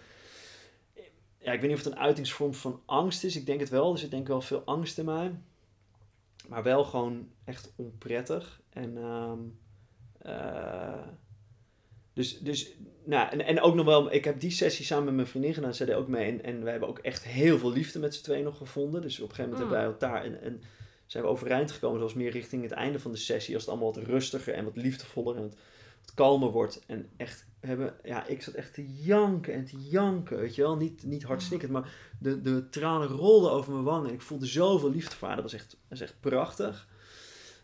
[1.45, 3.36] Ja, ik weet niet of het een uitingsvorm van angst is.
[3.36, 3.92] Ik denk het wel.
[3.92, 5.32] Er zit denk ik wel veel angst in mij.
[6.49, 8.61] Maar wel gewoon echt onprettig.
[8.70, 9.38] En, ehm,
[10.18, 11.07] eh,
[12.12, 12.72] dus, dus,
[13.05, 15.74] nou, en, en ook nog wel, ik heb die sessie samen met mijn vriendin gedaan,
[15.74, 16.30] zij deed ook mee.
[16.30, 19.03] En, en we hebben ook echt heel veel liefde met z'n tweeën nog gevonden.
[19.03, 19.78] Dus op een gegeven moment Mm.
[19.78, 20.62] hebben wij elkaar en, en
[21.07, 21.99] zijn we overeind gekomen.
[21.99, 24.76] zoals meer richting het einde van de sessie, als het allemaal wat rustiger en wat
[24.76, 25.57] liefdevoller en wat,
[26.01, 26.82] wat kalmer wordt.
[26.86, 30.62] En echt, we hebben, ja, ik zat echt te janken en te janken, weet je
[30.62, 30.77] wel.
[30.77, 34.09] Niet, niet hard snikkend, maar de, de tranen rolden over mijn wangen.
[34.09, 35.37] En ik voelde zoveel liefde voor haar.
[35.37, 36.89] Dat was echt, dat was echt prachtig.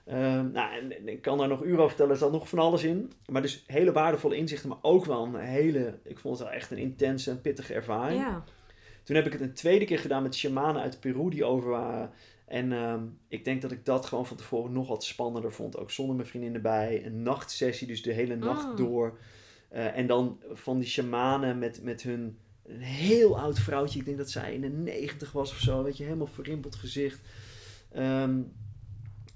[0.04, 2.58] Ehm, nou, en, en ik kan daar nog uren over vertellen, er zat nog van
[2.58, 3.12] alles in.
[3.26, 6.70] Maar dus hele waardevolle inzichten, maar ook wel een hele, ik vond het wel echt
[6.70, 8.20] een intense en pittige ervaring.
[8.20, 8.44] Ja.
[9.04, 12.10] Toen heb ik het een tweede keer gedaan met shamanen uit Peru die over waren.
[12.46, 15.78] En ehm, ik denk dat ik dat gewoon van tevoren nog wat spannender vond.
[15.78, 17.06] Ook zonder mijn vriendin erbij.
[17.06, 18.76] Een nachtsessie, dus de hele nacht Mm.
[18.76, 19.18] door.
[19.70, 22.38] Eh, en dan van die shamanen met, met hun...
[22.66, 23.98] Een heel oud vrouwtje.
[23.98, 25.82] Ik denk dat zij in de negentig was of zo.
[25.82, 27.20] Weet je, helemaal verrimpeld gezicht.
[27.92, 28.40] Ehm,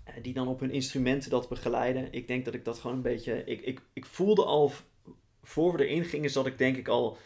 [0.05, 2.09] eh, die dan op hun instrumenten dat begeleiden.
[2.11, 3.45] Ik denk dat ik dat gewoon een beetje...
[3.45, 4.73] Ik, ik, ik voelde al,
[5.43, 7.19] voor we erin gingen, zat ik denk ik al...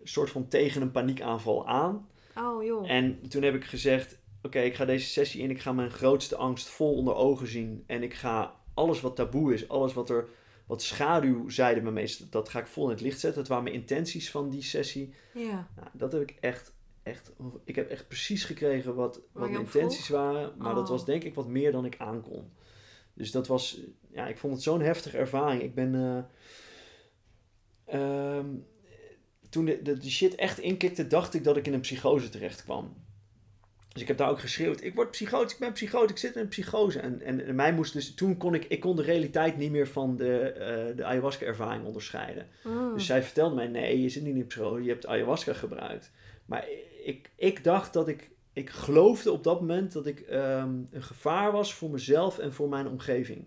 [0.00, 2.08] een soort van tegen een paniekaanval aan.
[2.38, 2.90] Oh joh.
[2.90, 5.50] En toen heb ik gezegd: Oké, ik ga deze sessie in.
[5.50, 7.84] Ik ga mijn grootste angst vol onder ogen zien.
[7.86, 10.28] En ik ga alles wat taboe is, alles wat er.
[10.66, 13.38] Wat schaduwzijde me meest, dat ga ik vol in het licht zetten.
[13.40, 15.14] Dat waren mijn intenties van die sessie.
[15.34, 15.68] Ja.
[15.76, 17.32] Nou, dat heb ik echt, echt.
[17.64, 20.52] Ik heb echt precies gekregen wat, wat mijn intenties waren.
[20.58, 20.90] Maar dat Oh.
[20.90, 22.52] was denk ik wat meer dan ik aankon.
[23.14, 23.80] Dus dat was.
[24.12, 25.62] Ja, ik vond het zo'n heftige ervaring.
[25.62, 25.94] Ik ben.
[25.94, 26.24] eh,
[28.38, 28.46] ehm,
[29.48, 32.64] toen de, de, de shit echt inkikte, dacht ik dat ik in een psychose terecht
[32.64, 32.96] kwam.
[33.94, 36.40] Dus ik heb daar ook geschreeuwd, ik word psychotisch, ik ben psychotisch, ik zit in
[36.40, 37.00] een psychose.
[37.00, 39.88] En, en, en mij moest dus, toen kon ik, ik kon de realiteit niet meer
[39.88, 42.46] van de, eh, de ayahuasca ervaring onderscheiden.
[42.62, 42.94] Mm.
[42.94, 46.10] Dus zij vertelde mij, nee, je zit niet in een psychose, je hebt ayahuasca gebruikt.
[46.44, 46.68] Maar
[47.04, 51.52] ik, ik dacht dat ik, ik geloofde op dat moment dat ik ehm, een gevaar
[51.52, 53.46] was voor mezelf en voor mijn omgeving.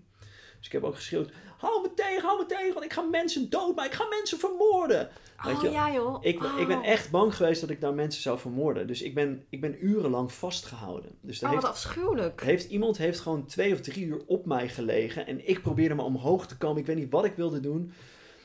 [0.57, 3.49] Dus ik heb ook geschreeuwd, hou me tegen, hou me tegen, want ik ga mensen
[3.49, 5.09] doodmaken, ik ga mensen vermoorden.
[5.43, 6.17] weet oh je, ja joh.
[6.21, 8.87] Ik, ben- ik ben echt bang geweest dat ik daar mensen zou vermoorden.
[8.87, 11.11] Dus ik ben, ik ben urenlang vastgehouden.
[11.21, 12.41] Dus Oh, wat heeft, afschuwelijk.
[12.43, 15.27] heeft, iemand heeft gewoon twee of drie uur op mij gelegen.
[15.27, 16.77] En ik probeerde maar omhoog te komen.
[16.77, 17.91] Ik weet niet wat ik wilde doen.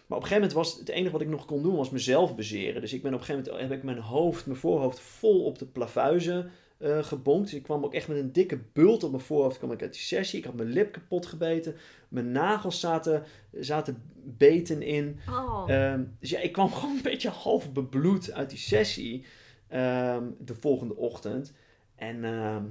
[0.07, 2.35] Maar op een gegeven moment was het enige wat ik nog kon doen, was mezelf
[2.37, 2.81] bezeren.
[2.81, 5.59] Dus ik ben op een gegeven moment heb ik mijn hoofd, mijn voorhoofd vol op
[5.59, 6.51] de plavuizen
[6.83, 7.45] eh gebonkt.
[7.51, 9.93] Dus ik kwam ook echt met een dikke bult op mijn voorhoofd kwam ik uit
[9.93, 10.39] die sessie.
[10.39, 11.77] Ik had mijn lip kapot gebeten.
[12.09, 15.19] Mijn nagels zaten, zaten beten in.
[15.29, 15.65] Oh.
[15.67, 19.25] Ehm, dus ja, ik kwam gewoon een beetje half bebloed uit die sessie
[19.69, 21.53] ehm, de volgende ochtend.
[21.95, 22.65] En ehm,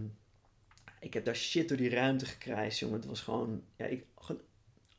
[1.00, 2.96] ik heb daar shit door die ruimte gekrijsd, jongen.
[2.96, 4.42] Het was gewoon, ja, ik, gewoon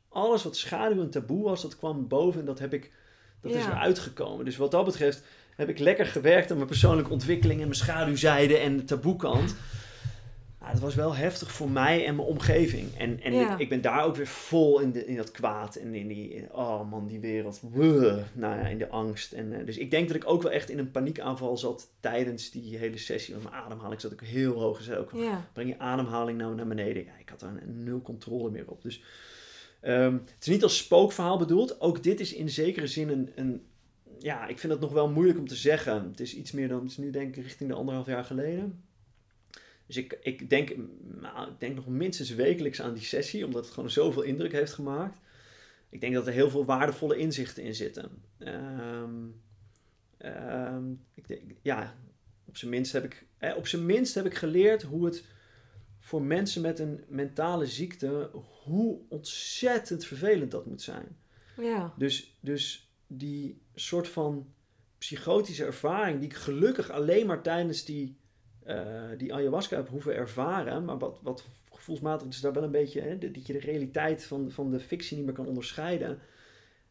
[0.09, 2.91] alles wat schaduw en taboe was, dat kwam boven en dat heb ik,
[3.41, 4.45] dat is eruit gekomen.
[4.45, 5.23] Dus wat dat betreft
[5.55, 9.55] heb ik lekker gewerkt aan mijn persoonlijke ontwikkeling en mijn schaduwzijde en de taboekant.
[10.61, 12.97] Ja, het was wel heftig voor mij en mijn omgeving.
[12.97, 13.53] En, en Ja.
[13.53, 16.29] ik, ik ben daar ook weer vol in, de, in dat kwaad en in die,
[16.33, 17.59] in- oh man, die wereld.
[17.71, 18.17] Wuh.
[18.33, 19.31] nou ja, in de angst.
[19.31, 22.51] En, eh, dus ik denk dat ik ook wel echt in een paniekaanval zat tijdens
[22.51, 23.33] die hele sessie.
[23.33, 24.81] Want mijn ademhaling zat ook heel hoog.
[24.81, 25.45] Zei ook, ja.
[25.53, 27.03] breng je ademhaling nou naar beneden.
[27.03, 28.81] Ja, ik had daar nul controle meer op.
[28.81, 29.01] Dus
[29.81, 31.81] ehm, het is niet als spookverhaal bedoeld.
[31.81, 33.61] Ook dit is in zekere zin een, een...
[34.23, 36.09] Ja, ik vind het nog wel moeilijk om te zeggen.
[36.09, 36.79] Het is iets meer dan...
[36.79, 38.83] Het is nu denk ik richting de anderhalf jaar geleden.
[39.85, 40.75] Dus ik, ik, denk,
[41.21, 43.45] nou, ik denk nog minstens wekelijks aan die sessie.
[43.45, 45.19] Omdat het gewoon zoveel indruk heeft gemaakt.
[45.89, 48.11] Ik denk dat er heel veel waardevolle inzichten in zitten.
[48.37, 49.13] Ehm,
[50.17, 51.95] ehm, ik denk, ja,
[52.45, 55.25] op zijn minst heb ik, eh, op zijn minst heb ik geleerd hoe het
[55.99, 58.29] voor mensen met een mentale ziekte,
[58.63, 61.17] hoe ontzettend vervelend dat moet zijn.
[61.57, 61.93] Ja.
[61.97, 62.87] Dus, dus
[63.17, 64.53] die soort van
[64.97, 68.17] psychotische ervaring, die ik gelukkig alleen maar tijdens die,
[68.63, 73.01] eh, die ayahuasca heb hoeven ervaren, maar wat, wat gevoelsmatig dus daar wel een beetje,
[73.01, 76.19] hè, dat je de realiteit van, van de fictie niet meer kan onderscheiden.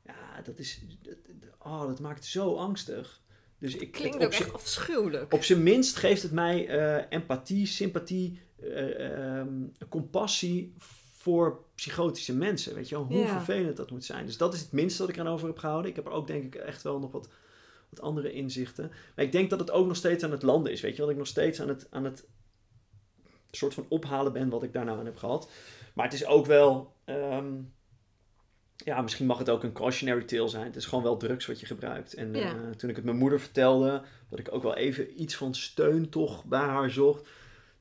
[0.04, 1.16] Ja, dat is, dat,
[1.58, 3.22] oh, dat maakt zo angstig.
[3.58, 5.32] Dus ik, Klinkt ook echt afschuwelijk.
[5.32, 9.52] op zijn minst geeft het mij eh, empathie, sympathie, eh, ehm,
[9.88, 10.74] compassie
[11.22, 12.74] voor psychotische mensen.
[12.74, 14.26] Weet je wel, hoe vervelend dat moet zijn.
[14.26, 15.90] Dus dat is het minste dat ik aan over heb gehouden.
[15.90, 17.28] Ik heb er ook denk ik echt wel nog wat,
[17.88, 18.90] wat andere inzichten.
[19.16, 20.80] Maar ik denk dat het ook nog steeds aan het landen is.
[20.80, 22.26] Weet je dat ik nog steeds aan het, aan het
[23.50, 25.50] soort van ophalen ben wat ik daarna aan heb gehad.
[25.94, 26.94] Maar het is ook wel...
[27.04, 27.54] ehm,
[28.76, 30.64] ja, misschien mag het ook een cautionary tale zijn.
[30.64, 32.14] Het is gewoon wel drugs wat je gebruikt.
[32.14, 35.54] En eh, toen ik het mijn moeder vertelde, dat ik ook wel even iets van
[35.54, 37.28] steun toch bij haar zocht.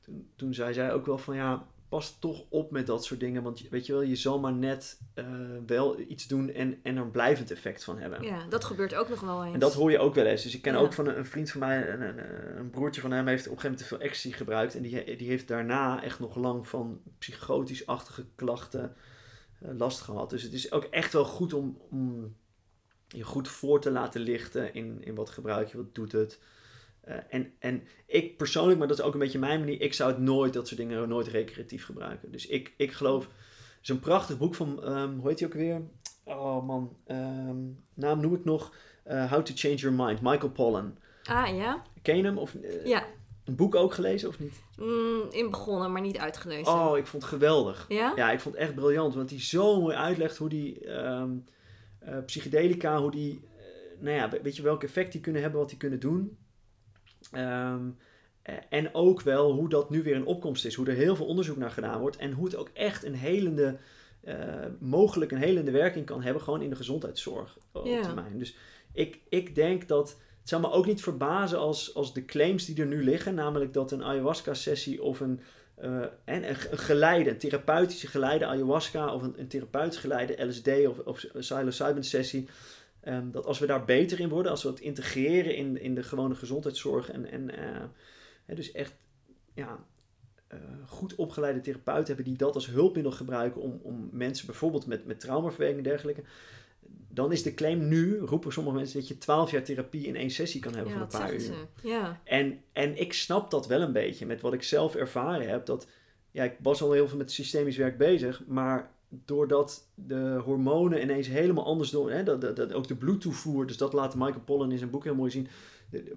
[0.00, 3.42] Toen, toen zei zij ook wel van ja, pas toch op met dat soort dingen.
[3.42, 5.24] Want weet je wel, je zal maar net eh,
[5.66, 8.22] wel iets doen en, en er een blijvend effect van hebben.
[8.22, 9.54] Ja, dat gebeurt ook nog wel eens.
[9.54, 10.42] En dat hoor je ook wel eens.
[10.42, 10.78] Dus ik ken Ja.
[10.78, 13.52] ook van een, een vriend van mij, een, een, een broertje van hem, heeft op
[13.52, 14.74] een gegeven moment te veel ecstasy gebruikt.
[14.74, 18.94] En die, die heeft daarna echt nog lang van psychotisch-achtige klachten
[19.60, 20.30] eh, last gehad.
[20.30, 22.36] Dus het is ook echt wel goed om, om
[23.08, 26.40] je goed voor te laten lichten in, in wat gebruik je, wat doet het.
[27.02, 30.10] Eh, en, en ik persoonlijk, maar dat is ook een beetje mijn manier, ik zou
[30.10, 32.30] het nooit, dat soort dingen, nooit recreatief gebruiken.
[32.32, 35.54] Dus ik, ik geloof, het is een prachtig boek van, ehm, hoe heet hij ook
[35.54, 35.80] weer?
[36.24, 37.56] Oh man, ehm,
[37.94, 38.74] naam noem ik nog.
[39.02, 40.96] eh, How to Change Your Mind, Michael Pollan.
[41.24, 41.82] Ah, ja?
[42.02, 42.38] Ken je hem?
[42.38, 43.04] Of, eh, Ja.
[43.44, 44.60] Een boek ook gelezen of niet?
[44.76, 46.72] Mm, in begonnen, maar niet uitgelezen.
[46.72, 47.86] Oh, ik vond het geweldig.
[47.88, 48.12] Ja?
[48.16, 49.14] Ja, ik vond het echt briljant.
[49.14, 51.30] Want hij zo mooi uitlegt hoe die ehm,
[51.98, 53.44] eh, psychedelica, hoe die,
[53.98, 56.38] nou ja, weet je welk effect die kunnen hebben, wat die kunnen doen.
[57.32, 57.88] Ehm,
[58.42, 60.74] eh, en ook wel hoe dat nu weer in opkomst is.
[60.74, 62.16] Hoe er heel veel onderzoek naar gedaan wordt.
[62.16, 63.76] En hoe het ook echt een helende,
[64.20, 64.36] eh,
[64.78, 66.42] mogelijk een helende werking kan hebben.
[66.42, 68.02] Gewoon in de gezondheidszorg op Ja.
[68.02, 68.38] termijn.
[68.38, 68.56] Dus
[68.92, 70.16] ik, ik denk dat...
[70.40, 73.34] Het zou me ook niet verbazen als, als de claims die er nu liggen.
[73.34, 75.40] Namelijk dat een ayahuasca sessie of een...
[75.74, 80.98] eh, en een, geleide, een therapeutische geleide ayahuasca of een, een therapeutisch geleide LSD of,
[80.98, 82.02] of psilocybin
[83.02, 86.02] ehm, dat als we daar beter in worden, als we het integreren in, in de
[86.02, 87.50] gewone gezondheidszorg en, en
[88.46, 88.94] eh, dus echt
[89.54, 89.86] ja,
[90.46, 95.06] eh, goed opgeleide therapeuten hebben die dat als hulpmiddel gebruiken om, om mensen bijvoorbeeld met,
[95.06, 96.22] met traumaverwerking en dergelijke.
[97.08, 100.30] Dan is de claim nu, roepen sommige mensen, dat je 12 jaar therapie in één
[100.30, 101.40] sessie kan hebben ja, van een paar uur.
[101.40, 101.66] ze.
[101.82, 102.20] Ja.
[102.24, 105.66] En, en ik snap dat wel een beetje met wat ik zelf ervaren heb.
[105.66, 105.86] Dat,
[106.30, 108.90] ja, ik was al heel veel met systemisch werk bezig, maar
[109.24, 113.76] doordat de hormonen ineens helemaal anders door, hè, dat, dat, dat ook de bloedtoevoer, dus
[113.76, 115.48] dat laat Michael Pollan in zijn boek heel mooi zien.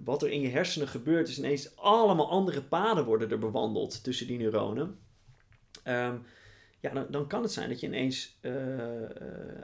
[0.04, 4.26] Wat er in je hersenen gebeurt, is ineens allemaal andere paden worden er bewandeld tussen
[4.26, 4.98] die neuronen.
[5.82, 6.16] Ehm,
[6.80, 9.10] ja, dan, dan kan het zijn dat je ineens eh, eh,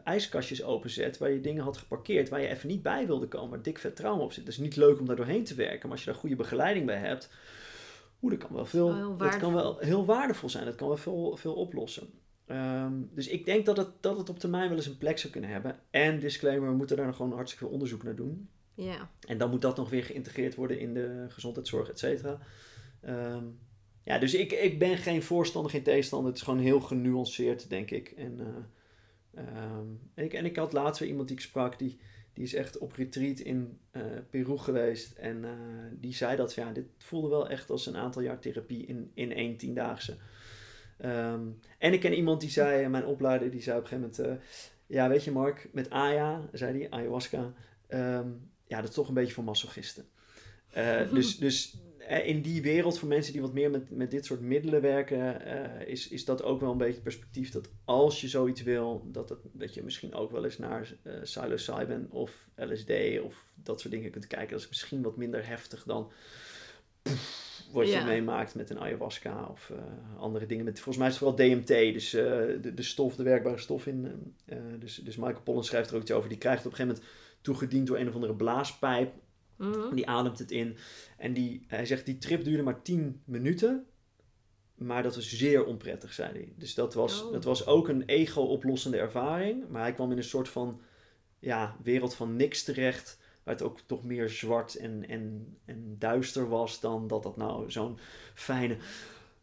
[0.05, 3.63] ijskastjes openzet waar je dingen had geparkeerd, waar je even niet bij wilde komen, waar
[3.63, 4.45] dik vet trauma op zit.
[4.45, 6.87] Het is niet leuk om daar doorheen te werken, maar als je daar goede begeleiding
[6.87, 7.31] bij hebt,
[8.23, 9.87] oeh, dat kan wel veel, Wel dat kan wel waardevol.
[9.89, 10.65] heel waardevol zijn.
[10.65, 12.11] Dat kan wel veel, veel oplossen.
[12.53, 15.33] Ehm, dus ik denk dat het, dat het op termijn wel eens een plek zou
[15.33, 15.79] kunnen hebben.
[15.91, 18.49] En disclaimer, we moeten daar nog gewoon hartstikke veel onderzoek naar doen.
[18.74, 19.11] Ja.
[19.27, 22.39] En dan moet dat nog weer geïntegreerd worden in de gezondheidszorg, et cetera.
[23.01, 23.45] Ehm,
[24.03, 26.29] ja, dus ik, ik ben geen voorstander, geen tegenstander.
[26.29, 28.09] Het is gewoon heel genuanceerd, denk ik.
[28.09, 31.99] En, eh, ehm, en, ik, en ik had laatst weer iemand die ik sprak, die,
[32.33, 35.12] die is echt op retreat in eh, Peru geweest.
[35.12, 35.51] En eh,
[35.93, 39.33] die zei dat, ja, dit voelde wel echt als een aantal jaar therapie in, in
[39.33, 40.16] één tiendaagse.
[41.03, 41.41] Ehm,
[41.79, 44.41] en ik ken iemand die zei, mijn opleider, die zei op een gegeven moment...
[44.41, 44.47] eh,
[44.87, 47.53] ja, weet je Mark, met Aya, zei hij, ayahuasca...
[47.87, 48.29] ehm,
[48.66, 50.05] ja, dat is toch een beetje voor masochisten.
[50.70, 54.24] Eh, dus, dus eh, in die wereld voor mensen die wat meer met, met dit
[54.24, 58.20] soort middelen werken, eh, is, is dat ook wel een beetje het perspectief dat als
[58.20, 62.49] je zoiets wil, dat, het, dat je misschien ook wel eens naar eh psilocybin of
[62.57, 62.91] LSD
[63.23, 64.51] of dat soort dingen kunt kijken.
[64.51, 66.12] Dat is misschien wat minder heftig dan
[67.03, 68.05] pff, wat je Ja.
[68.05, 69.82] meemaakt met een ayahuasca of eh,
[70.20, 70.65] andere dingen.
[70.65, 72.23] Met, volgens mij is het vooral DMT, dus eh,
[72.62, 74.35] de, de stof, de werkbare stof in.
[74.47, 76.28] eh, dus, dus Michael Pollan schrijft er ook iets over.
[76.28, 79.12] Die krijgt het op een gegeven moment toegediend door een of andere blaaspijp.
[79.57, 79.94] Mhm.
[79.94, 80.77] Die ademt het in.
[81.16, 83.86] En die, hij zegt, die trip duurde maar 10 minuten.
[84.74, 86.53] Maar dat was zeer onprettig, zei hij.
[86.57, 87.32] Dus dat was, Oh.
[87.32, 89.69] dat was ook een ego-oplossende ervaring.
[89.69, 90.81] Maar hij kwam in een soort van
[91.39, 93.19] ja, wereld van niks terecht.
[93.44, 97.70] Waar het ook toch meer zwart en, en, en duister was dan dat dat nou
[97.70, 97.98] zo'n
[98.35, 98.77] fijne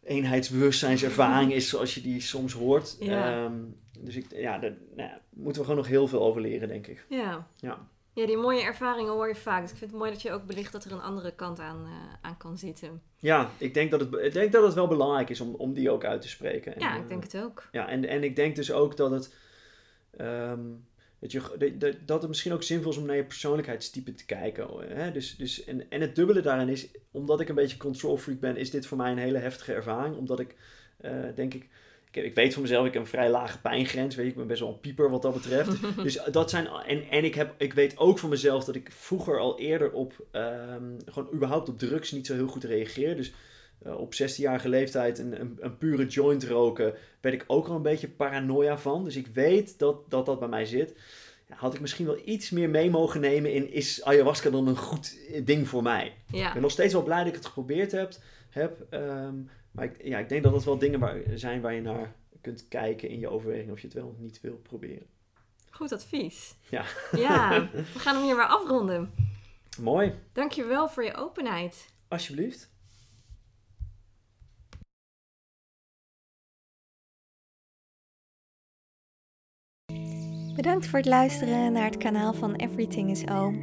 [0.03, 2.95] eenheidsbewustzijnservaring is zoals je die soms hoort.
[2.99, 3.43] Ja.
[3.43, 3.57] Ehm,
[3.99, 6.87] dus ik, ja, daar nou ja, moeten we gewoon nog heel veel over leren, denk
[6.87, 7.05] ik.
[7.09, 7.47] Ja.
[7.55, 7.87] Ja.
[8.13, 9.61] Ja, die mooie ervaringen hoor je vaak.
[9.61, 11.85] Dus ik vind het mooi dat je ook belicht dat er een andere kant aan,
[11.85, 13.01] eh, aan kan zitten.
[13.15, 15.91] Ja, ik denk dat het, ik denk dat het wel belangrijk is om, om die
[15.91, 16.75] ook uit te spreken.
[16.75, 17.67] En, Ja, eh, ik denk het ook.
[17.71, 19.35] Ja, en, en ik denk dus ook dat het,
[20.17, 20.59] ehm,
[21.19, 21.41] dat, je,
[22.05, 24.67] dat- het misschien ook zinvol is om naar je persoonlijkheidstype te kijken.
[24.87, 25.11] Hè?
[25.11, 28.57] Dus, dus, en, en het dubbele daarin is, omdat ik een beetje control freak ben,
[28.57, 30.15] is dit voor mij een hele heftige ervaring.
[30.15, 30.55] Omdat ik,
[30.97, 31.67] eh, denk ik,
[32.11, 34.15] ik, ik weet van mezelf, ik heb een vrij lage pijngrens.
[34.15, 35.71] Weet je, ik ben best wel een pieper wat dat betreft.
[36.03, 39.39] Dus dat zijn, en, en ik, heb, ik weet ook van mezelf dat ik vroeger
[39.39, 43.15] al eerder op, ehm, gewoon überhaupt op drugs niet zo heel goed reageer.
[43.15, 43.33] Dus
[43.83, 47.81] eh, op 16-jarige leeftijd een, een, een pure joint roken, werd ik ook al een
[47.81, 49.03] beetje paranoia van.
[49.03, 50.93] Dus ik weet dat dat, dat bij mij zit.
[51.47, 54.77] Ja, had ik misschien wel iets meer mee mogen nemen in, is ayahuasca dan een
[54.77, 56.05] goed ding voor mij?
[56.27, 56.53] Ik Ja.
[56.53, 58.13] ben nog steeds wel blij dat ik het geprobeerd heb.
[58.49, 59.33] heb ehm,
[59.71, 62.67] maar ik, ja, ik denk dat dat wel dingen waar, zijn waar je naar kunt
[62.67, 65.05] kijken in je overweging of je het wel of niet wil proberen.
[65.69, 66.55] Goed advies.
[66.69, 66.85] Ja.
[67.11, 69.13] Ja, we gaan hem hier maar afronden.
[69.81, 71.85] Mooi, Dankjewel voor je openheid.
[72.07, 72.69] alsjeblieft.
[80.59, 83.55] Bedankt voor het luisteren naar het kanaal van Everything is Oom.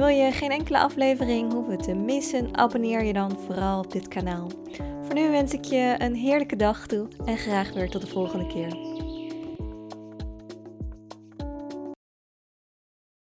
[0.00, 4.50] Wil je geen enkele aflevering hoeven te missen, abonneer je dan vooral op dit kanaal.
[5.02, 8.46] Voor nu wens ik je een heerlijke dag toe en graag weer tot de volgende
[8.46, 8.89] keer.